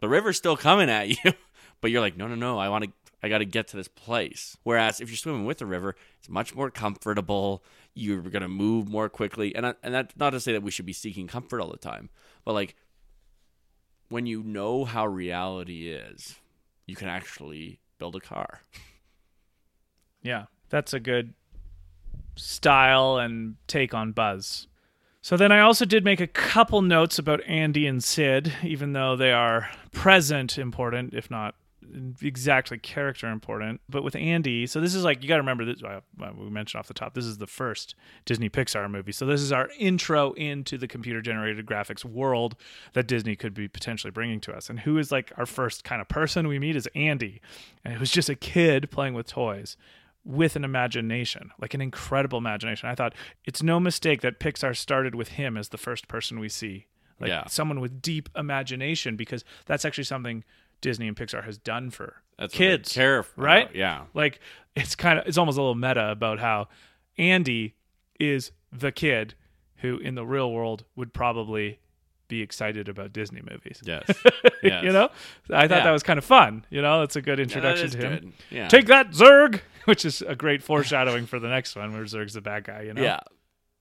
[0.00, 1.32] the river's still coming at you,
[1.80, 2.90] but you're like, no, no, no, I want to,
[3.22, 4.56] I got to get to this place.
[4.62, 7.62] Whereas if you're swimming with the river, it's much more comfortable.
[7.94, 10.86] You're gonna move more quickly, and I, and that's not to say that we should
[10.86, 12.08] be seeking comfort all the time,
[12.44, 12.76] but like
[14.08, 16.36] when you know how reality is,
[16.86, 18.60] you can actually build a car.
[20.22, 21.34] Yeah, that's a good
[22.36, 24.66] style and take on Buzz.
[25.22, 29.16] So then I also did make a couple notes about Andy and Sid, even though
[29.16, 31.54] they are present important, if not
[32.22, 33.82] exactly character important.
[33.86, 35.82] But with Andy, so this is like you got to remember this.
[36.38, 37.94] We mentioned off the top, this is the first
[38.24, 42.56] Disney Pixar movie, so this is our intro into the computer generated graphics world
[42.94, 44.70] that Disney could be potentially bringing to us.
[44.70, 47.42] And who is like our first kind of person we meet is Andy,
[47.84, 49.76] and was just a kid playing with toys
[50.24, 52.88] with an imagination, like an incredible imagination.
[52.88, 53.14] I thought
[53.44, 56.86] it's no mistake that Pixar started with him as the first person we see.
[57.18, 57.46] Like Yeah.
[57.46, 60.44] someone with deep imagination because that's actually something
[60.80, 62.92] Disney and Pixar has done for That's kids.
[62.94, 63.74] care about, right?
[63.74, 64.04] Yeah.
[64.14, 64.40] Like
[64.76, 66.68] it's kind of it's almost a little meta about how
[67.18, 67.74] Andy
[68.18, 69.34] is the kid
[69.76, 71.78] who in the real world would probably
[72.28, 73.80] be excited about Disney movies.
[73.84, 74.04] Yes.
[74.62, 74.84] yes.
[74.84, 75.08] you know?
[75.50, 75.84] I thought Yeah.
[75.84, 76.64] that was kind of fun.
[76.70, 78.10] You know, that's a good introduction is to him.
[78.20, 78.32] good.
[78.50, 78.68] Yeah.
[78.68, 79.60] Take that, Zurg,
[79.94, 82.94] which is a great foreshadowing for the next one where Zurg's the bad guy, you
[82.94, 83.02] know?
[83.02, 83.20] Yeah.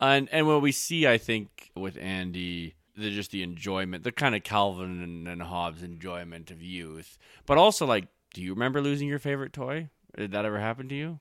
[0.02, 4.34] And and what we see, I think, with Andy, the just the enjoyment, the kind
[4.36, 9.08] of Calvin and, and Hobbes enjoyment of youth, but also like, do you remember losing
[9.08, 9.90] your favorite toy?
[10.18, 11.20] Did that ever happen to you?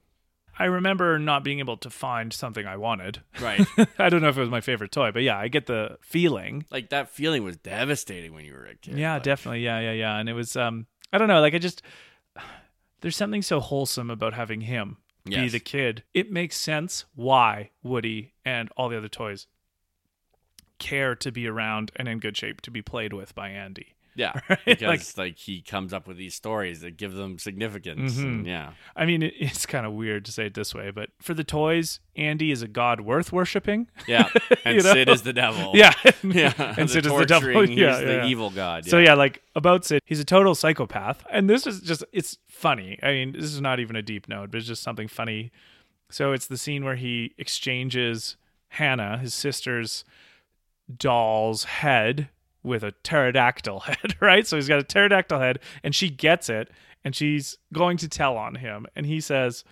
[0.61, 3.23] I remember not being able to find something I wanted.
[3.41, 3.65] Right.
[3.99, 6.65] I don't know if it was my favorite toy, but yeah, I get the feeling.
[6.71, 8.99] like that feeling was devastating when you were a kid.
[8.99, 9.61] Yeah, Like, definitely.
[9.65, 10.19] Yeah, yeah, yeah.
[10.19, 11.83] And it was um I don't know, like I just
[13.01, 16.03] there's something so wholesome about having him be the kid.
[16.15, 19.47] It makes sense why Woody and all the other toys
[20.79, 23.95] care to be around and in good shape to be played with by Andy.
[24.19, 24.33] Yeah.
[24.51, 24.59] Right?
[24.67, 28.17] Because Like- like, he comes up with these stories that give them significance.
[28.17, 28.23] Mhm.
[28.25, 28.73] And, yeah.
[28.97, 31.45] I mean, it, it's kind of weird to say it this way, but for the
[31.45, 33.89] toys, Andy is a god worth worshiping.
[34.07, 34.29] Yeah.
[34.65, 34.93] And You know?
[34.93, 35.73] Sid is the devil.
[35.75, 35.93] Yeah,
[36.23, 36.75] Yeah.
[36.77, 37.65] and Sid is the devil.
[37.65, 38.85] Yeah, he's yeah, the evil god.
[38.87, 38.91] Yeah.
[38.91, 42.99] So yeah, like about Sid, he's a total psychopath, and this is just it's funny.
[43.03, 45.53] I mean, this is not even a deep note, but it's just something funny.
[46.11, 48.37] So it's the scene where he exchanges
[48.71, 50.05] Hannah, his sister's
[50.97, 52.29] doll's head,
[52.69, 54.47] with a pterodactyl head, right?
[54.47, 56.71] So he's got a pterodactyl head, and she gets it,
[57.05, 59.65] and she's going to tell on him, and he says,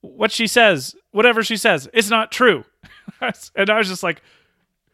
[0.00, 2.64] "What she says, whatever she says, it's not true."
[3.54, 4.22] and I was just like.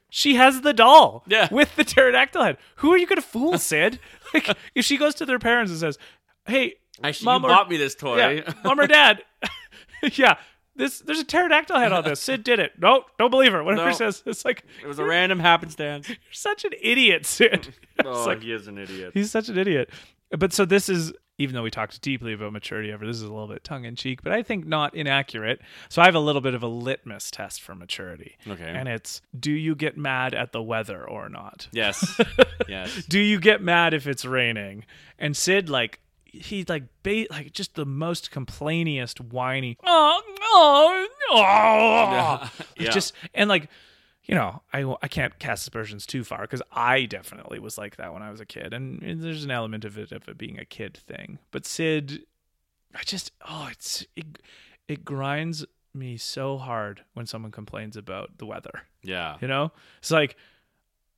[0.09, 1.49] She has the doll Yeah.
[1.51, 2.59] with the pterodactyl head.
[2.77, 3.99] Who are you going to fool, Sid?
[4.33, 5.99] like, if she goes to their parents and says,
[6.47, 8.17] "Hey, Actually, Mom or- bought me this toy.
[8.37, 9.23] yeah, mom or dad,
[10.13, 10.37] yeah,
[10.77, 12.21] this there's a pterodactyl head on this.
[12.21, 12.73] Sid did it.
[12.79, 13.63] No, don't believe her.
[13.65, 13.91] Whatever No.
[13.91, 16.09] she says, it's like It was a random happenstance.
[16.09, 17.75] you're such an idiot, Sid.
[17.99, 19.13] It's Oh, like he is an idiot.
[19.15, 19.91] he's such an idiot.
[20.31, 23.29] But so this is even though we talked deeply about maturity ever, this is a
[23.29, 25.61] little bit tongue in cheek, but I think not inaccurate.
[25.91, 28.37] So I have a little bit of a litmus test for maturity.
[28.49, 28.65] Okay.
[28.65, 31.69] And it's do you get mad at the weather or not?
[31.73, 32.19] Yes.
[32.69, 33.05] yes.
[33.09, 34.85] do you get mad if it's raining?
[35.19, 36.01] And Sid, like,
[36.41, 39.79] he's like, ba- like just the most complainiest, whiny.
[39.85, 42.51] Oh, oh, oh.
[42.79, 42.91] Yeah.
[42.91, 43.69] Just and like,
[44.25, 48.13] you know, I I can't cast aspersions too far because I definitely was like that
[48.13, 50.59] when I was a kid, and, and there's an element of it of it being
[50.59, 51.39] a kid thing.
[51.51, 52.25] But Sid,
[52.95, 54.39] I just oh, it's it,
[54.89, 55.65] it grinds
[55.95, 58.83] me so hard when someone complains about the weather.
[59.03, 59.37] Yeah.
[59.41, 60.37] You know, it's like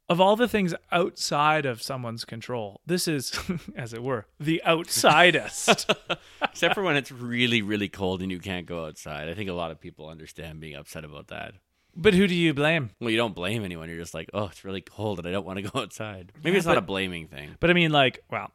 [0.09, 3.39] of all the things outside of someone's control, this is,
[3.77, 5.91] as it were, the outsidest.
[6.43, 9.29] Except for when it's really, really cold and you can't go outside.
[9.29, 11.55] I think a lot of people understand being upset about that.
[11.95, 12.91] but who do you blame?
[13.01, 13.89] Well, you don't blame anyone.
[13.89, 16.33] You're just like, oh, it's really cold and I don't want to go outside.
[16.43, 17.51] Maybe Yeah, it's not a blaming thing.
[17.61, 18.51] But I mean, like, well,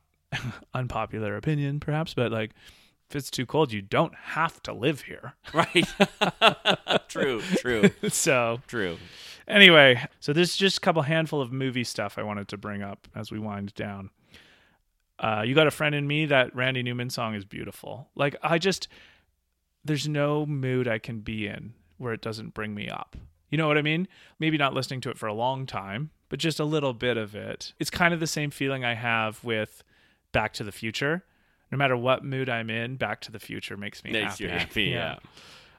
[0.73, 2.51] unpopular opinion, perhaps, but like,
[3.09, 5.33] if it's too cold, you don't have to live here.
[5.53, 5.85] Right.
[7.07, 8.97] true, true, so true.
[9.47, 13.07] Anyway, so there's just a couple handful of movie stuff I wanted to bring up
[13.15, 14.09] as we wind down.
[15.19, 16.25] Uh, you got a friend in me.
[16.25, 18.09] That Randy Newman song is beautiful.
[18.15, 18.87] Like I just,
[19.85, 23.15] there's no mood I can be in where it doesn't bring me up.
[23.49, 24.07] You know what I mean?
[24.39, 27.35] Maybe not listening to it for a long time, but just a little bit of
[27.35, 27.73] it.
[27.79, 29.83] It's kind of the same feeling I have with
[30.31, 31.23] Back to the Future.
[31.71, 34.43] No matter what mood I'm in, Back to the Future makes me Makes happy.
[34.43, 35.17] you happy, yeah.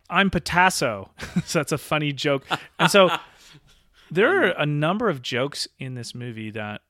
[0.08, 1.10] I'm Picasso.
[1.44, 2.46] so that's a funny joke.
[2.78, 3.10] And so
[4.10, 6.82] there are a number of jokes in this movie that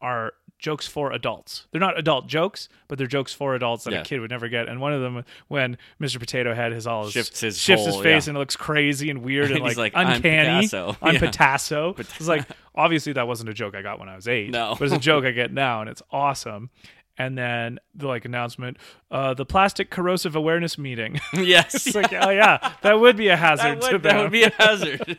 [0.00, 1.66] are jokes for adults.
[1.70, 4.68] They're not adult jokes, but they're jokes for adults that a kid would never get.
[4.68, 6.18] And one of them, when Mr.
[6.18, 8.30] Potato Head has all his Shifts his shifts his face yeah.
[8.30, 10.66] and it looks crazy and weird and And like, like, "I'm uncanny.
[10.66, 11.20] Picasso." I'm Yeah.
[11.20, 11.94] Picasso.
[11.98, 14.50] It's like obviously that wasn't a joke I got when I was eight.
[14.50, 14.74] No.
[14.78, 16.70] but it's a joke I get now, and it's awesome.
[17.16, 18.78] And then the like announcement,
[19.10, 21.20] uh, the plastic corrosive awareness meeting.
[21.34, 21.74] yes.
[21.74, 24.42] It's like, oh yeah, that would be a hazard that to would, that would be
[24.44, 25.18] a hazard.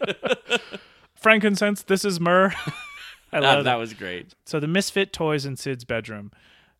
[1.26, 2.54] Frankincense, this is myrrh.
[3.34, 3.80] I that, love that that.
[3.80, 4.36] was great.
[4.46, 6.32] So the misfit toys in Sid's bedroom.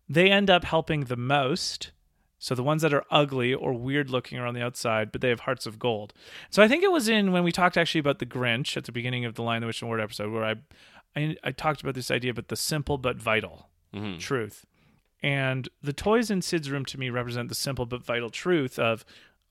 [0.08, 1.92] they end up helping the most.
[2.38, 5.30] So the ones that are ugly or weird looking are on the outside, but they
[5.30, 6.14] have hearts of gold.
[6.52, 8.92] So I think it was in when we talked actually about the Grinch at the
[8.92, 10.56] beginning of the Lion, the Witch, and Ward episode, where I,
[11.16, 14.20] I, I talked about this idea, but the simple but vital Mhm.
[14.20, 14.64] truth.
[15.24, 19.04] And the toys in Sid's room to me represent the simple but vital truth of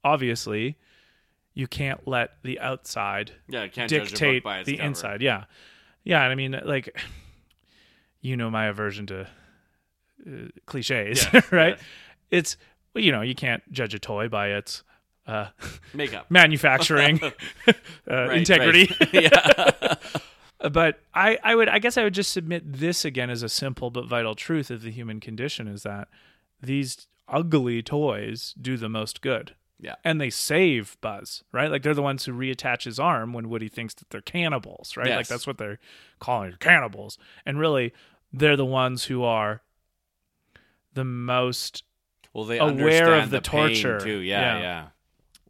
[0.05, 0.79] obviously
[1.55, 4.87] you can't let the outside Yeah, can't judge a book dictate by the cover.
[4.89, 5.23] inside.
[5.23, 5.45] Yeah,
[6.03, 6.23] yeah.
[6.25, 7.01] And I mean, like,
[8.21, 9.21] you know, my aversion to
[10.27, 10.31] uh,
[10.67, 11.75] cliches, Yes, right?
[11.77, 11.81] yes.
[12.31, 12.57] It's
[12.95, 14.83] well, you know, you can't judge a toy by its
[15.27, 15.47] uh,
[15.93, 16.27] Makeup.
[16.31, 17.73] manufacturing uh,
[18.07, 18.95] Right, integrity.
[19.01, 19.15] right.
[19.15, 19.95] yeah.
[20.71, 23.91] but I, I would, I guess, I would just submit this again as a simple
[23.91, 26.09] but vital truth of the human condition: is that
[26.63, 29.55] these ugly toys do the most good.
[29.81, 29.97] Yeah.
[30.05, 31.71] And they save Buzz, right?
[31.71, 35.11] Like they're the ones who reattach his arm when Woody thinks that they're cannibals, right?
[35.11, 35.79] Like that's what they're
[36.21, 37.19] calling cannibals.
[37.45, 37.93] And really,
[38.33, 39.63] they're the ones who are
[40.95, 41.83] the most
[42.33, 44.01] Well, they Aware of the pain, torture.
[44.01, 44.19] too.
[44.19, 44.61] Yeah, Yeah.
[44.63, 44.87] yeah.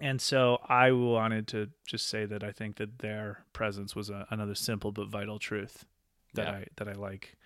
[0.00, 4.26] and so I wanted to just say that I think that their presence was a,
[4.30, 5.84] another simple but vital truth
[6.34, 6.52] that Yeah.
[6.54, 7.36] I that I like.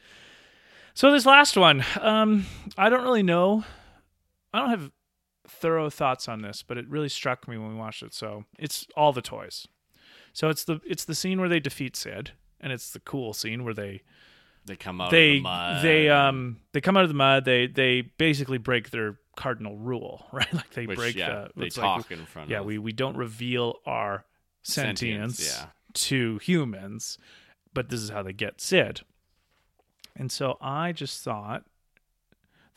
[0.94, 2.46] So this last one, um,
[2.76, 3.64] I don't really know.
[4.52, 4.90] I don't have
[5.50, 8.14] thorough thoughts on this, but it really struck me when we watched it.
[8.14, 9.66] So it's all the toys.
[10.32, 13.64] So it's the it's the scene where they defeat Sid, and it's the cool scene
[13.64, 14.02] where they
[14.66, 15.84] They come out they of the mud.
[15.84, 17.44] they um they come out of the mud.
[17.44, 20.52] They they basically break their cardinal rule, right?
[20.52, 22.66] Like they which, break yeah, the they it's like, talk in front yeah, of.
[22.66, 24.24] we we don't reveal our
[24.62, 25.66] sentience, Sentience, yeah.
[25.94, 27.18] to humans,
[27.74, 29.00] but this is how they get Sid.
[30.14, 31.64] And so I just thought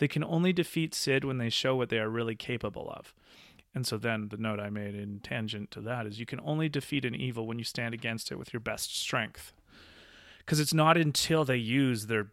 [0.02, 3.14] they can only defeat Sid when they show what they are really capable of.
[3.76, 6.70] And so then the note I made in tangent to that is you can only
[6.70, 9.54] defeat an evil when you stand against it with your best strength.
[10.40, 12.32] Because it's not until they use their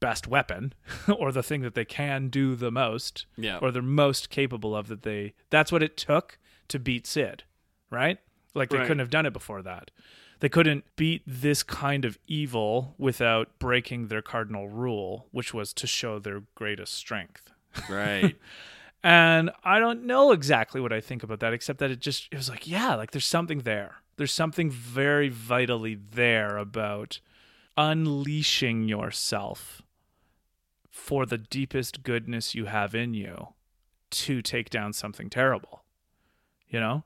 [0.00, 0.72] best weapon
[1.18, 3.58] or the thing that they can do the most yeah.
[3.60, 6.38] or they're most capable of that they that's what it took
[6.68, 7.44] to beat Sid,
[7.90, 8.16] right?
[8.54, 8.84] Like they Right.
[8.84, 9.90] couldn't have done it before that.
[10.40, 15.86] They couldn't beat this kind of evil without breaking their cardinal rule, which was to
[15.86, 17.50] show their greatest strength.
[17.88, 18.36] right.
[19.02, 22.36] And I don't know exactly what I think about that, except that it just it
[22.36, 23.96] was like, yeah, like there's something there.
[24.16, 27.20] There's something very vitally there about
[27.78, 29.80] unleashing yourself
[30.90, 33.54] for the deepest goodness you have in you
[34.10, 35.84] to take down something terrible.
[36.68, 37.04] You know?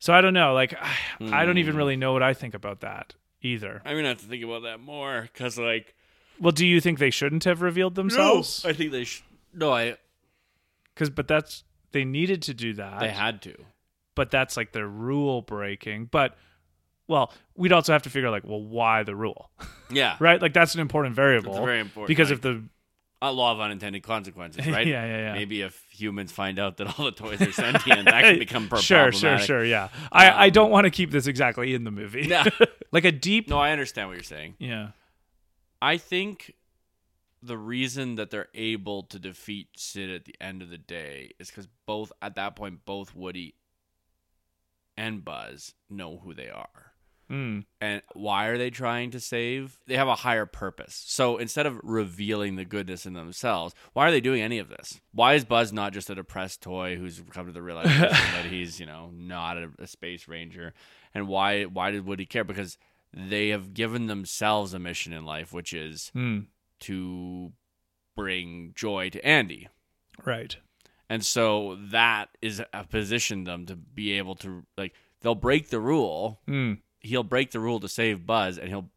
[0.00, 0.52] So I don't know.
[0.54, 0.74] Like,
[1.20, 1.78] I don't even Hmm.
[1.78, 3.80] really know what I think about that either.
[3.84, 5.94] I'm gonna have to think about that more because, like,
[6.40, 8.64] Well, do you think they shouldn't have revealed themselves?
[8.64, 9.22] I think they should.
[9.54, 9.96] No, I.
[10.94, 13.00] Because, but that's they needed to do that.
[13.00, 13.54] They had to.
[14.14, 16.06] but that's like their rule breaking.
[16.06, 16.36] But
[17.08, 19.50] well, we'd also have to figure like, well, why the rule,
[19.90, 20.16] Yeah.
[20.20, 20.40] right?
[20.40, 22.08] Like that's an important variable It's very important.
[22.08, 22.62] because like, if the
[23.22, 24.86] a law of unintended consequences, right?
[24.86, 25.32] yeah, yeah, yeah.
[25.34, 29.12] Maybe if humans find out that all the toys are sentient, that can become sure,
[29.12, 29.64] sure, sure.
[29.64, 32.22] Yeah, I I Um, don't want to keep this exactly in the movie.
[32.28, 32.44] Yeah.
[32.92, 33.48] like a deep.
[33.48, 34.54] No, I understand what you're saying.
[34.58, 34.88] Yeah.
[35.82, 36.54] I think
[37.42, 41.48] the reason that they're able to defeat Sid at the end of the day is
[41.48, 43.54] because both at that point both Woody
[44.96, 46.89] and Buzz know who they are.
[47.30, 47.64] Mm.
[47.80, 49.78] And why are they trying to save?
[49.86, 51.02] They have a higher purpose.
[51.06, 55.00] So instead of revealing the goodness in themselves, why are they doing any of this?
[55.12, 58.80] Why is Buzz not just a depressed toy who's come to the realization that he's,
[58.80, 60.74] you know, not a, a space ranger?
[61.14, 62.44] And why why did Woody care?
[62.44, 62.76] Because
[63.14, 66.46] they have given themselves a mission in life, which is Mm.
[66.80, 67.52] to
[68.16, 69.68] bring joy to Andy.
[70.24, 70.56] Right.
[71.08, 75.80] And so that is a position them to be able to like they'll break the
[75.80, 76.40] rule.
[76.48, 76.78] Mm.
[77.00, 78.90] He'll break the rule to save Buzz and he'll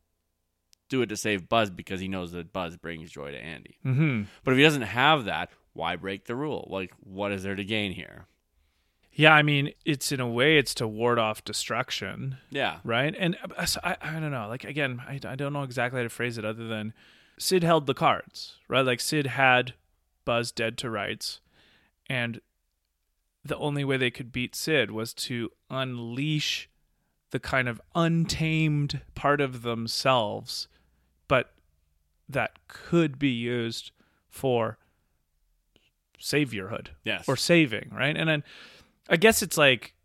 [0.89, 3.77] do it to save Buzz because he knows that Buzz brings joy to Andy.
[3.83, 4.23] Hmm.
[4.43, 6.67] But if he doesn't have that, why break the rule?
[6.69, 8.25] Like what is there to gain here?
[9.15, 12.37] Yeah, I mean, it's in a way, it's to ward off destruction.
[12.49, 12.79] Yeah.
[12.83, 13.15] right?
[13.17, 14.47] And uh, so I, I don't know.
[14.47, 16.93] Like again, I, I don't know exactly how to phrase it other than
[17.37, 18.85] Sid held the cards, right?
[18.85, 19.73] Like Sid had
[20.25, 21.41] Buzz dead to rights,
[22.07, 22.41] and
[23.45, 26.69] the only way they could beat Sid was to unleash
[27.33, 30.67] the kind of untamed part of themselves,
[31.27, 31.51] but
[32.29, 33.89] that could be used
[34.29, 34.77] for
[36.19, 37.27] saviorhood Yes.
[37.27, 38.15] or saving, right?
[38.15, 38.43] And then
[39.09, 39.95] I guess it's like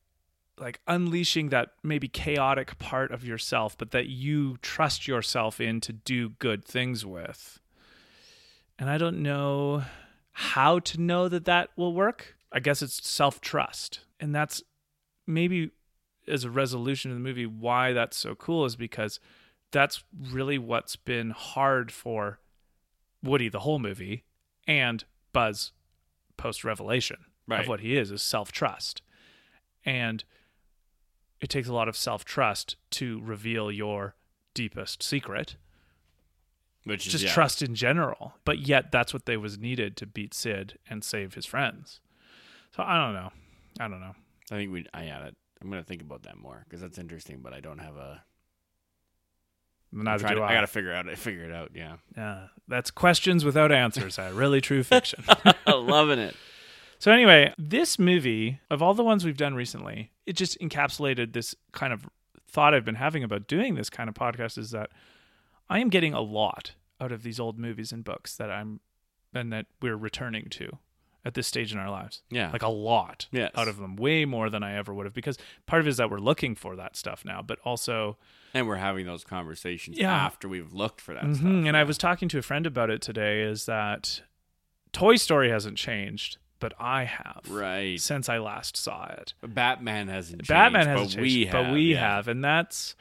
[0.57, 5.93] like unleashing that maybe chaotic part of yourself, but that you trust yourself in to
[5.93, 7.61] do good things with.
[8.79, 9.85] And I don't know
[10.33, 12.37] how to know that that will work.
[12.51, 14.01] I guess it's self trust.
[14.19, 14.63] And that's
[15.27, 15.71] maybe
[16.29, 19.19] as a resolution of the movie why that's so cool is because
[19.71, 22.39] that's really what's been hard for
[23.23, 24.25] Woody the whole movie
[24.67, 25.73] and Buzz
[26.37, 27.61] post revelation Right.
[27.61, 29.01] of what he is is self trust,
[29.85, 30.23] and
[31.41, 34.15] it takes a lot of self trust to reveal your
[34.53, 35.57] deepest secret,
[36.85, 37.33] Which is just yeah.
[37.33, 38.35] trust in general.
[38.45, 42.01] But yet, that's what they was needed to beat Sid and save his friends.
[42.77, 43.31] So I don't know.
[43.81, 44.15] I don't know.
[44.51, 44.85] I think we.
[44.93, 45.21] I yeah.
[45.23, 47.41] That, I'm gonna think about that more because that's interesting.
[47.43, 48.23] But I don't have a.
[49.91, 50.51] Neither do to- I.
[50.51, 51.09] I gotta figure out.
[51.09, 51.71] I Figure it out.
[51.75, 51.97] Yeah.
[52.17, 54.19] Yeah, that's questions without answers.
[54.19, 55.25] uh, really true fiction.
[55.67, 56.37] Loving it.
[56.99, 61.55] so anyway, this movie of all the ones we've done recently, it just encapsulated this
[61.73, 62.07] kind of
[62.51, 64.91] thought I've been having about doing this kind of podcast is that
[65.71, 68.81] I am getting a lot out of these old movies and books that I'm
[69.35, 70.79] and that we're returning to
[71.29, 72.23] at this stage in our lives.
[72.31, 72.51] Yeah.
[72.51, 73.53] Like a lot Yes.
[73.55, 75.99] out of them, way more than I ever would have because part of it is
[75.99, 78.17] that we're looking for that stuff now, but also
[78.55, 80.13] and we're having those conversations Yeah.
[80.13, 81.47] after we've looked for that stuff.
[81.47, 83.43] Mhm, And I was talking to a friend about it today.
[83.43, 84.23] Is that
[84.93, 88.01] Toy Story hasn't changed, but I have Right.
[88.01, 89.35] since I last saw it.
[89.43, 90.41] Batman hasn't.
[90.41, 92.01] Changed, Batman hasn't but changed, we have, but we yeah.
[92.01, 92.97] have, and that's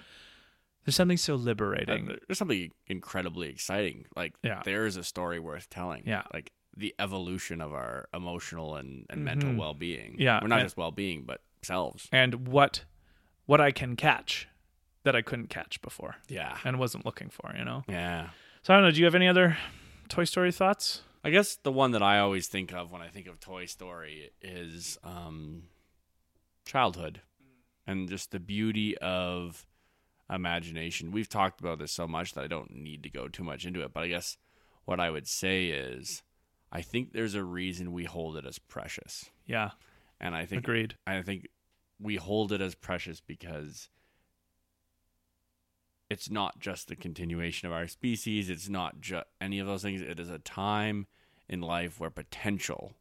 [0.85, 2.17] there's something so Uh, liberating.
[2.27, 4.05] There's something incredibly exciting.
[4.15, 4.61] Like Yeah.
[4.63, 6.03] there is a story worth telling.
[6.05, 6.23] Yeah.
[6.33, 9.57] Like the evolution of our emotional and, and mental Mhm.
[9.57, 10.15] well being.
[10.19, 12.07] Yeah, We're not and- just well being, but selves.
[12.11, 12.85] and what
[13.47, 14.47] what I can catch
[15.03, 16.57] that I couldn't catch before Yeah.
[16.65, 17.83] and wasn't looking for, you know.
[17.87, 18.29] Yeah.
[18.61, 18.91] So I don't know.
[18.91, 19.57] Do you have any other
[20.09, 21.01] Toy Story thoughts?
[21.23, 24.31] I guess the one that I always think of when I think of Toy Story
[24.41, 25.63] is um,
[26.65, 27.21] childhood
[27.85, 29.65] and just the beauty of
[30.29, 31.11] imagination.
[31.11, 33.81] We've talked about this so much that I don't need to go too much into
[33.83, 34.37] it, but I guess
[34.85, 36.21] what I would say is
[36.71, 39.29] I think there's a reason we hold it as precious.
[39.45, 39.71] Yeah,
[40.19, 40.95] And I think agreed.
[41.07, 41.47] I think
[41.99, 43.89] we hold it as precious because
[46.09, 48.49] it's not just the continuation of our species.
[48.49, 50.01] It's not just any of those things.
[50.01, 51.07] It is a time
[51.49, 52.93] in life where potential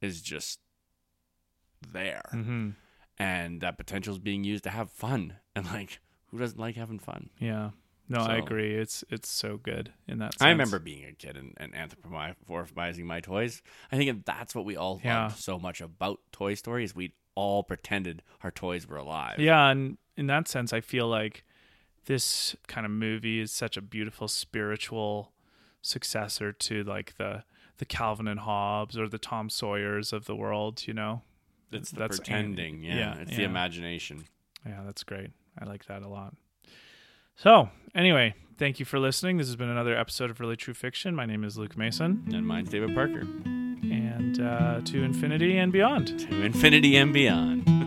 [0.00, 0.60] is just
[1.92, 2.22] there.
[2.30, 2.70] hmm
[3.18, 5.34] And that potential is being used to have fun.
[5.56, 7.30] And like, who doesn't like having fun?
[7.40, 7.70] Yeah.
[8.10, 8.74] No, I agree.
[8.74, 10.34] It's it's so good in that.
[10.34, 10.42] Sense.
[10.42, 13.62] I remember being a kid and, and anthropomorphizing my toys.
[13.92, 15.22] I think that's what we all Yeah.
[15.24, 19.38] loved so much about Toy Story is we all pretended our toys were alive.
[19.38, 21.44] Yeah, and in that sense, I feel like
[22.06, 25.32] this kind of movie is such a beautiful spiritual
[25.82, 27.44] successor to like the
[27.78, 30.82] the Calvin and Hobbes or the Tom Sawyers of the world.
[30.86, 31.22] You know,
[31.72, 32.82] It's the That's- pretending.
[32.82, 32.96] Yeah.
[32.98, 34.24] yeah, It's the imagination.
[34.66, 35.30] yeah, that's great.
[35.58, 36.34] I like that a lot.
[37.42, 39.38] So, anyway, thank you for listening.
[39.38, 41.14] This has been another episode of Really True Fiction.
[41.14, 43.20] My name is Luke Mason, And mine's David Parker.
[43.20, 46.18] and uh, to infinity and beyond.
[46.20, 47.79] To infinity and beyond.